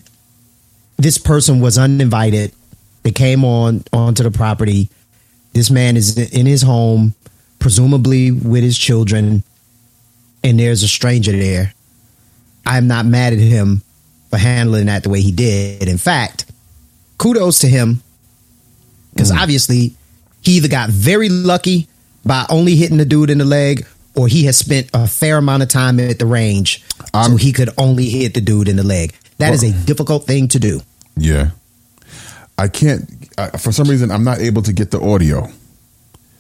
this 0.99 1.19
person 1.19 1.61
was 1.61 1.79
uninvited. 1.79 2.53
They 3.03 3.11
came 3.11 3.45
on 3.45 3.83
onto 3.93 4.23
the 4.23 4.31
property. 4.31 4.89
This 5.53 5.69
man 5.69 5.97
is 5.97 6.17
in 6.17 6.47
his 6.47 6.63
home, 6.63 7.17
presumably 7.59 8.31
with 8.31 8.63
his 8.63 8.79
children, 8.79 9.43
and 10.45 10.61
there's 10.61 10.85
a 10.85 10.89
stranger 10.89 11.33
there. 11.33 11.75
I'm 12.65 12.87
not 12.87 13.05
mad 13.05 13.33
at 13.33 13.41
him 13.41 13.83
for 14.31 14.37
handling 14.37 14.87
that 14.87 15.03
the 15.03 15.09
way 15.09 15.23
he 15.23 15.33
did. 15.33 15.89
In 15.89 15.99
fact, 15.99 16.45
kudos 17.17 17.59
to 17.61 17.69
him 17.69 18.01
because 19.19 19.33
obviously 19.33 19.97
he 20.43 20.59
either 20.59 20.69
got 20.69 20.91
very 20.91 21.29
lucky 21.29 21.89
by 22.25 22.47
only 22.49 22.77
hitting 22.77 22.99
the 22.99 23.05
dude 23.05 23.31
in 23.31 23.39
the 23.39 23.45
leg 23.45 23.85
or 24.15 24.29
he 24.29 24.45
has 24.45 24.57
spent 24.57 24.89
a 24.95 25.09
fair 25.09 25.39
amount 25.39 25.65
of 25.65 25.69
time 25.69 25.99
at 25.99 26.21
the 26.21 26.27
range 26.27 26.85
so 27.25 27.37
he 27.37 27.53
could 27.53 27.71
only 27.77 28.09
hit 28.09 28.35
the 28.35 28.41
dude 28.41 28.69
in 28.69 28.77
the 28.77 28.85
leg. 28.85 29.13
That 29.39 29.55
is 29.55 29.65
a 29.65 29.73
difficult 29.87 30.25
thing 30.25 30.47
to 30.49 30.61
do. 30.61 30.83
Yeah. 31.17 31.51
I 32.57 32.69
can't. 32.69 33.11
Uh, 33.37 33.51
for 33.59 33.73
some 33.73 33.89
reason, 33.89 34.13
I'm 34.13 34.23
not 34.23 34.39
able 34.39 34.63
to 34.63 34.73
get 34.73 34.93
the 34.93 35.01
audio. 35.01 35.49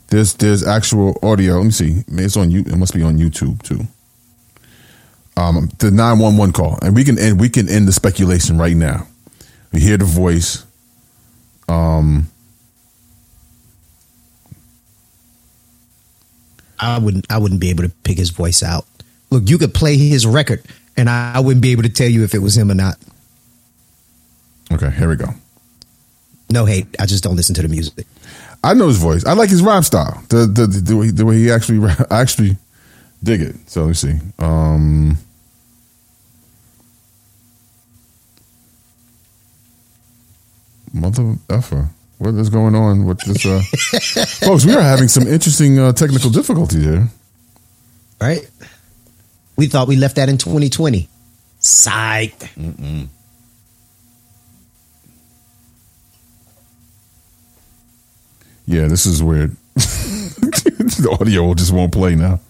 There's 0.08 0.34
there's 0.34 0.66
actual 0.66 1.18
audio. 1.22 1.56
Let 1.56 1.64
me 1.64 1.70
see. 1.70 2.04
It's 2.08 2.36
on 2.36 2.50
you. 2.50 2.60
It 2.60 2.76
must 2.76 2.94
be 2.94 3.02
on 3.02 3.18
YouTube 3.18 3.62
too. 3.62 3.86
Um, 5.36 5.68
the 5.78 5.92
nine 5.92 6.18
one 6.18 6.36
one 6.36 6.52
call, 6.52 6.78
and 6.82 6.96
we 6.96 7.04
can 7.04 7.18
end. 7.18 7.38
We 7.38 7.48
can 7.48 7.68
end 7.68 7.86
the 7.86 7.92
speculation 7.92 8.58
right 8.58 8.74
now. 8.74 9.06
We 9.72 9.80
hear 9.80 9.96
the 9.96 10.06
voice. 10.06 10.64
Um, 11.68 12.28
I 16.80 16.98
wouldn't 16.98 17.26
I 17.30 17.38
wouldn't 17.38 17.60
be 17.60 17.70
able 17.70 17.84
to 17.84 17.90
pick 18.04 18.18
his 18.18 18.30
voice 18.30 18.62
out. 18.62 18.86
Look, 19.30 19.48
you 19.48 19.58
could 19.58 19.74
play 19.74 19.96
his 19.96 20.26
record 20.26 20.62
and 20.96 21.08
I, 21.08 21.34
I 21.36 21.40
wouldn't 21.40 21.62
be 21.62 21.72
able 21.72 21.82
to 21.84 21.88
tell 21.88 22.08
you 22.08 22.24
if 22.24 22.34
it 22.34 22.38
was 22.40 22.56
him 22.56 22.70
or 22.70 22.74
not. 22.74 22.96
okay, 24.72 24.90
here 24.90 25.08
we 25.08 25.16
go. 25.16 25.28
No 26.50 26.64
hate. 26.64 26.86
I 26.98 27.06
just 27.06 27.22
don't 27.22 27.36
listen 27.36 27.54
to 27.56 27.62
the 27.62 27.68
music. 27.68 28.06
I 28.64 28.74
know 28.74 28.88
his 28.88 28.98
voice. 28.98 29.24
I 29.24 29.34
like 29.34 29.50
his 29.50 29.62
rap 29.62 29.84
style. 29.84 30.22
The 30.28 30.46
the 30.46 30.66
the, 30.66 30.80
the, 30.80 30.96
way, 30.96 31.10
the 31.10 31.26
way 31.26 31.36
he 31.36 31.50
actually 31.50 31.86
I 32.10 32.20
actually 32.20 32.56
dig 33.22 33.42
it. 33.42 33.56
So 33.66 33.84
let's 33.84 34.00
see. 34.00 34.18
Um, 34.38 35.18
mother 40.92 41.36
effer. 41.50 41.88
What 42.18 42.34
is 42.34 42.50
going 42.50 42.74
on 42.74 43.04
with 43.04 43.20
this? 43.20 43.46
Uh, 43.46 43.60
folks, 44.46 44.64
we 44.66 44.74
are 44.74 44.82
having 44.82 45.06
some 45.08 45.26
interesting 45.26 45.78
uh, 45.78 45.92
technical 45.92 46.30
difficulty 46.30 46.80
here. 46.80 47.08
Right? 48.20 48.48
We 49.56 49.66
thought 49.68 49.86
we 49.86 49.96
left 49.96 50.16
that 50.16 50.28
in 50.28 50.36
2020. 50.38 51.08
Psych. 51.60 52.34
Yeah, 58.66 58.86
this 58.88 59.06
is 59.06 59.22
weird. 59.22 59.56
the 59.74 61.16
audio 61.20 61.54
just 61.54 61.72
won't 61.72 61.92
play 61.92 62.14
now. 62.16 62.40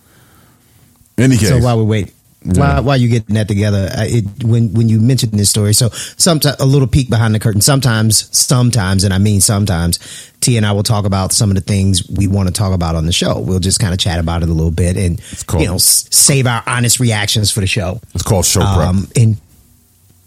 Any 1.17 1.37
case, 1.37 1.49
So 1.49 1.59
while 1.59 1.79
we 1.79 1.85
wait, 1.85 2.15
Yeah. 2.51 2.75
while, 2.75 2.83
while 2.85 2.97
you 2.97 3.09
getting 3.09 3.35
that 3.35 3.47
together, 3.49 3.89
it, 3.93 4.25
when 4.43 4.73
when 4.73 4.89
you 4.89 5.01
mentioned 5.01 5.33
this 5.33 5.51
story, 5.51 5.75
so 5.75 5.91
sometimes 5.91 6.57
a 6.61 6.65
little 6.67 6.89
peek 6.89 7.11
behind 7.11 7.35
the 7.35 7.39
curtain. 7.39 7.61
Sometimes, 7.61 8.29
sometimes, 8.37 9.05
and 9.05 9.13
I 9.13 9.19
mean 9.19 9.41
sometimes, 9.41 9.99
T 10.41 10.57
and 10.57 10.65
I 10.65 10.73
will 10.73 10.83
talk 10.83 11.05
about 11.05 11.33
some 11.33 11.51
of 11.51 11.57
the 11.57 11.61
things 11.61 12.09
we 12.09 12.27
want 12.27 12.49
to 12.49 12.55
talk 12.55 12.73
about 12.73 12.95
on 12.95 13.07
the 13.07 13.13
show. 13.13 13.39
We'll 13.39 13.61
just 13.61 13.81
kind 13.81 13.93
of 13.93 13.99
chat 14.01 14.19
about 14.19 14.43
it 14.43 14.49
a 14.49 14.53
little 14.53 14.71
bit 14.71 14.97
and 14.97 15.21
you 15.59 15.67
know 15.67 15.75
s- 15.75 16.09
save 16.11 16.47
our 16.47 16.63
honest 16.67 17.01
reactions 17.01 17.51
for 17.51 17.61
the 17.61 17.67
show. 17.67 18.01
it's 18.15 18.23
called 18.23 18.47
show 18.47 18.61
prep. 18.61 18.89
Um, 18.89 19.09
and 19.15 19.37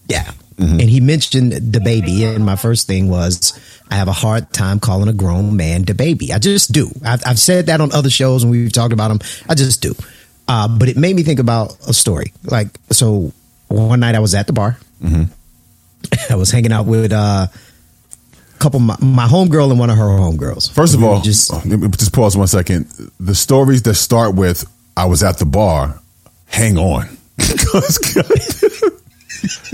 yeah. 0.07 0.31
And 0.57 0.81
he 0.81 0.99
mentioned 0.99 1.53
the 1.53 1.79
baby, 1.79 2.23
and 2.23 2.45
my 2.45 2.55
first 2.55 2.85
thing 2.85 3.09
was 3.09 3.59
I 3.89 3.95
have 3.95 4.07
a 4.07 4.11
hard 4.11 4.53
time 4.53 4.79
calling 4.79 5.07
a 5.09 5.13
grown 5.13 5.55
man 5.55 5.85
the 5.85 5.95
baby. 5.95 6.31
I 6.31 6.37
just 6.37 6.71
do. 6.71 6.91
I've, 7.03 7.23
I've 7.25 7.39
said 7.39 7.65
that 7.65 7.81
on 7.81 7.91
other 7.91 8.11
shows 8.11 8.45
when 8.45 8.51
we've 8.51 8.71
talked 8.71 8.93
about 8.93 9.09
him. 9.09 9.21
I 9.49 9.55
just 9.55 9.81
do. 9.81 9.95
Uh, 10.47 10.67
but 10.67 10.89
it 10.89 10.97
made 10.97 11.15
me 11.15 11.23
think 11.23 11.39
about 11.39 11.77
a 11.87 11.93
story. 11.93 12.33
Like, 12.43 12.67
so 12.91 13.31
one 13.69 13.99
night 14.01 14.15
I 14.15 14.19
was 14.19 14.35
at 14.35 14.47
the 14.47 14.53
bar. 14.53 14.77
I 16.29 16.35
was 16.35 16.51
hanging 16.51 16.71
out 16.73 16.85
with 16.87 17.11
uh, 17.13 17.47
a 17.47 18.57
couple 18.59 18.79
of 18.79 18.85
my, 18.85 18.97
my 19.01 19.27
homegirl 19.27 19.69
and 19.71 19.79
one 19.79 19.89
of 19.89 19.97
her 19.97 20.03
homegirls. 20.05 20.71
First 20.71 20.93
of 20.95 21.01
We 21.01 21.07
all, 21.07 21.21
just 21.21 21.65
me 21.65 21.87
just 21.89 22.11
pause 22.13 22.35
one 22.35 22.47
second. 22.47 22.87
The 23.19 23.35
stories 23.35 23.83
that 23.83 23.95
start 23.95 24.35
with 24.35 24.65
"I 24.97 25.05
was 25.05 25.23
at 25.23 25.37
the 25.37 25.45
bar," 25.45 25.99
hang 26.47 26.77
on, 26.77 27.07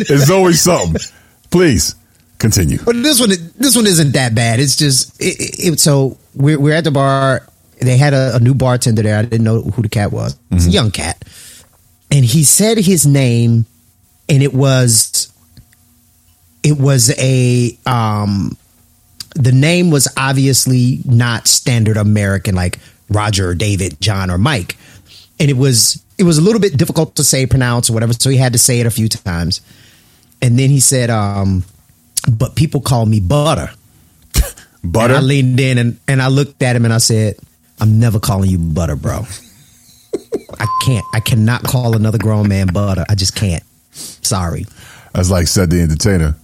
there's 0.07 0.29
always 0.29 0.61
something. 0.61 1.01
Please 1.49 1.95
continue. 2.39 2.77
But 2.83 2.95
this 3.01 3.19
one, 3.19 3.29
this 3.57 3.75
one 3.75 3.87
isn't 3.87 4.11
that 4.13 4.35
bad. 4.35 4.59
It's 4.59 4.75
just 4.75 5.19
it, 5.21 5.35
it- 5.73 5.79
so 5.79 6.17
we're 6.35 6.59
we're 6.59 6.75
at 6.75 6.83
the 6.83 6.91
bar. 6.91 7.47
They 7.79 7.97
had 7.97 8.13
a, 8.13 8.35
a 8.35 8.39
new 8.39 8.53
bartender 8.53 9.01
there. 9.01 9.17
I 9.17 9.21
didn't 9.21 9.43
know 9.43 9.61
who 9.61 9.81
the 9.81 9.89
cat 9.89 10.11
was. 10.11 10.37
It's 10.51 10.65
a 10.65 10.69
young 10.71 10.91
cat, 10.91 11.23
and 12.11 12.25
he 12.25 12.43
said 12.43 12.77
his 12.77 13.05
name, 13.05 13.65
and 14.27 14.41
it 14.41 14.53
was 14.53 15.31
it 16.63 16.77
was 16.79 17.13
a 17.19 17.77
um 17.85 18.57
the 19.35 19.51
name 19.51 19.91
was 19.91 20.07
obviously 20.17 20.99
not 21.05 21.47
standard 21.47 21.97
American 21.97 22.55
like 22.55 22.79
Roger, 23.09 23.53
David, 23.53 24.01
John, 24.01 24.31
or 24.31 24.37
Mike, 24.37 24.75
and 25.39 25.49
it 25.49 25.57
was 25.57 26.03
it 26.17 26.23
was 26.23 26.39
a 26.39 26.41
little 26.41 26.59
bit 26.59 26.77
difficult 26.77 27.15
to 27.17 27.23
say, 27.23 27.45
pronounce, 27.45 27.89
or 27.89 27.93
whatever. 27.93 28.13
So 28.13 28.29
he 28.29 28.37
had 28.37 28.53
to 28.53 28.59
say 28.59 28.79
it 28.79 28.87
a 28.87 28.91
few 28.91 29.07
times, 29.07 29.61
and 30.41 30.57
then 30.57 30.69
he 30.69 30.79
said, 30.79 31.11
um, 31.11 31.63
"But 32.29 32.55
people 32.55 32.81
call 32.81 33.05
me 33.05 33.19
Butter." 33.19 33.71
Butter. 34.83 35.13
And 35.13 35.23
I 35.23 35.25
leaned 35.25 35.59
in 35.59 35.77
and, 35.77 35.99
and 36.07 36.21
I 36.21 36.27
looked 36.27 36.61
at 36.61 36.75
him 36.75 36.85
and 36.85 36.93
I 36.93 36.99
said, 36.99 37.35
I'm 37.79 37.99
never 37.99 38.19
calling 38.19 38.49
you 38.49 38.57
butter, 38.57 38.95
bro. 38.95 39.23
I 40.59 40.65
can't. 40.83 41.05
I 41.13 41.19
cannot 41.19 41.63
call 41.63 41.95
another 41.95 42.17
grown 42.17 42.47
man 42.47 42.67
butter. 42.67 43.05
I 43.07 43.15
just 43.15 43.35
can't. 43.35 43.63
Sorry. 43.91 44.65
As 45.13 45.29
like 45.31 45.47
said 45.47 45.69
the 45.69 45.81
entertainer, 45.81 46.35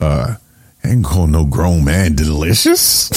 uh, 0.00 0.36
ain't 0.84 1.04
call 1.04 1.26
no 1.26 1.44
grown 1.44 1.84
man 1.84 2.14
delicious. 2.14 3.08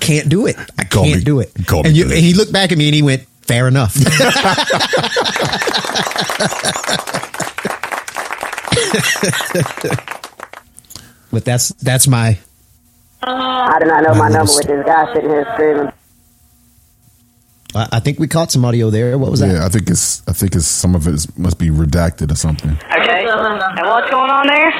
Can't 0.00 0.28
do 0.28 0.46
it. 0.46 0.56
I 0.78 0.84
Call 0.84 1.04
can't 1.04 1.18
me- 1.18 1.24
do 1.24 1.40
it. 1.40 1.52
call 1.66 1.82
me 1.82 1.88
and, 1.90 1.96
you, 1.96 2.04
and 2.04 2.12
he 2.14 2.34
looked 2.34 2.52
back 2.52 2.72
at 2.72 2.78
me 2.78 2.86
and 2.88 2.94
he 2.94 3.02
went, 3.02 3.22
"Fair 3.42 3.68
enough." 3.68 3.94
but 11.30 11.44
that's 11.44 11.68
that's 11.74 12.08
my 12.08 12.38
I 13.22 13.78
do 13.80 13.86
not 13.86 14.02
know 14.02 14.14
my 14.14 14.28
number 14.28 14.52
with 14.54 14.66
this 14.66 14.86
guy 14.86 15.12
sitting 15.12 15.30
here 15.30 15.46
screaming. 15.54 15.92
I 17.74 17.88
I 17.92 18.00
think 18.00 18.18
we 18.18 18.26
caught 18.26 18.50
some 18.50 18.64
audio 18.64 18.90
there. 18.90 19.16
What 19.18 19.30
was 19.30 19.40
that? 19.40 19.52
yeah, 19.52 19.66
I 19.66 19.68
think 19.68 19.88
it's 19.88 20.26
I 20.28 20.32
think 20.32 20.54
it's 20.54 20.66
some 20.66 20.94
of 20.94 21.06
it 21.06 21.14
is, 21.14 21.38
must 21.38 21.58
be 21.58 21.68
redacted 21.68 22.32
or 22.32 22.36
something. 22.36 22.70
Okay. 22.70 23.28
And 23.28 23.86
what's 23.86 24.10
going 24.10 24.30
on 24.30 24.46
there? 24.46 24.72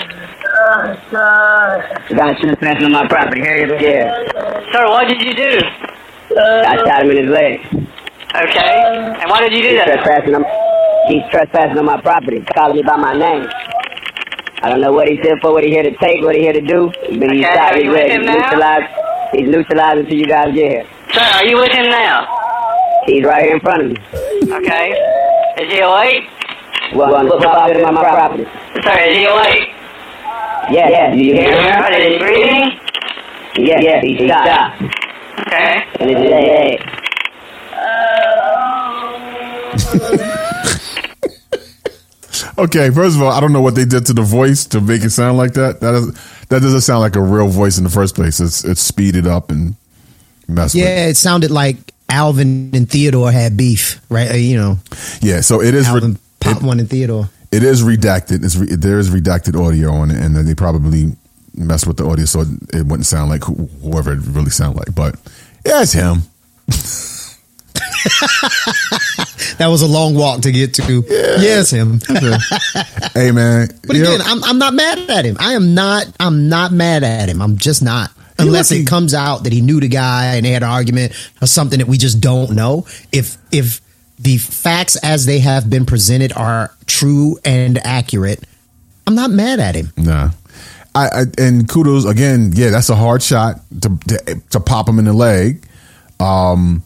The 1.10 2.14
guy 2.14 2.34
trespassing 2.40 2.84
on 2.84 2.92
my 2.92 3.06
property. 3.08 3.40
Here 3.40 3.66
you 3.66 3.74
Yeah. 3.78 4.12
Sir, 4.72 4.88
what 4.88 5.08
did 5.08 5.22
you 5.22 5.34
do? 5.34 5.60
I 6.36 6.76
shot 6.84 7.02
him 7.04 7.10
in 7.10 7.24
his 7.24 7.30
leg. 7.30 7.60
Okay. 8.34 9.14
And 9.20 9.30
why 9.30 9.40
did 9.40 9.52
you 9.52 9.62
do 9.62 9.76
that? 9.76 9.86
Trespassing 9.86 10.34
on, 10.34 10.44
he's 11.08 11.22
trespassing 11.30 11.78
on 11.78 11.84
my 11.84 12.00
property, 12.00 12.44
calling 12.54 12.76
me 12.76 12.82
by 12.82 12.96
my 12.96 13.16
name. 13.16 13.48
I 14.62 14.68
don't 14.68 14.80
know 14.80 14.92
what 14.92 15.08
he's 15.08 15.20
here 15.20 15.38
for, 15.40 15.52
what 15.52 15.64
he's 15.64 15.72
here 15.72 15.82
to 15.82 15.96
take, 15.96 16.22
what 16.22 16.34
he's 16.34 16.44
here 16.44 16.52
to 16.52 16.60
do. 16.60 16.92
But 17.18 17.32
he's 17.32 17.44
Okay, 17.44 17.54
shot 17.54 17.72
are 17.72 17.76
his 17.76 17.84
you 17.84 17.90
with 17.90 17.98
leg. 18.00 18.10
him 18.12 18.20
He's 18.22 18.28
now? 18.28 18.38
neutralized. 18.38 18.88
He's 19.32 19.48
neutralized 19.48 19.98
until 20.00 20.18
you 20.18 20.26
guys 20.26 20.54
get 20.54 20.70
here. 20.70 20.86
Sir, 21.12 21.20
are 21.20 21.44
you 21.46 21.56
with 21.56 21.72
him 21.72 21.86
now? 21.90 22.26
He's 23.06 23.24
right 23.24 23.42
here 23.44 23.54
in 23.54 23.60
front 23.60 23.82
of 23.82 23.88
me. 23.90 23.96
Okay. 24.52 24.92
Is 25.60 25.72
he 25.72 25.80
awake? 25.80 26.24
Well, 26.94 27.14
on 27.14 27.28
football 27.28 27.68
field 27.72 27.84
on 27.84 27.94
my 27.94 28.02
property. 28.04 28.44
Sir, 28.84 28.98
is 29.08 29.16
he 29.16 29.24
awake? 29.26 29.68
Yeah, 30.70 30.88
yeah. 30.90 31.10
Do 31.14 31.18
you 31.18 31.34
hear 31.34 31.50
him? 31.52 31.82
Are 31.82 31.90
they 31.90 32.18
breathing? 32.18 32.78
Yeah, 33.56 33.80
yeah. 33.80 34.00
He's 34.02 34.28
shot. 34.28 34.72
Okay. 35.40 35.82
And 36.00 36.10
it's 36.10 36.20
his 36.20 36.32
uh, 36.32 36.36
leg. 36.36 36.80
Okay, 42.64 42.90
first 42.90 43.16
of 43.16 43.22
all, 43.22 43.30
I 43.32 43.40
don't 43.40 43.52
know 43.52 43.62
what 43.62 43.74
they 43.74 43.84
did 43.84 44.06
to 44.06 44.12
the 44.12 44.22
voice 44.22 44.66
to 44.66 44.80
make 44.80 45.02
it 45.02 45.10
sound 45.10 45.38
like 45.38 45.54
that. 45.54 45.80
That 45.80 45.94
is 45.94 46.06
that 46.48 46.60
doesn't 46.60 46.82
sound 46.82 47.00
like 47.00 47.16
a 47.16 47.20
real 47.22 47.48
voice 47.48 47.78
in 47.78 47.84
the 47.84 47.90
first 47.90 48.14
place. 48.14 48.38
It's 48.40 48.64
it's 48.64 48.80
speeded 48.82 49.26
up 49.26 49.50
and 49.50 49.76
messed 50.48 50.74
with. 50.74 50.84
Yeah, 50.84 51.06
it 51.06 51.16
sounded 51.16 51.50
like 51.50 51.76
Alvin 52.08 52.70
and 52.74 52.88
Theodore 52.90 53.30
had 53.32 53.56
beef, 53.56 54.00
right? 54.10 54.30
Uh, 54.32 54.34
You 54.34 54.56
know, 54.56 54.78
Yeah, 55.22 55.40
so 55.40 55.62
it 55.62 55.74
is 55.74 55.88
re- 55.88 55.94
Alvin 55.94 56.18
popped 56.40 56.62
one 56.62 56.80
in 56.80 56.86
Theodore. 56.86 57.30
it 57.52 57.62
is 57.62 57.82
redacted. 57.82 58.44
It's 58.44 58.56
re- 58.56 58.74
there 58.76 58.98
is 58.98 59.10
redacted 59.10 59.54
audio 59.58 59.92
on 59.92 60.10
it, 60.10 60.20
and 60.20 60.36
they 60.36 60.54
probably 60.54 61.16
messed 61.54 61.86
with 61.86 61.96
the 61.96 62.04
audio 62.06 62.24
so 62.26 62.40
it, 62.42 62.48
it 62.74 62.86
wouldn't 62.86 63.06
sound 63.06 63.30
like 63.30 63.42
who, 63.44 63.54
whoever 63.82 64.12
it 64.12 64.20
really 64.26 64.50
sounded 64.50 64.78
like. 64.78 64.94
But 64.94 65.14
yeah, 65.64 65.82
it's 65.82 65.92
him. 65.92 66.22
That 69.58 69.66
was 69.68 69.82
a 69.82 69.86
long 69.86 70.14
walk 70.14 70.42
to 70.42 70.52
get 70.52 70.74
to. 70.74 71.04
Yeah. 71.06 71.36
Yes, 71.40 71.70
him. 71.70 72.00
hey 73.14 73.30
man, 73.30 73.68
But 73.86 73.96
know- 73.96 74.14
again, 74.14 74.20
I'm 74.24 74.42
I'm 74.44 74.58
not 74.58 74.72
mad 74.74 74.98
at 75.10 75.24
him. 75.24 75.36
I 75.38 75.52
am 75.52 75.74
not. 75.74 76.06
I'm 76.18 76.48
not 76.48 76.72
mad 76.72 77.02
at 77.04 77.28
him. 77.28 77.42
I'm 77.42 77.58
just 77.58 77.82
not. 77.82 78.10
Unless 78.38 78.72
it 78.72 78.86
comes 78.86 79.12
out 79.12 79.44
that 79.44 79.52
he 79.52 79.60
knew 79.60 79.80
the 79.80 79.88
guy 79.88 80.36
and 80.36 80.46
they 80.46 80.50
had 80.50 80.62
an 80.62 80.70
argument 80.70 81.12
or 81.42 81.46
something 81.46 81.78
that 81.78 81.88
we 81.88 81.98
just 81.98 82.20
don't 82.20 82.52
know. 82.52 82.86
If 83.12 83.36
if 83.52 83.82
the 84.18 84.38
facts 84.38 84.96
as 84.96 85.26
they 85.26 85.40
have 85.40 85.68
been 85.68 85.84
presented 85.84 86.32
are 86.34 86.70
true 86.86 87.38
and 87.44 87.78
accurate, 87.86 88.42
I'm 89.06 89.14
not 89.14 89.30
mad 89.30 89.60
at 89.60 89.74
him. 89.74 89.92
Nah. 89.98 90.30
I, 90.94 91.06
I 91.08 91.24
and 91.38 91.68
kudos 91.68 92.06
again. 92.06 92.52
Yeah, 92.54 92.70
that's 92.70 92.88
a 92.88 92.96
hard 92.96 93.22
shot 93.22 93.60
to 93.82 93.98
to, 94.08 94.40
to 94.52 94.60
pop 94.60 94.88
him 94.88 94.98
in 94.98 95.04
the 95.04 95.12
leg, 95.12 95.66
um, 96.18 96.82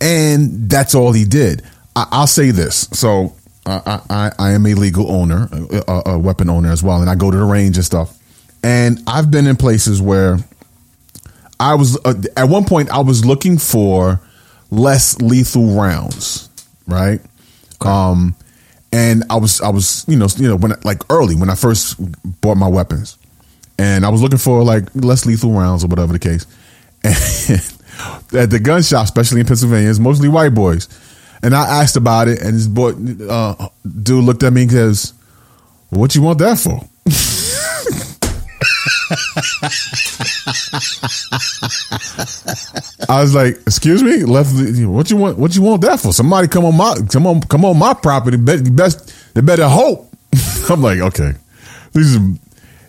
and 0.00 0.70
that's 0.70 0.94
all 0.94 1.12
he 1.12 1.24
did. 1.24 1.62
I, 1.96 2.06
I'll 2.10 2.26
say 2.26 2.50
this. 2.50 2.88
So 2.92 3.34
I, 3.66 4.00
I 4.08 4.32
I 4.38 4.50
am 4.52 4.66
a 4.66 4.74
legal 4.74 5.10
owner, 5.10 5.48
a, 5.88 6.02
a 6.06 6.18
weapon 6.18 6.48
owner 6.48 6.70
as 6.70 6.82
well, 6.82 7.00
and 7.00 7.10
I 7.10 7.14
go 7.14 7.30
to 7.30 7.36
the 7.36 7.44
range 7.44 7.76
and 7.76 7.84
stuff. 7.84 8.16
And 8.62 9.00
I've 9.06 9.30
been 9.30 9.46
in 9.46 9.56
places 9.56 10.00
where 10.02 10.38
I 11.60 11.74
was 11.74 11.98
uh, 12.04 12.14
at 12.36 12.48
one 12.48 12.64
point 12.64 12.90
I 12.90 13.00
was 13.00 13.24
looking 13.24 13.58
for 13.58 14.20
less 14.70 15.20
lethal 15.20 15.76
rounds, 15.76 16.48
right? 16.86 17.20
Um, 17.80 18.34
and 18.92 19.24
I 19.30 19.36
was 19.36 19.60
I 19.60 19.68
was 19.68 20.04
you 20.08 20.16
know 20.16 20.28
you 20.36 20.48
know 20.48 20.56
when 20.56 20.72
like 20.84 21.02
early 21.10 21.34
when 21.34 21.50
I 21.50 21.54
first 21.54 21.96
bought 22.40 22.56
my 22.56 22.68
weapons, 22.68 23.18
and 23.78 24.04
I 24.04 24.08
was 24.08 24.22
looking 24.22 24.38
for 24.38 24.62
like 24.62 24.84
less 24.94 25.26
lethal 25.26 25.52
rounds 25.52 25.84
or 25.84 25.88
whatever 25.88 26.12
the 26.12 26.18
case. 26.18 26.46
And 27.04 27.77
at 28.32 28.50
the 28.50 28.60
gun 28.62 28.82
shop, 28.82 29.04
especially 29.04 29.40
in 29.40 29.46
Pennsylvania, 29.46 29.90
it's 29.90 29.98
mostly 29.98 30.28
white 30.28 30.54
boys. 30.54 30.88
And 31.42 31.54
I 31.54 31.82
asked 31.82 31.96
about 31.96 32.28
it, 32.28 32.42
and 32.42 32.54
this 32.54 32.66
boy 32.66 32.92
uh, 33.28 33.68
dude 34.02 34.24
looked 34.24 34.42
at 34.42 34.52
me 34.52 34.62
and 34.62 34.70
goes, 34.70 35.14
"What 35.90 36.14
you 36.14 36.22
want 36.22 36.38
that 36.40 36.58
for?" 36.58 36.82
I 43.08 43.22
was 43.22 43.34
like, 43.34 43.54
"Excuse 43.66 44.02
me, 44.02 44.24
left. 44.24 44.50
What 44.86 45.10
you 45.10 45.16
want? 45.16 45.38
What 45.38 45.54
you 45.54 45.62
want 45.62 45.82
that 45.82 46.00
for? 46.00 46.12
Somebody 46.12 46.48
come 46.48 46.64
on 46.64 46.76
my 46.76 46.96
come 47.08 47.26
on 47.26 47.40
come 47.42 47.64
on 47.64 47.78
my 47.78 47.94
property. 47.94 48.36
Best 48.36 49.34
they 49.34 49.40
better 49.40 49.68
hope." 49.68 50.12
I'm 50.68 50.82
like, 50.82 51.00
okay, 51.00 51.32
these 51.92 52.16
are 52.16 52.20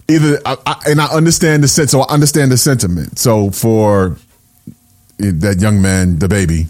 either, 0.10 0.40
I, 0.46 0.58
I, 0.66 0.82
and 0.88 1.02
I 1.02 1.08
understand 1.08 1.64
the 1.64 1.68
sense. 1.68 1.92
So 1.92 2.02
I 2.02 2.14
understand 2.14 2.52
the 2.52 2.58
sentiment. 2.58 3.20
So 3.20 3.52
for 3.52 4.18
that 5.20 5.60
young 5.60 5.82
man, 5.82 6.20
the 6.20 6.28
baby, 6.28 6.68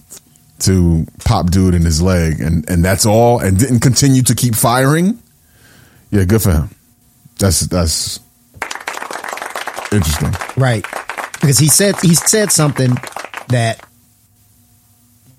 to 0.60 1.06
pop 1.24 1.52
dude 1.52 1.74
in 1.74 1.84
his 1.84 2.02
leg, 2.02 2.41
and 2.41 2.70
and 2.70 2.84
that's 2.84 3.06
all, 3.06 3.39
and 3.39 3.58
didn't 3.58 3.80
continue 3.80 4.24
to 4.24 4.36
keep 4.36 4.56
firing. 4.56 5.20
Yeah, 6.12 6.26
good 6.26 6.41
for 6.41 6.52
him. 6.52 6.70
That's 7.38 7.62
that's 7.62 8.20
interesting. 9.91 10.34
Right. 10.58 10.86
Because 11.34 11.58
he 11.58 11.68
said 11.68 11.95
he 12.02 12.16
said 12.16 12.52
something 12.52 12.95
that 13.47 13.86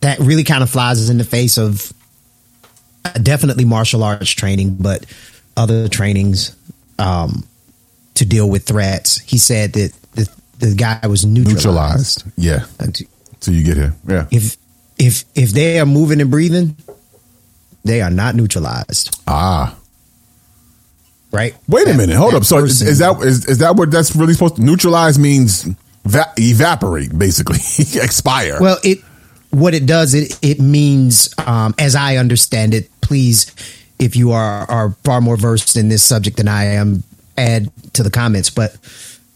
that 0.00 0.18
really 0.18 0.44
kind 0.44 0.62
of 0.62 0.70
flies 0.70 1.02
us 1.02 1.10
in 1.10 1.18
the 1.18 1.24
face 1.24 1.58
of 1.58 1.92
uh, 3.04 3.12
definitely 3.12 3.64
martial 3.64 4.02
arts 4.02 4.30
training, 4.30 4.76
but 4.80 5.04
other 5.56 5.88
trainings 5.88 6.56
um, 6.98 7.44
to 8.14 8.24
deal 8.24 8.48
with 8.48 8.64
threats. 8.64 9.18
He 9.20 9.36
said 9.36 9.74
that 9.74 9.92
the 10.12 10.28
the 10.60 10.74
guy 10.74 11.00
was 11.06 11.24
neutralized. 11.26 11.64
Neutralized. 11.66 12.24
Yeah. 12.36 12.66
Until 12.78 13.54
you 13.54 13.64
get 13.64 13.76
here. 13.76 13.94
Yeah. 14.06 14.26
If 14.30 14.56
if 14.98 15.24
if 15.34 15.50
they 15.50 15.80
are 15.80 15.86
moving 15.86 16.20
and 16.20 16.30
breathing, 16.30 16.76
they 17.84 18.02
are 18.02 18.10
not 18.10 18.34
neutralized. 18.34 19.18
Ah. 19.26 19.76
Right. 21.32 21.54
Wait 21.68 21.86
a 21.88 21.94
minute. 21.94 22.16
Hold 22.16 22.34
up. 22.34 22.44
So 22.44 22.58
is, 22.58 22.72
person- 22.78 22.88
is 22.88 22.98
that 22.98 23.20
is, 23.22 23.46
is 23.46 23.58
that 23.58 23.76
what 23.76 23.90
that's 23.90 24.14
really 24.16 24.32
supposed 24.34 24.56
to 24.56 24.62
neutralize 24.62 25.18
means 25.18 25.62
va- 26.04 26.32
evaporate 26.36 27.16
basically 27.16 27.56
expire. 28.00 28.58
Well, 28.60 28.78
it 28.82 28.98
what 29.50 29.74
it 29.74 29.86
does 29.86 30.14
it 30.14 30.38
it 30.42 30.60
means, 30.60 31.32
um, 31.38 31.74
as 31.78 31.94
I 31.94 32.16
understand 32.16 32.74
it. 32.74 32.90
Please, 33.00 33.52
if 33.98 34.16
you 34.16 34.32
are 34.32 34.68
are 34.70 34.90
far 35.04 35.20
more 35.20 35.36
versed 35.36 35.76
in 35.76 35.88
this 35.88 36.02
subject 36.02 36.36
than 36.36 36.48
I 36.48 36.64
am, 36.74 37.02
add 37.38 37.70
to 37.94 38.02
the 38.02 38.10
comments. 38.10 38.50
But 38.50 38.76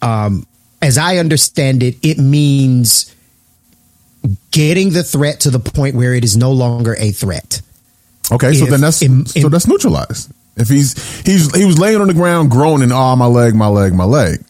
um, 0.03 0.47
as 0.85 0.99
I 0.99 1.17
understand 1.17 1.83
it, 1.83 1.97
it 2.03 2.19
means 2.19 3.15
getting 4.51 4.91
the 4.91 5.03
threat 5.03 5.41
to 5.41 5.51
the 5.51 5.59
point 5.59 5.95
where 5.95 6.15
it 6.15 6.25
is 6.25 6.37
no 6.37 6.53
longer 6.53 6.95
a 6.99 7.11
threat. 7.11 7.61
Okay, 8.31 8.55
so 8.55 8.67
then 8.67 8.81
that's 8.81 9.03
in- 9.03 9.27
so 9.27 9.49
that's 9.49 9.67
neutralized. 9.67 10.31
If 10.57 10.69
he's 10.69 10.95
he's 11.27 11.55
he 11.55 11.65
was 11.65 11.79
laying 11.79 12.01
on 12.01 12.07
the 12.07 12.15
ground 12.15 12.51
groaning, 12.51 12.93
oh 12.93 13.17
my 13.17 13.27
leg, 13.27 13.55
my 13.55 13.67
leg, 13.67 13.93
my 13.93 14.05
leg. 14.05 14.45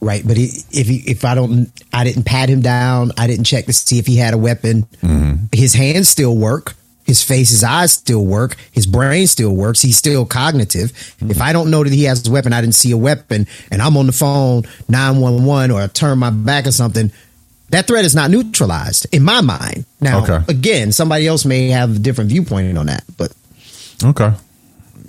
Right, 0.00 0.26
but 0.26 0.36
he, 0.36 0.50
if 0.72 0.88
he, 0.88 0.96
if 1.06 1.24
I 1.24 1.34
don't, 1.36 1.70
I 1.92 2.02
didn't 2.02 2.24
pat 2.24 2.48
him 2.48 2.60
down. 2.60 3.12
I 3.16 3.26
didn't 3.28 3.44
check 3.44 3.66
to 3.66 3.72
see 3.72 3.98
if 4.00 4.06
he 4.06 4.16
had 4.16 4.34
a 4.34 4.38
weapon. 4.38 4.82
Mm-hmm. 5.02 5.46
His 5.52 5.74
hands 5.74 6.08
still 6.08 6.36
work. 6.36 6.74
His 7.12 7.22
face, 7.22 7.50
his 7.50 7.62
eyes 7.62 7.92
still 7.92 8.24
work. 8.24 8.56
His 8.72 8.86
brain 8.86 9.26
still 9.26 9.54
works. 9.54 9.82
He's 9.82 9.98
still 9.98 10.24
cognitive. 10.24 10.92
If 11.20 11.42
I 11.42 11.52
don't 11.52 11.70
know 11.70 11.84
that 11.84 11.92
he 11.92 12.04
has 12.04 12.26
a 12.26 12.30
weapon, 12.30 12.54
I 12.54 12.60
didn't 12.62 12.74
see 12.74 12.90
a 12.92 12.96
weapon, 12.96 13.46
and 13.70 13.82
I'm 13.82 13.96
on 13.98 14.06
the 14.06 14.12
phone 14.12 14.62
nine 14.88 15.20
one 15.20 15.44
one 15.44 15.70
or 15.70 15.82
I 15.82 15.86
turn 15.88 16.18
my 16.18 16.30
back 16.30 16.66
or 16.66 16.72
something. 16.72 17.12
That 17.68 17.86
threat 17.86 18.04
is 18.06 18.14
not 18.14 18.30
neutralized 18.30 19.06
in 19.12 19.22
my 19.22 19.40
mind. 19.42 19.84
Now, 20.00 20.22
Okay. 20.22 20.40
again, 20.48 20.92
somebody 20.92 21.26
else 21.26 21.44
may 21.44 21.68
have 21.68 21.96
a 21.96 21.98
different 21.98 22.30
viewpoint 22.30 22.76
on 22.78 22.86
that, 22.86 23.04
but 23.18 23.32
Okay, 24.02 24.32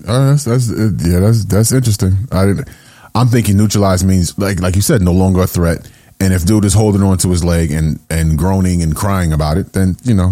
uh, 0.07 0.29
that's 0.31 0.43
that's 0.43 0.69
uh, 0.69 0.91
yeah, 0.99 1.19
that's 1.19 1.45
that's 1.45 1.71
interesting. 1.71 2.17
I 2.31 2.45
didn't. 2.47 2.67
I'm 3.15 3.27
thinking 3.27 3.55
neutralized 3.57 4.05
means 4.05 4.37
like 4.37 4.59
like 4.59 4.75
you 4.75 4.81
said, 4.81 5.01
no 5.01 5.13
longer 5.13 5.41
a 5.41 5.47
threat. 5.47 5.89
And 6.19 6.33
if 6.33 6.45
dude 6.45 6.63
is 6.65 6.73
holding 6.73 7.01
on 7.03 7.17
to 7.19 7.29
his 7.29 7.43
leg 7.43 7.71
and 7.71 7.99
and 8.09 8.37
groaning 8.37 8.81
and 8.83 8.93
crying 8.95 9.33
about 9.33 9.57
it, 9.57 9.71
then 9.73 9.95
you 10.03 10.13
know 10.13 10.31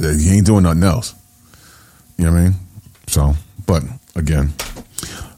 he 0.00 0.36
ain't 0.36 0.46
doing 0.46 0.62
nothing 0.62 0.82
else. 0.82 1.14
You 2.16 2.26
know 2.26 2.32
what 2.32 2.38
I 2.38 2.42
mean? 2.44 2.54
So, 3.06 3.34
but 3.66 3.82
again, 4.16 4.52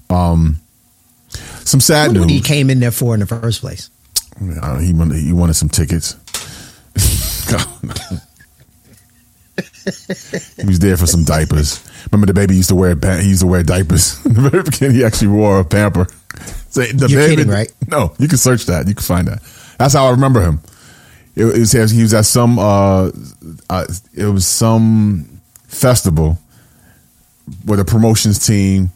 um, 0.09 0.57
some 1.65 1.81
sad 1.81 2.09
What 2.09 2.27
news. 2.27 2.31
he 2.31 2.41
came 2.41 2.71
in 2.71 2.81
there 2.81 2.91
for 2.91 3.15
in 3.15 3.21
the 3.21 3.27
first 3.27 3.61
place? 3.61 3.91
Know, 4.41 4.79
he 4.79 4.95
wanted, 4.95 5.21
he 5.21 5.33
wanted 5.33 5.55
some 5.55 5.69
tickets. 5.69 6.17
he 10.57 10.67
was 10.67 10.79
there 10.79 10.97
for 10.97 11.07
some 11.07 11.25
diapers. 11.25 11.85
Remember 12.11 12.27
the 12.27 12.35
baby 12.35 12.57
used 12.57 12.71
to 12.71 12.75
wear 12.75 12.95
he 13.21 13.29
used 13.29 13.43
to 13.43 13.47
wear 13.47 13.63
diapers. 13.63 14.21
The 14.25 14.49
very 14.51 14.63
beginning, 14.63 14.97
he 14.97 15.05
actually 15.05 15.29
wore 15.29 15.61
a 15.61 15.65
pamper. 15.65 16.07
So 16.71 16.83
the 16.83 17.09
You're 17.09 17.21
baby, 17.21 17.37
kidding, 17.37 17.53
right? 17.53 17.73
No, 17.89 18.15
you 18.19 18.29
can 18.29 18.39
search 18.39 18.67
that. 18.67 18.89
You 18.89 18.95
can 18.95 19.03
find 19.03 19.29
that. 19.29 19.43
That's 19.79 19.95
how 19.95 20.07
I 20.07 20.11
remember 20.11 20.41
him. 20.41 20.61
It, 21.37 21.45
it 21.45 21.59
was 21.61 21.91
he 21.91 22.03
was 22.03 22.15
at 22.15 22.27
some 22.27 22.59
uh, 22.59 23.11
uh 23.69 23.85
it 24.15 24.27
was 24.27 24.47
some 24.47 25.41
festival 25.67 26.39
with 27.65 27.81
a 27.81 27.85
promotions 27.85 28.45
team. 28.47 28.91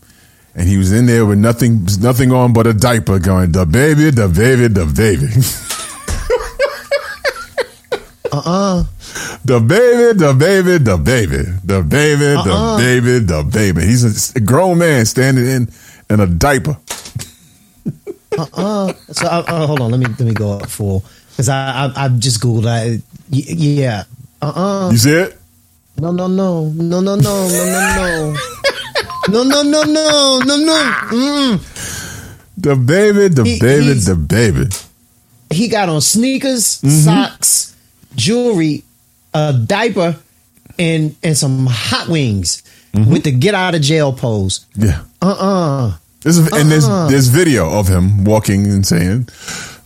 And 0.56 0.68
he 0.68 0.78
was 0.78 0.92
in 0.92 1.06
there 1.06 1.26
with 1.26 1.38
nothing, 1.38 1.84
nothing 1.98 2.30
on 2.30 2.52
but 2.52 2.68
a 2.68 2.72
diaper, 2.72 3.18
going 3.18 3.50
the 3.50 3.66
baby, 3.66 4.10
the 4.10 4.28
baby, 4.28 4.68
the 4.68 4.86
baby. 4.86 5.26
Uh 8.32 8.42
uh 8.44 8.84
The 9.44 9.60
baby, 9.60 10.18
the 10.18 10.32
baby, 10.34 10.78
the 10.78 10.96
baby, 10.96 11.42
the 11.64 11.82
baby, 11.82 12.24
Uh-uh. 12.34 12.76
the 12.76 12.82
baby, 12.82 13.18
the 13.18 13.42
baby. 13.44 13.82
He's 13.86 14.34
a, 14.34 14.40
grown 14.40 14.78
man 14.78 15.04
standing 15.06 15.46
in 15.46 15.68
in 16.10 16.20
a 16.20 16.26
diaper. 16.26 16.76
Uh 18.36 18.46
uh 18.54 18.92
So 19.12 19.26
uh, 19.26 19.44
uh, 19.46 19.66
hold 19.66 19.80
on, 19.80 19.90
let 19.92 20.00
me 20.00 20.06
let 20.06 20.20
me 20.20 20.34
go 20.34 20.52
up 20.58 20.68
full 20.68 21.04
because 21.34 21.48
I, 21.48 21.86
I 21.86 22.04
I 22.04 22.08
just 22.08 22.40
googled. 22.40 22.66
I 22.66 23.02
y- 23.30 23.44
yeah. 23.82 24.04
Uh 24.40 24.52
uh 24.54 24.90
You 24.90 24.98
see 24.98 25.10
it? 25.12 25.38
No 25.98 26.10
no 26.10 26.26
no 26.26 26.68
no 26.70 27.00
no 27.00 27.14
no 27.14 27.14
no 27.16 27.48
no 27.48 27.80
no. 27.96 28.36
No 29.28 29.42
no 29.42 29.62
no 29.62 29.82
no 29.84 30.40
no 30.44 30.56
no. 30.56 30.78
Mm. 31.10 31.60
The 32.58 32.76
baby, 32.76 33.28
the 33.28 33.44
He- 33.44 33.58
baby, 33.58 33.92
the 33.94 34.14
baby. 34.16 34.66
He 35.50 35.68
got 35.68 35.88
on 35.88 36.00
sneakers, 36.00 36.80
Mm-hmm. 36.80 36.88
socks, 37.04 37.74
jewelry, 38.16 38.82
a 39.32 39.52
diaper, 39.52 40.16
and 40.78 41.14
and 41.22 41.36
some 41.36 41.66
hot 41.70 42.08
wings 42.08 42.62
Mm-hmm. 42.94 43.10
with 43.10 43.24
the 43.24 43.32
get 43.32 43.54
out 43.54 43.74
of 43.74 43.82
jail 43.82 44.12
pose. 44.12 44.66
Yeah. 44.76 45.02
Uh 45.20 45.34
uh 45.38 45.92
There's 46.22 46.38
a, 46.38 46.42
and 46.54 46.70
there's 46.70 46.86
Uh-uh. 46.86 47.08
there's 47.10 47.26
video 47.28 47.68
of 47.70 47.88
him 47.88 48.24
walking 48.24 48.66
and 48.66 48.86
saying, 48.86 49.26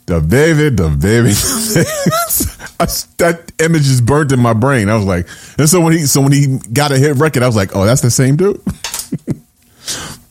"The 0.09 0.21
baby, 0.21 0.71
the 0.71 0.89
baby." 0.89 1.31
I, 2.81 2.87
that 3.19 3.53
image 3.59 3.89
is 3.89 4.01
burnt 4.01 4.33
in 4.33 4.41
my 4.41 4.55
brain. 4.55 4.89
I 4.89 4.95
was 4.95 5.05
like, 5.05 5.27
and 5.59 5.69
so 5.69 5.81
when 5.81 5.93
he 5.93 6.07
so 6.07 6.23
when 6.23 6.33
he 6.33 6.59
got 6.73 6.93
a 6.93 6.99
hit 6.99 7.17
record, 7.17 7.43
I 7.43 7.47
was 7.47 7.57
like, 7.57 7.77
"Oh, 7.77 7.85
that's 7.85 8.01
the 8.01 8.11
same 8.11 8.37
dude." 8.37 8.63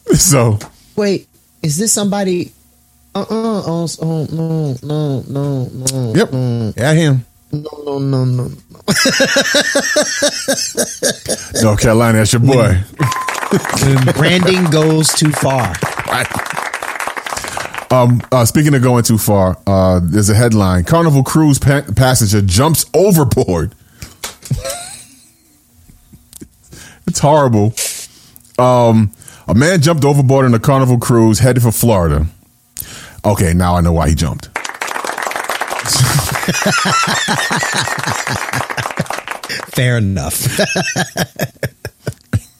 so 0.16 0.58
Wait, 0.96 1.28
is 1.62 1.78
this 1.78 1.94
somebody? 1.94 2.52
Uh 3.14 3.22
uh 3.22 3.26
oh, 3.30 3.88
oh 4.02 4.28
no 4.32 4.76
no 4.82 5.22
no 5.28 5.66
no. 5.66 6.14
Yep. 6.16 6.34
no. 6.34 6.74
yeah, 6.76 6.94
him. 6.94 7.26
No, 7.52 7.70
no, 7.86 8.00
no, 8.00 8.26
no. 8.26 8.44
North 11.62 11.80
Carolina, 11.80 12.18
that's 12.18 12.34
your 12.34 12.42
boy. 12.42 12.82
When 13.82 14.06
branding 14.16 14.66
goes 14.66 15.14
too 15.14 15.32
far. 15.32 15.74
Um, 17.90 18.22
uh, 18.32 18.44
speaking 18.46 18.74
of 18.76 18.82
going 18.82 19.04
too 19.04 19.18
far, 19.18 19.58
uh, 19.66 20.00
there's 20.04 20.30
a 20.30 20.36
headline: 20.36 20.84
Carnival 20.84 21.24
cruise 21.24 21.58
pa- 21.60 21.84
passenger 21.96 22.42
jumps 22.42 22.86
overboard. 22.94 23.74
it's 27.08 27.20
horrible. 27.20 27.74
Um, 28.60 29.12
a 29.48 29.54
man 29.56 29.82
jumped 29.82 30.04
overboard 30.04 30.46
on 30.46 30.54
a 30.54 30.60
Carnival 30.60 30.98
cruise 30.98 31.40
headed 31.40 31.64
for 31.64 31.72
Florida. 31.72 32.26
Okay, 33.24 33.54
now 33.54 33.76
I 33.76 33.82
know 33.82 33.94
why 33.94 34.10
he 34.10 34.16
jumped. 34.16 34.48
Fair 39.74 39.98
enough. 39.98 40.46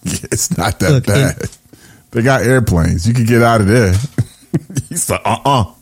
It's 0.10 0.58
not 0.58 0.80
that 0.80 0.90
Look, 0.92 1.06
bad. 1.06 1.36
they 2.12 2.22
got 2.22 2.42
airplanes. 2.44 3.06
You 3.08 3.14
can 3.14 3.26
get 3.26 3.42
out 3.42 3.60
of 3.60 3.68
there. 3.68 3.94
He's 4.90 5.10
like, 5.10 5.22
uh 5.26 5.40
uh 5.46 5.74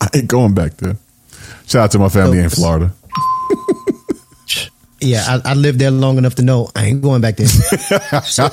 I 0.00 0.08
ain't 0.14 0.28
going 0.28 0.54
back 0.54 0.76
there. 0.78 0.96
Shout 1.66 1.84
out 1.84 1.90
to 1.92 1.98
my 1.98 2.08
family 2.08 2.38
in 2.38 2.50
Florida. 2.50 2.92
yeah, 5.00 5.24
I, 5.28 5.52
I 5.52 5.54
lived 5.54 5.78
there 5.78 5.90
long 5.90 6.18
enough 6.18 6.34
to 6.36 6.42
know 6.42 6.70
I 6.74 6.86
ain't 6.86 7.02
going 7.02 7.20
back 7.20 7.36
there. 7.36 7.46
so, 8.22 8.48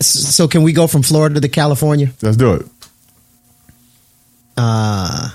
so 0.00 0.48
can 0.48 0.62
we 0.62 0.72
go 0.72 0.86
from 0.86 1.02
Florida 1.02 1.40
to 1.40 1.48
California? 1.48 2.12
Let's 2.22 2.36
do 2.36 2.54
it. 2.54 2.66
Uh, 4.56 5.30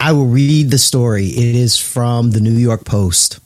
I 0.00 0.12
will 0.12 0.26
read 0.26 0.70
the 0.70 0.78
story. 0.78 1.26
It 1.26 1.54
is 1.54 1.76
from 1.76 2.30
the 2.30 2.40
New 2.40 2.52
York 2.52 2.84
Post. 2.84 3.40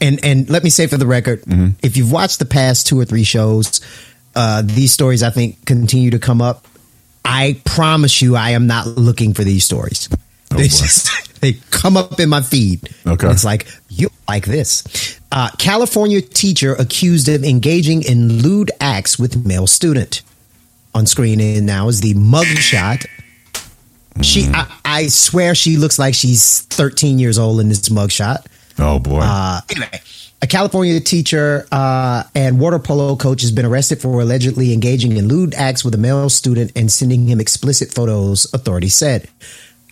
And 0.00 0.24
and 0.24 0.48
let 0.48 0.62
me 0.62 0.70
say 0.70 0.86
for 0.86 0.96
the 0.96 1.06
record, 1.06 1.42
if 1.82 1.96
you've 1.96 2.12
watched 2.12 2.38
the 2.38 2.46
past 2.46 2.86
two 2.86 2.98
or 2.98 3.04
three 3.04 3.24
shows, 3.24 3.80
uh, 4.36 4.62
these 4.64 4.92
stories 4.92 5.22
I 5.22 5.30
think 5.30 5.64
continue 5.66 6.10
to 6.10 6.18
come 6.18 6.40
up. 6.40 6.66
I 7.28 7.60
promise 7.64 8.22
you, 8.22 8.36
I 8.36 8.50
am 8.50 8.66
not 8.66 8.86
looking 8.86 9.34
for 9.34 9.44
these 9.44 9.64
stories. 9.64 10.08
they 10.50 10.64
just 10.64 11.40
they 11.40 11.54
come 11.70 11.96
up 11.96 12.18
in 12.18 12.28
my 12.28 12.42
feed. 12.42 12.88
Okay. 13.06 13.30
it's 13.30 13.44
like 13.44 13.66
you 13.88 14.08
like 14.28 14.46
this. 14.46 15.18
Uh, 15.30 15.50
California 15.58 16.22
teacher 16.22 16.74
accused 16.74 17.28
of 17.28 17.44
engaging 17.44 18.02
in 18.02 18.42
lewd 18.42 18.70
acts 18.80 19.18
with 19.18 19.46
male 19.46 19.66
student. 19.66 20.22
On 20.94 21.06
screen 21.06 21.38
in 21.38 21.66
now 21.66 21.88
is 21.88 22.00
the 22.00 22.14
mugshot 22.14 23.04
she, 24.22 24.48
I, 24.52 24.78
I 24.84 25.06
swear, 25.08 25.54
she 25.54 25.76
looks 25.76 25.98
like 25.98 26.14
she's 26.14 26.62
13 26.62 27.18
years 27.18 27.38
old 27.38 27.60
in 27.60 27.68
this 27.68 27.88
mugshot. 27.88 28.46
Oh 28.78 28.98
boy. 28.98 29.20
Uh, 29.22 29.60
anyway, 29.70 30.00
a 30.40 30.46
California 30.46 31.00
teacher 31.00 31.66
uh, 31.72 32.22
and 32.34 32.60
water 32.60 32.78
polo 32.78 33.16
coach 33.16 33.42
has 33.42 33.50
been 33.50 33.64
arrested 33.64 34.00
for 34.00 34.20
allegedly 34.20 34.72
engaging 34.72 35.16
in 35.16 35.26
lewd 35.26 35.54
acts 35.54 35.84
with 35.84 35.94
a 35.94 35.98
male 35.98 36.28
student 36.28 36.70
and 36.76 36.90
sending 36.90 37.26
him 37.26 37.40
explicit 37.40 37.92
photos. 37.92 38.52
Authorities 38.54 38.94
said 38.94 39.28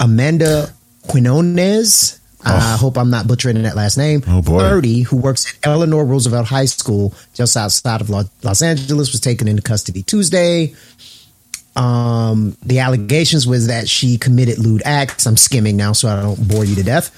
Amanda 0.00 0.72
Quinones. 1.08 2.20
I 2.44 2.76
hope 2.76 2.96
I'm 2.96 3.10
not 3.10 3.26
butchering 3.26 3.60
that 3.64 3.74
last 3.74 3.96
name. 3.98 4.22
Oh, 4.28 4.40
boy. 4.40 4.60
30, 4.60 5.02
who 5.02 5.16
works 5.16 5.52
at 5.52 5.66
Eleanor 5.66 6.04
Roosevelt 6.04 6.46
High 6.46 6.66
School 6.66 7.12
just 7.34 7.56
outside 7.56 8.00
of 8.00 8.08
Los 8.08 8.62
Angeles, 8.62 9.10
was 9.10 9.20
taken 9.20 9.48
into 9.48 9.62
custody 9.62 10.04
Tuesday. 10.04 10.72
Um, 11.74 12.56
the 12.64 12.78
allegations 12.78 13.48
was 13.48 13.66
that 13.66 13.88
she 13.88 14.16
committed 14.16 14.58
lewd 14.58 14.82
acts. 14.84 15.26
I'm 15.26 15.36
skimming 15.36 15.76
now, 15.76 15.92
so 15.92 16.08
I 16.08 16.22
don't 16.22 16.46
bore 16.46 16.64
you 16.64 16.76
to 16.76 16.84
death. 16.84 17.10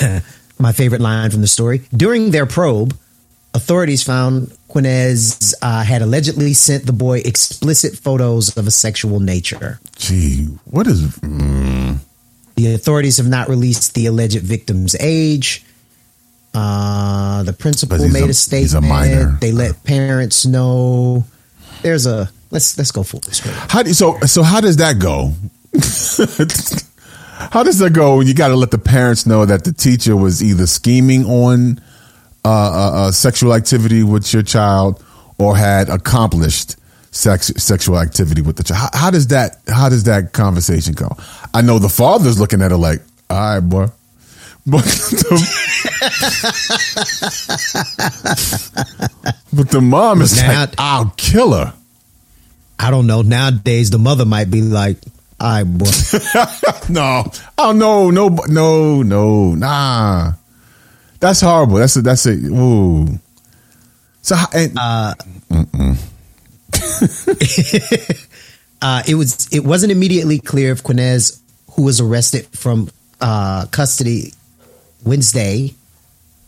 My 0.60 0.72
favorite 0.72 1.00
line 1.00 1.30
from 1.30 1.40
the 1.40 1.46
story. 1.48 1.82
During 1.96 2.30
their 2.32 2.44
probe, 2.46 2.94
authorities 3.54 4.02
found 4.02 4.52
Quinez 4.68 5.54
uh, 5.62 5.82
had 5.82 6.02
allegedly 6.02 6.52
sent 6.52 6.84
the 6.86 6.92
boy 6.92 7.18
explicit 7.24 7.96
photos 7.96 8.56
of 8.56 8.66
a 8.66 8.70
sexual 8.70 9.20
nature. 9.20 9.80
Gee, 9.96 10.44
what 10.66 10.86
is? 10.86 11.00
Mm, 11.18 11.98
The 12.56 12.74
authorities 12.74 13.16
have 13.16 13.28
not 13.28 13.48
released 13.48 13.94
the 13.94 14.06
alleged 14.06 14.42
victim's 14.42 14.94
age. 15.00 15.64
Uh, 16.52 17.42
the 17.44 17.52
principal 17.54 17.96
made 18.08 18.24
a- 18.24 18.30
a, 18.30 18.34
statement. 18.34 18.62
he's 18.62 18.74
a 18.74 18.80
minor. 18.80 19.38
They 19.40 19.52
let 19.52 19.82
parents 19.84 20.44
know. 20.44 21.24
There's 21.82 22.06
a 22.06 22.28
let's 22.50 22.76
let's 22.76 22.90
go 22.92 23.02
full 23.04 23.20
disclosure. 23.20 23.56
how 23.70 23.82
do 23.82 23.92
so? 23.94 24.18
So 24.26 24.42
how 24.42 24.60
does 24.60 24.76
that 24.76 24.98
go? 24.98 25.32
how 27.52 27.62
does 27.62 27.78
that 27.78 27.92
go? 27.92 28.20
You 28.20 28.34
got 28.34 28.48
to 28.48 28.56
let 28.56 28.70
the 28.70 28.78
parents 28.78 29.26
know 29.26 29.44
that 29.46 29.64
the 29.64 29.72
teacher 29.72 30.16
was 30.16 30.42
either 30.42 30.66
scheming 30.66 31.24
on 31.24 31.80
uh, 32.44 32.48
uh, 32.48 32.90
uh, 33.08 33.12
sexual 33.12 33.54
activity 33.54 34.02
with 34.02 34.32
your 34.32 34.42
child 34.42 35.02
or 35.38 35.56
had 35.56 35.88
accomplished 35.88 36.76
sex 37.12 37.48
sexual 37.56 37.98
activity 37.98 38.40
with 38.42 38.56
the 38.56 38.62
child. 38.62 38.80
How, 38.92 38.98
how 39.06 39.10
does 39.10 39.26
that? 39.28 39.56
How 39.68 39.88
does 39.88 40.04
that 40.04 40.32
conversation 40.32 40.94
go? 40.94 41.16
I 41.54 41.62
know 41.62 41.78
the 41.78 41.88
father's 41.88 42.38
looking 42.38 42.62
at 42.62 42.72
it 42.72 42.76
like, 42.76 43.00
all 43.28 43.54
right, 43.54 43.60
boy. 43.60 43.86
But 44.66 44.84
the, 44.84 45.30
but 49.52 49.70
the 49.70 49.80
mom 49.80 50.20
is 50.22 50.40
Now- 50.40 50.60
like, 50.60 50.74
I'll 50.78 51.12
kill 51.16 51.52
her. 51.54 51.74
I 52.78 52.90
don't 52.90 53.06
know. 53.06 53.22
Nowadays, 53.22 53.90
the 53.90 53.98
mother 53.98 54.24
might 54.24 54.50
be 54.50 54.62
like, 54.62 54.96
"All 55.40 55.48
right, 55.48 55.64
boy." 55.64 55.86
no. 56.88 57.24
Oh 57.58 57.72
no, 57.72 58.10
no, 58.10 58.28
no, 58.48 59.02
no, 59.02 59.54
nah. 59.54 60.32
That's 61.18 61.40
horrible. 61.40 61.76
That's 61.76 61.96
a, 61.96 62.02
that's 62.02 62.26
a 62.26 62.32
ooh. 62.32 63.18
So 64.22 64.36
and, 64.54 64.78
uh, 64.78 65.14
uh, 68.82 69.02
it 69.06 69.14
was 69.14 69.48
it 69.52 69.64
wasn't 69.64 69.92
immediately 69.92 70.38
clear 70.38 70.72
if 70.72 70.82
Quinez, 70.82 71.40
who 71.72 71.82
was 71.82 72.00
arrested 72.00 72.46
from 72.48 72.90
uh, 73.20 73.66
custody 73.66 74.32
Wednesday, 75.04 75.74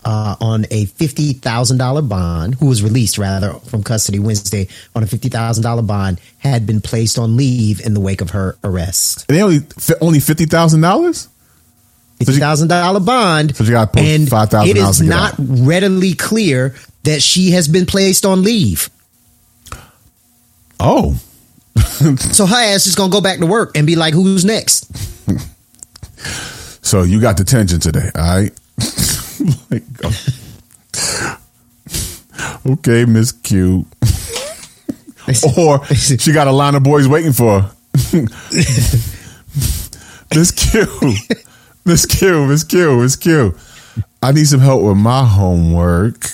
uh, 0.05 0.37
on 0.41 0.67
a 0.71 0.87
fifty 0.87 1.33
thousand 1.33 1.79
dollar 1.79 2.03
bond, 2.03 2.55
who 2.57 2.67
was 2.67 2.83
released 2.83 3.19
rather 3.19 3.53
from 3.67 3.83
custody 3.83 4.19
Wednesday 4.19 4.69
on 4.95 5.03
a 5.03 5.07
fifty 5.07 5.29
thousand 5.29 5.63
dollar 5.63 5.83
bond, 5.83 6.21
had 6.39 6.67
been 6.67 6.81
placed 6.81 7.19
on 7.19 7.37
leave 7.37 7.81
in 7.85 7.95
the 7.95 8.01
wake 8.01 8.21
of 8.21 8.31
her 8.31 8.57
arrest. 8.65 9.27
And 9.29 9.39
they 9.39 9.43
only 9.43 9.61
only 10.01 10.21
fifty 10.21 10.47
thousand 10.47 10.81
dollars. 10.81 11.29
Fifty 12.19 12.39
thousand 12.39 12.69
dollar 12.69 13.01
bond, 13.01 13.57
So 13.57 13.65
you 13.65 13.71
got 13.73 13.97
and 13.99 14.29
five 14.29 14.49
thousand 14.51 14.77
it 14.77 14.81
is 14.81 15.01
not 15.03 15.33
out. 15.33 15.39
readily 15.41 16.15
clear 16.15 16.75
that 17.03 17.21
she 17.21 17.51
has 17.53 17.67
been 17.67 17.85
placed 17.87 18.25
on 18.25 18.43
leave. 18.45 18.89
Oh, 20.79 21.17
So 21.77 22.47
her 22.47 22.57
ass 22.57 22.87
is 22.87 22.95
gonna 22.95 23.11
go 23.13 23.21
back 23.21 23.39
to 23.39 23.47
work 23.47 23.77
and 23.77 23.87
be 23.87 23.97
like, 23.97 24.15
"Who's 24.15 24.45
next?" 24.45 24.87
so 26.85 27.03
you 27.03 27.21
got 27.21 27.37
detention 27.37 27.81
today, 27.81 28.11
all 28.15 28.23
right? 28.23 28.53
like, 29.71 29.83
oh. 30.05 31.39
okay, 32.67 33.05
Miss 33.05 33.33
Q. 33.33 33.87
or 35.57 35.85
she 35.87 36.33
got 36.33 36.47
a 36.47 36.53
line 36.53 36.75
of 36.75 36.83
boys 36.83 37.09
waiting 37.09 37.33
for 37.33 37.61
her. 37.61 37.73
Miss 40.35 40.51
Q, 40.51 40.87
Miss 41.85 42.07
Q, 42.07 42.47
Miss 42.47 42.65
Q, 42.65 42.97
Miss 43.01 43.17
Q. 43.17 43.55
I 44.23 44.33
need 44.33 44.47
some 44.47 44.61
help 44.61 44.83
with 44.83 44.97
my 44.97 45.25
homework. 45.25 46.27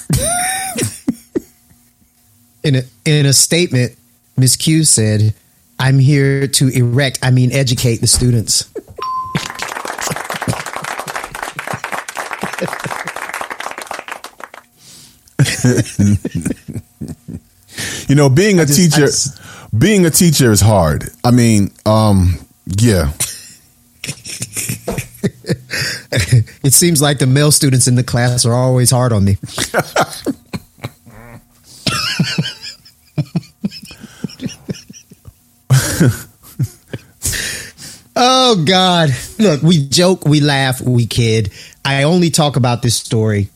In 2.63 2.77
a, 2.77 2.83
in 3.05 3.25
a 3.25 3.33
statement, 3.33 3.97
Ms. 4.37 4.57
Q 4.57 4.85
said, 4.85 5.35
I'm 5.79 5.99
here 5.99 6.47
to 6.47 6.69
erect, 6.69 7.19
I 7.23 7.31
mean, 7.31 7.53
educate 7.53 7.97
the 7.97 8.07
students. 8.07 8.69
You 18.09 18.15
know, 18.15 18.29
being 18.29 18.59
a 18.59 18.67
just- 18.67 18.79
teacher, 18.79 19.07
just- 19.07 19.41
being 19.77 20.07
a 20.07 20.11
teacher 20.11 20.51
is 20.51 20.61
hard. 20.61 21.11
I 21.25 21.31
mean, 21.31 21.71
um, 21.87 22.39
yeah. 22.67 23.13
It 26.63 26.73
seems 26.73 27.01
like 27.01 27.19
the 27.19 27.27
male 27.27 27.53
students 27.53 27.87
in 27.87 27.95
the 27.95 28.03
class 28.03 28.45
are 28.45 28.55
always 28.55 28.91
hard 28.91 29.13
on 29.13 29.25
me. 29.25 29.37
oh 38.17 38.65
God! 38.67 39.11
Look, 39.39 39.63
we 39.63 39.87
joke, 39.89 40.25
we 40.27 40.41
laugh, 40.41 40.81
we 40.81 41.07
kid. 41.07 41.53
I 41.89 42.03
only 42.03 42.31
talk 42.31 42.57
about 42.57 42.83
this 42.83 42.97
story 42.97 43.49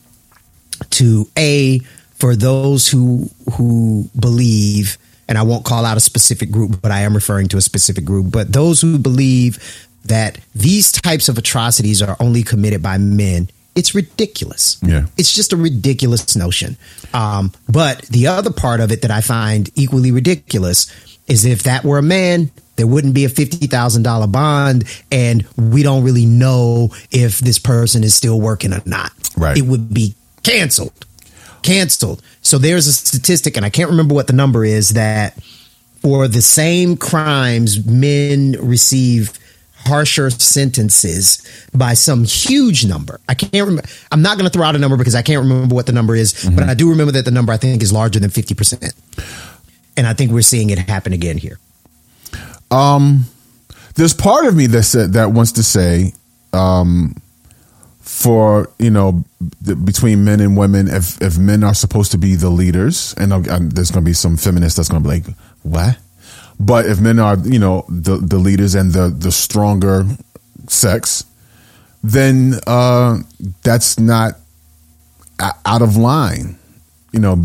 to 0.91 1.27
a 1.37 1.79
for 2.15 2.35
those 2.35 2.87
who 2.87 3.29
who 3.53 4.09
believe, 4.19 4.97
and 5.27 5.37
I 5.37 5.43
won't 5.43 5.65
call 5.65 5.85
out 5.85 5.97
a 5.97 5.99
specific 5.99 6.51
group, 6.51 6.81
but 6.81 6.91
I 6.91 7.01
am 7.01 7.13
referring 7.13 7.47
to 7.49 7.57
a 7.57 7.61
specific 7.61 8.05
group. 8.05 8.31
But 8.31 8.51
those 8.51 8.81
who 8.81 8.97
believe 8.97 9.87
that 10.05 10.39
these 10.55 10.91
types 10.91 11.29
of 11.29 11.37
atrocities 11.37 12.01
are 12.01 12.17
only 12.19 12.43
committed 12.43 12.81
by 12.81 12.97
men. 12.97 13.49
It's 13.75 13.95
ridiculous. 13.95 14.77
Yeah. 14.83 15.05
It's 15.17 15.33
just 15.33 15.53
a 15.53 15.57
ridiculous 15.57 16.35
notion. 16.35 16.77
Um, 17.13 17.51
but 17.69 18.01
the 18.03 18.27
other 18.27 18.51
part 18.51 18.81
of 18.81 18.91
it 18.91 19.03
that 19.03 19.11
I 19.11 19.21
find 19.21 19.69
equally 19.75 20.11
ridiculous 20.11 20.91
is 21.27 21.45
if 21.45 21.63
that 21.63 21.83
were 21.83 21.97
a 21.99 22.03
man, 22.03 22.51
there 22.75 22.87
wouldn't 22.87 23.13
be 23.13 23.25
a 23.25 23.29
$50,000 23.29 24.31
bond 24.31 24.83
and 25.11 25.45
we 25.57 25.83
don't 25.83 26.03
really 26.03 26.25
know 26.25 26.89
if 27.11 27.39
this 27.39 27.59
person 27.59 28.03
is 28.03 28.15
still 28.15 28.39
working 28.39 28.73
or 28.73 28.81
not. 28.85 29.11
Right. 29.37 29.57
It 29.57 29.63
would 29.63 29.93
be 29.93 30.15
canceled. 30.43 31.05
Canceled. 31.61 32.21
So 32.41 32.57
there's 32.57 32.87
a 32.87 32.93
statistic, 32.93 33.55
and 33.55 33.65
I 33.65 33.69
can't 33.69 33.89
remember 33.89 34.13
what 34.13 34.27
the 34.27 34.33
number 34.33 34.65
is, 34.65 34.89
that 34.91 35.41
for 36.01 36.27
the 36.27 36.41
same 36.41 36.97
crimes, 36.97 37.85
men 37.85 38.57
receive 38.59 39.39
harsher 39.85 40.29
sentences 40.29 41.41
by 41.73 41.93
some 41.93 42.23
huge 42.25 42.85
number. 42.85 43.19
I 43.27 43.33
can't 43.33 43.53
remember. 43.53 43.89
I'm 44.11 44.21
not 44.21 44.37
going 44.37 44.49
to 44.49 44.49
throw 44.49 44.65
out 44.65 44.75
a 44.75 44.79
number 44.79 44.97
because 44.97 45.15
I 45.15 45.21
can't 45.21 45.41
remember 45.41 45.75
what 45.75 45.85
the 45.85 45.93
number 45.93 46.15
is, 46.15 46.33
but 46.33 46.51
mm-hmm. 46.51 46.69
I 46.69 46.73
do 46.73 46.89
remember 46.89 47.13
that 47.13 47.25
the 47.25 47.31
number 47.31 47.53
I 47.53 47.57
think 47.57 47.81
is 47.81 47.93
larger 47.93 48.19
than 48.19 48.29
50%. 48.29 48.93
And 49.95 50.07
I 50.07 50.13
think 50.13 50.31
we're 50.31 50.41
seeing 50.41 50.69
it 50.69 50.79
happen 50.79 51.13
again 51.13 51.37
here. 51.37 51.59
Um, 52.73 53.25
there's 53.95 54.13
part 54.13 54.45
of 54.45 54.55
me 54.55 54.67
that 54.67 54.83
said 54.83 55.13
that 55.13 55.31
wants 55.31 55.53
to 55.53 55.63
say, 55.63 56.13
um, 56.53 57.15
for 58.01 58.69
you 58.79 58.89
know, 58.89 59.23
the, 59.61 59.75
between 59.75 60.25
men 60.25 60.39
and 60.39 60.57
women, 60.57 60.87
if 60.87 61.21
if 61.21 61.37
men 61.37 61.63
are 61.63 61.73
supposed 61.73 62.11
to 62.11 62.17
be 62.17 62.35
the 62.35 62.49
leaders, 62.49 63.13
and, 63.17 63.31
there's 63.71 63.91
going 63.91 64.03
to 64.03 64.09
be 64.09 64.13
some 64.13 64.37
feminists 64.37 64.77
that's 64.77 64.89
going 64.89 65.03
to 65.03 65.09
be 65.09 65.15
like, 65.15 65.37
what? 65.61 65.97
But 66.59 66.85
if 66.85 66.99
men 66.99 67.19
are, 67.19 67.37
you 67.37 67.59
know, 67.59 67.85
the 67.89 68.17
the 68.17 68.37
leaders 68.37 68.75
and 68.75 68.91
the 68.91 69.09
the 69.09 69.31
stronger 69.31 70.05
sex, 70.67 71.25
then 72.03 72.55
uh, 72.65 73.19
that's 73.61 73.99
not 73.99 74.39
out 75.39 75.81
of 75.81 75.95
line. 75.95 76.57
You 77.11 77.19
know, 77.19 77.35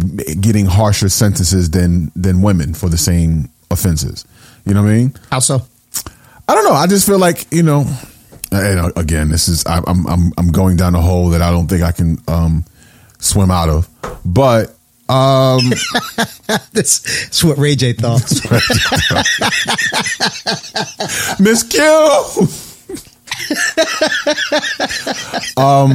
getting 0.40 0.64
harsher 0.64 1.10
sentences 1.10 1.70
than 1.70 2.10
than 2.16 2.40
women 2.40 2.72
for 2.72 2.88
the 2.88 2.96
same 2.96 3.50
offenses. 3.70 4.24
You 4.68 4.74
know 4.74 4.82
what 4.82 4.90
I 4.90 4.96
mean? 4.98 5.14
How 5.30 5.38
so? 5.38 5.62
I 6.46 6.54
don't 6.54 6.64
know. 6.64 6.74
I 6.74 6.86
just 6.86 7.06
feel 7.06 7.18
like 7.18 7.46
you 7.50 7.62
know. 7.62 7.86
And 8.52 8.92
again, 8.98 9.30
this 9.30 9.48
is 9.48 9.64
I, 9.64 9.80
I'm 9.86 10.06
I'm 10.06 10.32
I'm 10.36 10.52
going 10.52 10.76
down 10.76 10.94
a 10.94 11.00
hole 11.00 11.30
that 11.30 11.40
I 11.40 11.50
don't 11.50 11.68
think 11.68 11.82
I 11.82 11.92
can 11.92 12.18
um, 12.28 12.66
swim 13.18 13.50
out 13.50 13.70
of. 13.70 13.88
But 14.26 14.74
um, 15.08 15.60
That's, 16.72 17.00
that's 17.00 17.44
what 17.44 17.56
Ray 17.58 17.76
J 17.76 17.94
thought. 17.94 18.20
Miss 21.40 21.62
Q. 21.62 21.80
um. 25.62 25.94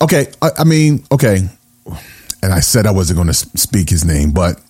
Okay, 0.00 0.32
I, 0.40 0.50
I 0.58 0.64
mean, 0.64 1.04
okay, 1.12 1.48
and 2.42 2.52
I 2.52 2.60
said 2.60 2.86
I 2.86 2.92
wasn't 2.92 3.16
going 3.16 3.28
to 3.28 3.34
speak 3.34 3.90
his 3.90 4.04
name, 4.04 4.30
but 4.32 4.60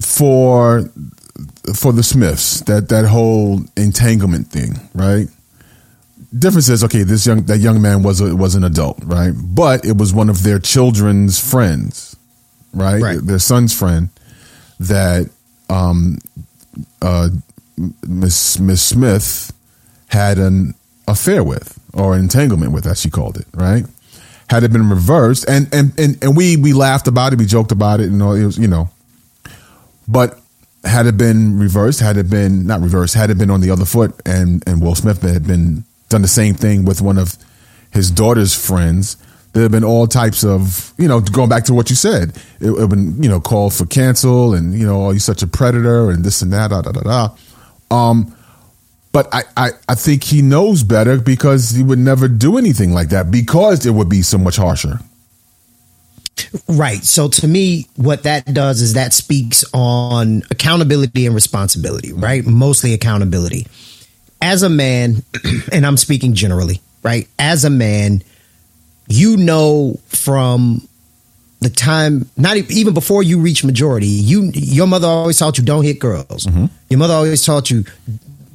for 0.00 0.90
for 1.74 1.92
the 1.92 2.02
Smiths, 2.02 2.60
that 2.62 2.88
that 2.88 3.06
whole 3.06 3.60
entanglement 3.76 4.48
thing, 4.48 4.80
right? 4.94 5.28
Difference 6.36 6.68
is 6.68 6.84
okay. 6.84 7.02
This 7.02 7.26
young 7.26 7.42
that 7.44 7.58
young 7.58 7.80
man 7.80 8.02
was 8.02 8.20
a, 8.20 8.34
was 8.34 8.54
an 8.54 8.64
adult, 8.64 8.98
right? 9.04 9.32
But 9.34 9.84
it 9.84 9.96
was 9.96 10.12
one 10.12 10.28
of 10.28 10.42
their 10.42 10.58
children's 10.58 11.38
friends, 11.38 12.16
right? 12.72 13.02
Right. 13.02 13.18
Their 13.20 13.38
son's 13.38 13.76
friend 13.76 14.10
that 14.80 15.30
um, 15.70 16.18
uh, 17.02 17.30
Miss 18.06 18.58
Miss 18.58 18.82
Smith 18.82 19.52
had 20.08 20.38
an 20.38 20.74
affair 21.08 21.42
with 21.42 21.78
or 21.92 22.14
an 22.14 22.20
entanglement 22.20 22.72
with, 22.72 22.86
as 22.86 23.00
she 23.00 23.10
called 23.10 23.36
it, 23.36 23.46
right? 23.54 23.84
Had 24.48 24.62
it 24.62 24.72
been 24.72 24.88
reversed, 24.88 25.48
and 25.48 25.68
and 25.72 25.98
and, 25.98 26.22
and 26.22 26.36
we 26.36 26.56
we 26.56 26.72
laughed 26.72 27.08
about 27.08 27.32
it, 27.32 27.38
we 27.38 27.46
joked 27.46 27.72
about 27.72 28.00
it, 28.00 28.10
and 28.10 28.22
all 28.22 28.34
it 28.34 28.44
was, 28.44 28.58
you 28.58 28.68
know, 28.68 28.90
but 30.08 30.40
had 30.84 31.06
it 31.06 31.16
been 31.16 31.58
reversed, 31.58 32.00
had 32.00 32.16
it 32.16 32.30
been 32.30 32.66
not 32.66 32.80
reversed, 32.80 33.14
had 33.14 33.30
it 33.30 33.38
been 33.38 33.50
on 33.50 33.60
the 33.60 33.70
other 33.70 33.84
foot, 33.84 34.14
and 34.24 34.62
and 34.66 34.80
Will 34.80 34.94
Smith 34.94 35.22
had 35.22 35.46
been 35.46 35.84
done 36.08 36.22
the 36.22 36.28
same 36.28 36.54
thing 36.54 36.84
with 36.84 37.02
one 37.02 37.18
of 37.18 37.36
his 37.90 38.10
daughter's 38.10 38.54
friends, 38.54 39.16
there 39.52 39.62
have 39.62 39.72
been 39.72 39.84
all 39.84 40.06
types 40.06 40.44
of 40.44 40.92
you 40.98 41.08
know 41.08 41.20
going 41.20 41.48
back 41.48 41.64
to 41.64 41.74
what 41.74 41.90
you 41.90 41.96
said, 41.96 42.36
it 42.60 42.70
would 42.70 42.80
have 42.80 42.90
been 42.90 43.22
you 43.22 43.28
know 43.28 43.40
called 43.40 43.74
for 43.74 43.86
cancel, 43.86 44.54
and 44.54 44.74
you 44.78 44.86
know 44.86 45.06
oh, 45.06 45.10
you're 45.10 45.18
such 45.18 45.42
a 45.42 45.46
predator, 45.46 46.10
and 46.10 46.24
this 46.24 46.42
and 46.42 46.52
that, 46.52 46.70
da 46.70 46.82
da 46.82 46.92
da 46.92 47.00
da. 47.00 47.36
Um, 47.90 48.36
but 49.12 49.32
I, 49.32 49.42
I 49.56 49.70
I 49.88 49.94
think 49.94 50.24
he 50.24 50.42
knows 50.42 50.82
better 50.82 51.18
because 51.18 51.70
he 51.70 51.82
would 51.82 51.98
never 51.98 52.28
do 52.28 52.58
anything 52.58 52.92
like 52.92 53.08
that 53.08 53.30
because 53.30 53.86
it 53.86 53.92
would 53.92 54.08
be 54.08 54.22
so 54.22 54.38
much 54.38 54.56
harsher. 54.56 55.00
Right. 56.68 57.02
So 57.02 57.28
to 57.28 57.48
me, 57.48 57.86
what 57.96 58.24
that 58.24 58.52
does 58.52 58.80
is 58.80 58.94
that 58.94 59.12
speaks 59.12 59.64
on 59.72 60.42
accountability 60.50 61.26
and 61.26 61.34
responsibility, 61.34 62.12
right? 62.12 62.44
Mostly 62.44 62.92
accountability. 62.92 63.66
As 64.40 64.62
a 64.62 64.68
man, 64.68 65.22
and 65.72 65.86
I'm 65.86 65.96
speaking 65.96 66.34
generally, 66.34 66.80
right? 67.02 67.26
As 67.38 67.64
a 67.64 67.70
man, 67.70 68.22
you 69.08 69.36
know 69.36 69.98
from 70.08 70.86
the 71.60 71.70
time 71.70 72.28
not 72.36 72.56
even 72.56 72.92
before 72.92 73.22
you 73.22 73.40
reach 73.40 73.64
majority, 73.64 74.06
you 74.06 74.50
your 74.52 74.86
mother 74.86 75.08
always 75.08 75.38
taught 75.38 75.58
you 75.58 75.64
don't 75.64 75.84
hit 75.84 75.98
girls. 75.98 76.46
Your 76.90 76.98
mother 76.98 77.14
always 77.14 77.44
taught 77.44 77.70
you 77.70 77.84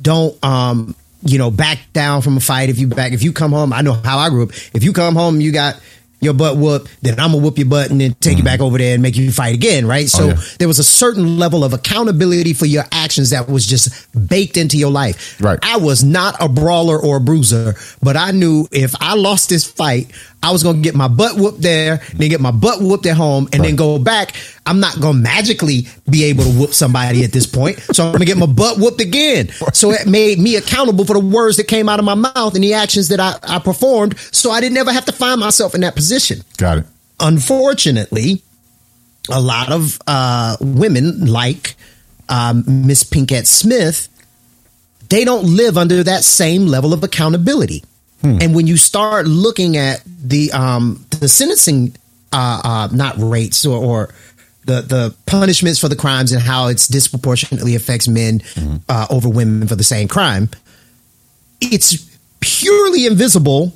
don't 0.02 0.42
um 0.44 0.96
you 1.24 1.38
know 1.38 1.52
back 1.52 1.80
down 1.94 2.22
from 2.22 2.38
a 2.38 2.40
fight 2.40 2.70
if 2.70 2.80
you 2.80 2.88
back 2.88 3.12
if 3.14 3.22
you 3.22 3.32
come 3.32 3.52
home 3.52 3.72
i 3.74 3.82
know 3.82 3.94
how 3.94 4.18
i 4.18 4.30
grew 4.30 4.44
up 4.44 4.50
if 4.74 4.84
you 4.84 4.92
come 4.92 5.16
home 5.16 5.40
you 5.40 5.52
got 5.52 5.80
your 6.22 6.34
butt 6.34 6.56
whoop, 6.56 6.88
then 7.02 7.20
I'm 7.20 7.32
gonna 7.32 7.44
whoop 7.44 7.58
your 7.58 7.68
butt 7.68 7.90
and 7.92 8.00
then 8.00 8.14
take 8.22 8.38
you 8.38 8.44
back 8.44 8.62
over 8.62 8.78
there 8.78 8.94
and 8.94 9.02
make 9.04 9.18
you 9.18 9.32
fight 9.32 9.54
again, 9.56 9.86
right? 9.86 10.08
So 10.08 10.22
Mm-hmm. 10.22 10.30
Oh, 10.38 10.42
yeah. 10.42 10.56
there 10.60 10.68
was 10.68 10.78
a 10.80 10.84
certain 10.84 11.38
level 11.40 11.64
of 11.64 11.74
accountability 11.74 12.54
for 12.54 12.68
your 12.68 12.84
actions 12.92 13.32
that 13.32 13.50
was 13.50 13.66
just 13.66 14.08
baked 14.30 14.56
into 14.56 14.78
your 14.78 14.92
life. 14.92 15.42
Right. 15.42 15.58
I 15.64 15.78
was 15.78 16.04
not 16.04 16.36
a 16.40 16.48
brawler 16.48 16.98
or 17.02 17.18
a 17.18 17.20
bruiser, 17.20 17.74
but 18.04 18.16
I 18.16 18.32
knew 18.32 18.68
if 18.72 18.94
I 19.02 19.16
lost 19.16 19.50
this 19.50 19.66
fight, 19.66 20.12
I 20.44 20.52
was 20.52 20.64
gonna 20.64 20.80
get 20.80 20.96
my 20.96 21.08
butt 21.08 21.36
whooped 21.38 21.62
there, 21.62 22.02
then 22.14 22.30
get 22.30 22.42
my 22.42 22.52
butt 22.52 22.82
whooped 22.82 23.06
at 23.06 23.16
home, 23.16 23.48
and 23.54 23.64
then 23.64 23.76
go 23.76 24.00
back. 24.00 24.34
I'm 24.66 24.80
not 24.80 25.00
gonna 25.00 25.20
magically 25.20 25.88
be 26.10 26.24
able 26.26 26.44
to 26.46 26.50
whoop 26.50 26.74
somebody 26.74 27.24
at 27.24 27.32
this 27.32 27.46
point. 27.46 27.80
So 27.80 28.06
I'm 28.06 28.14
gonna 28.14 28.26
get 28.26 28.38
my 28.38 28.48
butt 28.48 28.78
whooped 28.78 29.02
again. 29.02 29.50
So 29.74 29.92
it 29.92 30.06
made 30.08 30.38
me 30.39 30.56
accountable 30.58 31.06
for 31.06 31.14
the 31.14 31.20
words 31.26 31.58
that 31.58 31.68
came 31.68 31.88
out 31.88 31.98
of 32.00 32.06
my 32.06 32.16
mouth 32.16 32.56
and 32.56 32.64
the 32.64 32.74
actions 32.74 33.08
that 33.08 33.20
I, 33.20 33.38
I 33.44 33.60
performed. 33.60 34.18
So 34.32 34.52
I 34.52 34.60
didn't 34.60 34.78
ever 34.78 34.92
have 34.92 35.06
to 35.06 35.12
find 35.12 35.39
myself 35.39 35.74
in 35.76 35.82
that 35.82 35.96
position 35.96 36.42
Got 36.58 36.80
it. 36.80 36.86
unfortunately, 37.20 38.42
a 39.30 39.39
lot 39.39 39.72
of 39.72 40.00
uh, 40.08 40.58
women 40.60 41.26
like 41.28 41.76
um, 42.30 42.64
Miss 42.88 43.04
Pinkett 43.04 43.46
Smith, 43.48 44.08
they 45.10 45.24
don't 45.26 45.46
live 45.46 45.78
under 45.78 46.04
that 46.04 46.24
same 46.24 46.66
level 46.68 46.94
of 46.94 47.04
accountability. 47.04 47.84
And 48.24 48.56
when 48.56 48.68
you 48.68 48.78
start 48.78 49.28
looking 49.28 49.78
at 49.78 50.04
the 50.06 50.52
um, 50.52 51.06
the 51.20 51.28
sentencing, 51.28 51.96
uh, 52.32 52.62
uh, 52.64 52.96
not 52.96 53.16
rates 53.18 53.66
or, 53.66 53.84
or 53.84 54.14
the 54.66 54.82
the 54.82 55.16
punishments 55.26 55.80
for 55.80 55.90
the 55.90 55.96
crimes 55.96 56.32
and 56.32 56.42
how 56.42 56.68
it's 56.68 56.88
disproportionately 56.88 57.76
affects 57.76 58.08
men 58.08 58.42
uh, 58.88 59.08
over 59.10 59.30
women 59.30 59.68
for 59.68 59.76
the 59.76 59.84
same 59.84 60.08
crime, 60.08 60.50
it's 61.60 62.10
purely 62.40 63.06
invisible 63.06 63.74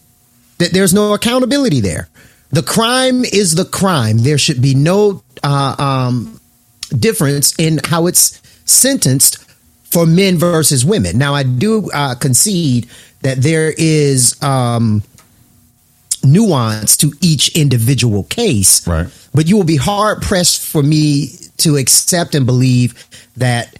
that 0.58 0.72
there's 0.74 0.93
no 0.93 1.14
accountability 1.14 1.82
there. 1.82 2.08
The 2.52 2.64
crime 2.64 3.26
is 3.26 3.56
the 3.56 3.66
crime. 3.66 4.20
There 4.20 4.38
should 4.38 4.62
be 4.62 4.76
no 4.76 5.24
uh, 5.43 5.76
um, 5.78 6.39
difference 6.98 7.54
in 7.58 7.80
how 7.84 8.08
it's 8.08 8.41
sentenced 8.66 9.45
for 9.86 10.05
men 10.05 10.38
versus 10.38 10.83
women. 10.83 11.17
Now, 11.17 11.33
I 11.33 11.43
do 11.43 11.89
uh, 11.93 12.15
concede 12.15 12.88
that 13.21 13.38
there 13.41 13.73
is 13.77 14.41
um, 14.43 15.03
nuance 16.23 16.97
to 16.97 17.11
each 17.21 17.55
individual 17.55 18.23
case, 18.23 18.86
Right. 18.88 19.07
but 19.33 19.47
you 19.47 19.55
will 19.57 19.63
be 19.63 19.77
hard 19.77 20.21
pressed 20.21 20.61
for 20.65 20.83
me 20.83 21.29
to 21.57 21.77
accept 21.77 22.36
and 22.36 22.45
believe 22.45 23.07
that 23.38 23.75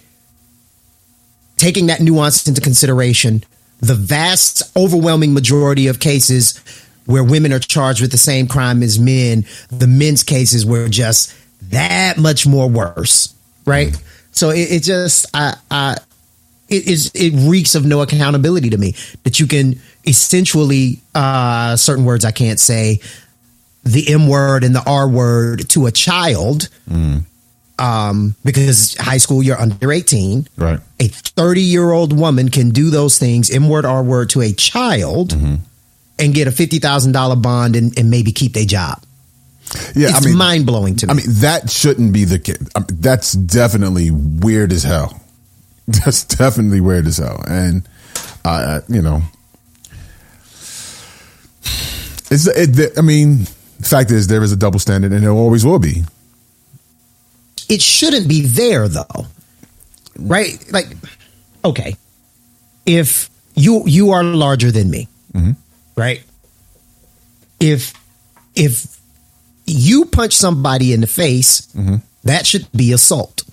taking 1.58 1.88
that 1.88 2.02
nuance 2.02 2.48
into 2.48 2.62
consideration, 2.62 3.44
the 3.80 3.96
vast, 3.96 4.64
overwhelming 4.78 5.34
majority 5.34 5.88
of 5.88 6.00
cases 6.00 6.60
where 7.06 7.24
women 7.24 7.54
are 7.54 7.60
charged 7.60 8.02
with 8.02 8.12
the 8.12 8.18
same 8.18 8.48
crime 8.48 8.82
as 8.82 9.00
men, 9.00 9.46
the 9.70 9.88
men's 9.88 10.24
cases 10.24 10.66
were 10.66 10.88
just 10.88 11.34
that 11.70 12.18
much 12.18 12.48
more 12.48 12.70
worse, 12.70 13.34
right? 13.66 13.96
So 14.36 14.50
it, 14.52 14.72
it 14.72 14.84
just, 14.84 15.26
I, 15.34 15.56
I, 15.72 15.98
it 16.70 16.88
is, 16.88 17.12
it 17.16 17.32
reeks 17.50 17.74
of 17.76 17.86
no 17.86 18.02
accountability 18.02 18.70
to 18.72 18.78
me 18.78 18.96
that 19.24 19.40
you 19.40 19.48
can 19.48 19.80
essentially, 20.06 21.00
uh, 21.14 21.76
certain 21.78 22.06
words 22.06 22.26
I 22.26 22.32
can't 22.32 22.60
say, 22.60 23.00
the 23.84 24.12
M 24.12 24.28
word 24.28 24.64
and 24.64 24.76
the 24.76 24.84
R 24.86 25.08
word 25.08 25.70
to 25.70 25.86
a 25.86 25.92
child, 25.92 26.70
um, 27.78 28.36
because 28.44 28.96
high 28.98 29.18
school 29.18 29.44
you're 29.44 29.60
under 29.60 29.92
18 29.92 30.48
Right. 30.58 30.80
a 31.00 31.08
30 31.08 31.62
year 31.62 31.92
old 31.92 32.18
woman 32.18 32.50
can 32.50 32.70
do 32.70 32.90
those 32.90 33.18
things, 33.20 33.50
M 33.52 33.68
word, 33.70 33.86
R 33.86 34.04
word, 34.04 34.30
to 34.32 34.42
a 34.42 34.52
child 34.54 35.30
Mm-hmm. 35.32 35.56
and 36.20 36.34
get 36.34 36.48
a 36.48 36.52
$50,000 36.52 37.42
bond 37.42 37.76
and, 37.76 37.98
and 38.00 38.10
maybe 38.10 38.32
keep 38.32 38.54
their 38.54 38.66
job. 38.66 39.04
Yeah, 39.96 40.10
it's 40.10 40.26
I 40.26 40.30
mean, 40.30 40.38
mind 40.38 40.66
blowing 40.66 40.96
to 40.98 41.08
me. 41.08 41.12
I 41.12 41.16
mean, 41.16 41.26
that 41.42 41.70
shouldn't 41.70 42.14
be 42.14 42.26
the 42.26 42.40
case. 42.40 42.58
I 42.76 42.80
mean, 42.80 42.88
that's 43.00 43.34
definitely 43.34 44.12
weird 44.12 44.72
as 44.72 44.84
hell. 44.84 45.22
That's 45.88 46.24
definitely 46.24 46.82
weird 46.82 47.06
as 47.06 47.18
hell. 47.20 47.44
And, 47.48 47.88
uh, 48.44 48.82
you 48.90 49.04
know, 49.04 49.22
it's, 52.32 52.48
it, 52.48 52.98
I 52.98 53.02
mean, 53.02 53.46
the 53.80 53.86
fact 53.88 54.10
is, 54.10 54.28
there 54.28 54.42
is 54.42 54.52
a 54.52 54.56
double 54.56 54.80
standard 54.80 55.12
and 55.12 55.24
there 55.24 55.30
always 55.30 55.64
will 55.64 55.78
be. 55.78 56.04
it 57.70 57.82
shouldn't 57.82 58.28
be 58.28 58.42
there 58.42 58.88
though. 58.88 59.28
Right? 60.18 60.58
Like, 60.72 60.88
okay. 61.64 61.96
If 62.86 63.30
you 63.56 63.84
you 63.86 64.12
are 64.12 64.24
larger 64.24 64.72
than 64.72 64.90
me, 64.90 65.08
right? 65.96 66.24
If 67.60 67.94
if 68.56 69.00
you 69.66 70.06
punch 70.06 70.34
somebody 70.34 70.94
in 70.94 71.02
the 71.02 71.08
face, 71.08 71.68
that 72.24 72.46
should 72.46 72.68
be 72.76 72.92
assault. 72.94 73.44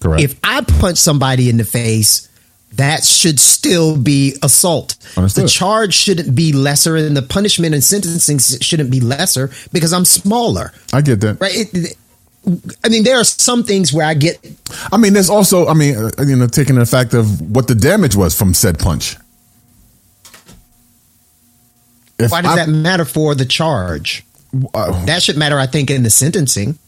Correct. 0.00 0.22
If 0.22 0.38
I 0.42 0.62
punch 0.62 0.98
somebody 0.98 1.48
in 1.48 1.56
the 1.58 1.64
face, 1.64 2.28
that 2.74 3.04
should 3.04 3.38
still 3.38 3.96
be 3.96 4.34
assault. 4.42 4.96
Understood. 5.16 5.44
The 5.44 5.48
charge 5.48 5.94
shouldn't 5.94 6.34
be 6.34 6.52
lesser, 6.52 6.96
and 6.96 7.16
the 7.16 7.22
punishment 7.22 7.74
and 7.74 7.84
sentencing 7.84 8.38
shouldn't 8.60 8.90
be 8.90 9.00
lesser 9.00 9.50
because 9.72 9.92
I'm 9.92 10.04
smaller. 10.06 10.72
I 10.92 11.02
get 11.02 11.20
that. 11.20 11.40
Right? 11.40 11.54
It, 11.54 11.74
it- 11.74 11.96
I 12.84 12.88
mean, 12.88 13.04
there 13.04 13.18
are 13.18 13.24
some 13.24 13.62
things 13.62 13.92
where 13.92 14.04
I 14.04 14.14
get 14.14 14.36
I 14.90 14.96
mean, 14.96 15.12
there's 15.12 15.30
also, 15.30 15.68
I 15.68 15.74
mean, 15.74 15.94
uh, 15.96 16.10
you 16.26 16.34
know, 16.34 16.48
taking 16.48 16.74
the 16.74 16.84
fact 16.86 17.14
of 17.14 17.40
what 17.40 17.68
the 17.68 17.76
damage 17.76 18.16
was 18.16 18.36
from 18.36 18.52
said 18.52 18.80
punch. 18.80 19.16
If 22.18 22.32
Why 22.32 22.42
does 22.42 22.52
I- 22.52 22.56
that 22.56 22.68
matter 22.68 23.04
for 23.04 23.36
the 23.36 23.44
charge? 23.44 24.24
Uh, 24.74 25.04
that 25.06 25.22
should 25.22 25.36
matter, 25.36 25.58
I 25.58 25.66
think, 25.66 25.90
in 25.90 26.02
the 26.02 26.10
sentencing. 26.10 26.78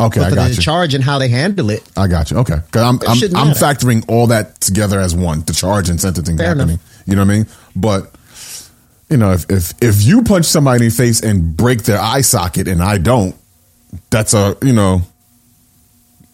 Okay, 0.00 0.20
I 0.20 0.30
got 0.30 0.48
the 0.48 0.54
you. 0.54 0.62
charge 0.62 0.94
and 0.94 1.02
how 1.02 1.18
they 1.18 1.28
handle 1.28 1.70
it. 1.70 1.82
I 1.96 2.06
got 2.06 2.30
you. 2.30 2.38
Okay, 2.38 2.54
because 2.54 2.82
I'm 2.82 3.00
I'm, 3.08 3.48
I'm 3.48 3.54
factoring 3.54 4.04
all 4.08 4.28
that 4.28 4.60
together 4.60 5.00
as 5.00 5.14
one, 5.14 5.40
the 5.42 5.52
charge 5.52 5.88
and 5.88 6.00
sentencing 6.00 6.36
Fair 6.38 6.48
happening. 6.48 6.68
enough. 6.68 7.02
You 7.06 7.16
know 7.16 7.22
what 7.22 7.30
I 7.32 7.36
mean? 7.38 7.46
But 7.74 8.14
you 9.10 9.16
know, 9.16 9.32
if 9.32 9.50
if 9.50 9.74
if 9.82 10.02
you 10.04 10.22
punch 10.22 10.46
somebody 10.46 10.84
in 10.84 10.90
the 10.90 10.96
face 10.96 11.20
and 11.20 11.56
break 11.56 11.82
their 11.82 12.00
eye 12.00 12.20
socket 12.20 12.68
and 12.68 12.80
I 12.80 12.98
don't, 12.98 13.34
that's 14.10 14.34
a 14.34 14.56
you 14.62 14.72
know, 14.72 15.02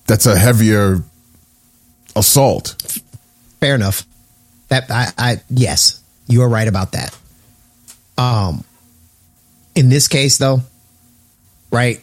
that's 0.07 0.27
a 0.27 0.37
heavier 0.39 1.03
assault. 2.17 3.01
Fair 3.61 3.75
enough. 3.75 4.05
That 4.69 4.91
I, 4.91 5.13
I 5.17 5.41
yes, 5.49 6.03
you 6.27 6.43
are 6.43 6.49
right 6.49 6.69
about 6.69 6.93
that. 6.93 7.17
Um, 8.19 8.65
in 9.75 9.89
this 9.89 10.09
case, 10.09 10.39
though, 10.39 10.63
right? 11.71 12.01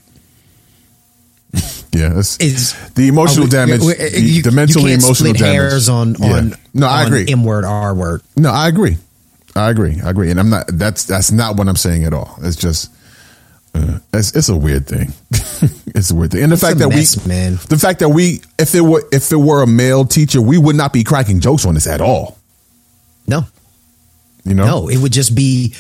Yeah, 1.94 2.18
it's, 2.20 2.38
Is 2.38 2.74
the 2.96 3.10
emotional 3.10 3.46
we- 3.46 3.50
damage, 3.52 3.82
we- 3.82 3.94
the, 3.94 4.22
you- 4.22 4.42
the 4.44 4.52
mental 4.52 4.84
you 4.88 4.96
emotional 4.96 5.34
damage. 5.34 5.42
hairs 5.42 5.90
on 5.90 6.16
Yeah. 6.18 6.34
on 6.38 6.54
no, 6.74 6.88
I 6.88 7.02
on 7.02 7.08
agree. 7.08 7.26
M 7.30 7.44
word, 7.44 7.66
R 7.66 7.94
word. 7.94 8.22
No, 8.38 8.50
I 8.50 8.70
agree. 8.70 8.98
I 9.58 9.70
agree. 9.70 10.00
I 10.02 10.10
agree. 10.10 10.32
And 10.32 10.40
I'm 10.40 10.50
not. 10.50 10.68
That's 10.72 11.04
that's 11.04 11.34
not 11.34 11.58
what 11.58 11.68
I'm 11.68 11.76
saying 11.76 12.06
at 12.06 12.14
all. 12.14 12.38
It's 12.42 12.56
just. 12.56 12.90
Uh, 13.76 14.00
it's, 14.14 14.34
it's 14.36 14.48
a 14.50 14.56
weird 14.56 14.88
thing. 14.88 15.14
it's 15.94 16.12
a 16.12 16.16
weird 16.16 16.32
thing, 16.32 16.44
and 16.44 16.52
the 16.52 16.56
It's 16.56 16.64
fact 16.64 16.78
that 16.80 16.88
mess, 16.90 17.22
we, 17.22 17.28
man. 17.28 17.54
the 17.70 17.78
fact 17.78 18.00
that 18.00 18.10
we, 18.10 18.42
if 18.60 18.74
it 18.76 18.82
were, 18.82 19.04
if 19.12 19.32
it 19.34 19.38
were 19.38 19.62
a 19.62 19.68
male 19.68 20.06
teacher, 20.06 20.42
we 20.42 20.58
would 20.58 20.76
not 20.78 20.92
be 20.94 21.04
cracking 21.04 21.40
jokes 21.42 21.66
on 21.66 21.74
this 21.74 21.88
at 21.88 22.00
all. 22.02 22.38
No, 23.28 23.44
You 24.46 24.54
know, 24.56 24.66
no, 24.66 24.88
it 24.90 24.98
would 24.98 25.12
just 25.14 25.36
be, 25.36 25.74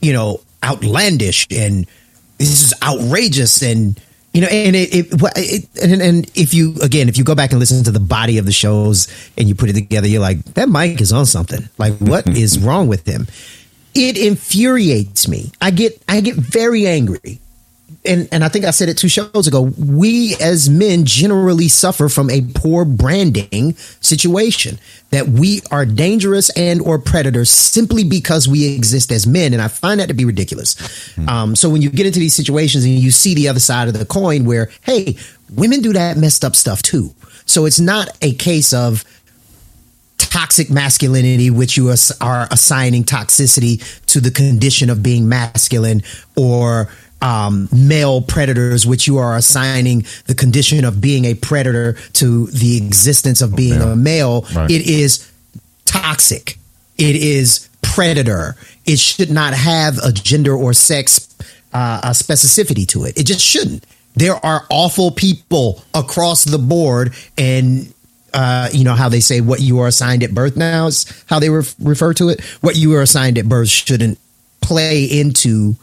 you 0.00 0.12
know, 0.14 0.40
outlandish 0.62 1.46
and 1.50 1.86
this 2.38 2.50
is 2.50 2.74
outrageous 2.82 3.62
and 3.62 4.00
you 4.34 4.42
know, 4.42 4.48
and 4.48 4.76
it, 4.76 4.94
it, 4.94 5.06
it 5.36 5.68
and, 5.82 6.02
and 6.02 6.30
if 6.36 6.52
you 6.54 6.74
again, 6.82 7.08
if 7.08 7.16
you 7.16 7.24
go 7.24 7.34
back 7.34 7.50
and 7.50 7.58
listen 7.58 7.82
to 7.84 7.90
the 7.90 7.98
body 7.98 8.38
of 8.38 8.44
the 8.44 8.52
shows 8.52 9.08
and 9.36 9.48
you 9.48 9.54
put 9.54 9.70
it 9.70 9.72
together, 9.72 10.06
you're 10.06 10.20
like, 10.20 10.44
that 10.54 10.68
Mike 10.68 11.00
is 11.00 11.12
on 11.12 11.26
something. 11.26 11.68
Like, 11.78 11.94
what 11.94 12.24
mm-hmm. 12.24 12.36
is 12.36 12.58
wrong 12.58 12.88
with 12.88 13.06
him? 13.06 13.26
It 13.94 14.16
infuriates 14.18 15.26
me. 15.28 15.50
I 15.60 15.70
get, 15.70 16.00
I 16.08 16.20
get 16.20 16.36
very 16.36 16.86
angry. 16.86 17.40
And, 18.04 18.28
and 18.30 18.44
I 18.44 18.48
think 18.48 18.64
I 18.64 18.70
said 18.70 18.88
it 18.88 18.96
two 18.96 19.08
shows 19.08 19.46
ago. 19.46 19.72
We 19.76 20.36
as 20.40 20.70
men 20.70 21.04
generally 21.04 21.68
suffer 21.68 22.08
from 22.08 22.30
a 22.30 22.42
poor 22.54 22.84
branding 22.84 23.74
situation 24.00 24.78
that 25.10 25.28
we 25.28 25.62
are 25.70 25.84
dangerous 25.84 26.48
and 26.56 26.80
or 26.80 26.98
predators 26.98 27.50
simply 27.50 28.04
because 28.04 28.46
we 28.46 28.74
exist 28.74 29.10
as 29.10 29.26
men, 29.26 29.52
and 29.52 29.60
I 29.60 29.68
find 29.68 30.00
that 30.00 30.06
to 30.08 30.14
be 30.14 30.24
ridiculous. 30.24 31.18
Um, 31.26 31.56
so 31.56 31.68
when 31.68 31.82
you 31.82 31.90
get 31.90 32.06
into 32.06 32.20
these 32.20 32.34
situations 32.34 32.84
and 32.84 32.94
you 32.94 33.10
see 33.10 33.34
the 33.34 33.48
other 33.48 33.60
side 33.60 33.88
of 33.88 33.98
the 33.98 34.06
coin, 34.06 34.44
where 34.44 34.70
hey, 34.82 35.16
women 35.50 35.80
do 35.80 35.92
that 35.92 36.16
messed 36.16 36.44
up 36.44 36.54
stuff 36.54 36.82
too. 36.82 37.12
So 37.46 37.66
it's 37.66 37.80
not 37.80 38.16
a 38.22 38.32
case 38.34 38.72
of 38.72 39.04
toxic 40.18 40.70
masculinity, 40.70 41.50
which 41.50 41.76
you 41.76 41.88
are 42.20 42.48
assigning 42.50 43.04
toxicity 43.04 43.82
to 44.06 44.20
the 44.20 44.30
condition 44.30 44.90
of 44.90 45.02
being 45.02 45.28
masculine, 45.28 46.02
or 46.36 46.90
um, 47.20 47.68
male 47.72 48.20
predators, 48.20 48.86
which 48.86 49.06
you 49.06 49.18
are 49.18 49.36
assigning 49.36 50.06
the 50.26 50.34
condition 50.34 50.84
of 50.84 51.00
being 51.00 51.24
a 51.24 51.34
predator 51.34 51.94
to 52.14 52.46
the 52.46 52.76
existence 52.76 53.40
of 53.40 53.56
being 53.56 53.80
a 53.80 53.96
male. 53.96 54.46
Right. 54.54 54.70
It 54.70 54.86
is 54.86 55.30
toxic. 55.84 56.58
It 56.96 57.16
is 57.16 57.68
predator. 57.82 58.56
It 58.86 58.98
should 58.98 59.30
not 59.30 59.54
have 59.54 59.98
a 59.98 60.12
gender 60.12 60.54
or 60.54 60.72
sex 60.72 61.34
uh, 61.72 62.00
a 62.02 62.10
specificity 62.10 62.86
to 62.88 63.04
it. 63.04 63.18
It 63.18 63.24
just 63.24 63.40
shouldn't. 63.44 63.84
There 64.14 64.34
are 64.44 64.66
awful 64.70 65.10
people 65.10 65.82
across 65.94 66.44
the 66.44 66.58
board, 66.58 67.14
and 67.36 67.92
uh, 68.34 68.68
you 68.72 68.84
know 68.84 68.94
how 68.94 69.08
they 69.08 69.20
say 69.20 69.40
what 69.40 69.60
you 69.60 69.80
are 69.80 69.86
assigned 69.86 70.22
at 70.22 70.34
birth 70.34 70.56
now 70.56 70.86
is 70.86 71.24
how 71.26 71.38
they 71.38 71.50
ref- 71.50 71.74
refer 71.78 72.14
to 72.14 72.28
it. 72.30 72.40
What 72.60 72.76
you 72.76 72.94
are 72.96 73.02
assigned 73.02 73.38
at 73.38 73.48
birth 73.48 73.68
shouldn't 73.68 74.18
play 74.60 75.04
into 75.04 75.76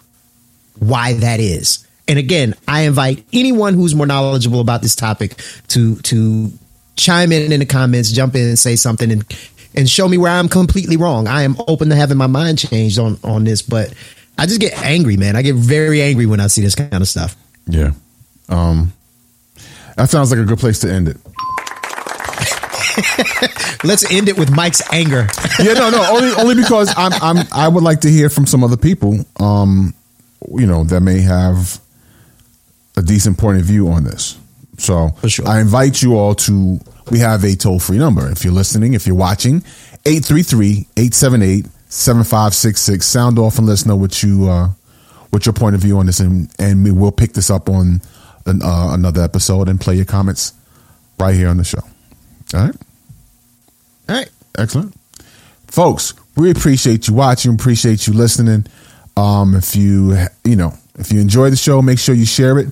why 0.79 1.13
that 1.13 1.39
is. 1.39 1.85
And 2.07 2.19
again, 2.19 2.53
I 2.67 2.81
invite 2.81 3.25
anyone 3.33 3.73
who's 3.73 3.95
more 3.95 4.05
knowledgeable 4.05 4.59
about 4.59 4.81
this 4.81 4.95
topic 4.95 5.35
to 5.69 5.95
to 5.97 6.51
chime 6.95 7.31
in 7.31 7.51
in 7.51 7.59
the 7.59 7.65
comments, 7.65 8.11
jump 8.11 8.35
in 8.35 8.47
and 8.47 8.59
say 8.59 8.75
something 8.75 9.11
and 9.11 9.25
and 9.73 9.89
show 9.89 10.07
me 10.07 10.17
where 10.17 10.31
I'm 10.31 10.47
completely 10.47 10.97
wrong. 10.97 11.27
I 11.27 11.43
am 11.43 11.57
open 11.67 11.89
to 11.89 11.95
having 11.95 12.17
my 12.17 12.27
mind 12.27 12.59
changed 12.59 12.99
on 12.99 13.17
on 13.23 13.43
this, 13.43 13.61
but 13.61 13.93
I 14.37 14.45
just 14.45 14.61
get 14.61 14.77
angry, 14.83 15.17
man. 15.17 15.35
I 15.35 15.41
get 15.41 15.55
very 15.55 16.01
angry 16.01 16.25
when 16.25 16.39
I 16.39 16.47
see 16.47 16.61
this 16.61 16.75
kind 16.75 16.93
of 16.93 17.07
stuff. 17.07 17.35
Yeah. 17.67 17.91
Um, 18.49 18.93
that 19.97 20.09
sounds 20.09 20.29
like 20.29 20.39
a 20.39 20.45
good 20.45 20.59
place 20.59 20.79
to 20.81 20.91
end 20.91 21.07
it. 21.07 21.17
Let's 23.83 24.09
end 24.11 24.29
it 24.29 24.37
with 24.37 24.51
Mike's 24.51 24.81
anger. 24.91 25.27
yeah, 25.59 25.73
no, 25.73 25.89
no, 25.89 26.05
only 26.11 26.33
only 26.35 26.55
because 26.55 26.93
I'm 26.95 27.13
I'm 27.13 27.47
I 27.51 27.67
would 27.67 27.83
like 27.83 28.01
to 28.01 28.09
hear 28.09 28.29
from 28.29 28.45
some 28.45 28.63
other 28.63 28.77
people, 28.77 29.25
um, 29.39 29.94
you 30.51 30.65
know, 30.65 30.83
that 30.85 31.01
may 31.01 31.21
have 31.21 31.79
a 32.97 33.01
decent 33.01 33.37
point 33.37 33.59
of 33.59 33.65
view 33.65 33.89
on 33.89 34.03
this. 34.03 34.37
So 34.77 35.11
sure. 35.27 35.47
I 35.47 35.61
invite 35.61 36.01
you 36.01 36.17
all 36.17 36.35
to 36.35 36.79
we 37.11 37.19
have 37.19 37.43
a 37.43 37.55
toll 37.55 37.79
free 37.79 37.97
number. 37.97 38.29
If 38.31 38.43
you're 38.43 38.53
listening, 38.53 38.93
if 38.93 39.07
you're 39.07 39.15
watching, 39.15 39.61
833-878-7566. 40.05 43.03
Sound 43.03 43.39
off 43.39 43.57
and 43.57 43.67
let 43.67 43.73
us 43.73 43.85
know 43.85 43.95
what 43.95 44.23
you 44.23 44.49
uh 44.49 44.69
what 45.29 45.45
your 45.45 45.53
point 45.53 45.75
of 45.75 45.81
view 45.81 45.97
on 45.97 46.05
this 46.05 46.19
and 46.19 46.49
and 46.59 46.83
we 46.83 46.91
will 46.91 47.11
pick 47.11 47.33
this 47.33 47.49
up 47.49 47.69
on 47.69 48.01
an, 48.45 48.61
uh, 48.61 48.89
another 48.91 49.21
episode 49.21 49.67
and 49.67 49.81
play 49.81 49.95
your 49.95 50.05
comments 50.05 50.53
right 51.19 51.35
here 51.35 51.49
on 51.49 51.57
the 51.57 51.63
show. 51.63 51.81
All 52.53 52.65
right. 52.65 52.75
All 54.07 54.15
right. 54.15 54.29
Excellent. 54.57 54.95
Folks, 55.67 56.13
we 56.35 56.51
appreciate 56.51 57.07
you 57.07 57.15
watching, 57.15 57.55
appreciate 57.55 58.05
you 58.07 58.13
listening. 58.13 58.67
Um, 59.17 59.55
if 59.55 59.75
you, 59.75 60.17
you 60.43 60.55
know, 60.55 60.73
if 60.97 61.11
you 61.11 61.21
enjoy 61.21 61.49
the 61.49 61.55
show, 61.55 61.81
make 61.81 61.99
sure 61.99 62.15
you 62.15 62.25
share 62.25 62.59
it, 62.59 62.67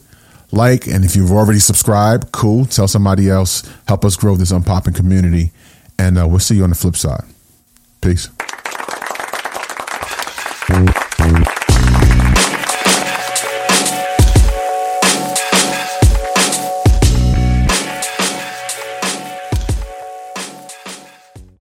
like, 0.51 0.87
and 0.87 1.03
if 1.03 1.15
you've 1.15 1.31
already 1.31 1.59
subscribed, 1.59 2.31
cool. 2.31 2.65
Tell 2.65 2.87
somebody 2.87 3.29
else. 3.29 3.63
Help 3.87 4.05
us 4.05 4.15
grow 4.15 4.35
this 4.35 4.51
Unpopin 4.51 4.95
community. 4.95 5.51
And 5.97 6.17
uh, 6.17 6.27
we'll 6.27 6.39
see 6.39 6.55
you 6.55 6.63
on 6.63 6.69
the 6.69 6.75
flip 6.75 6.95
side. 6.95 7.23
Peace. 8.01 8.29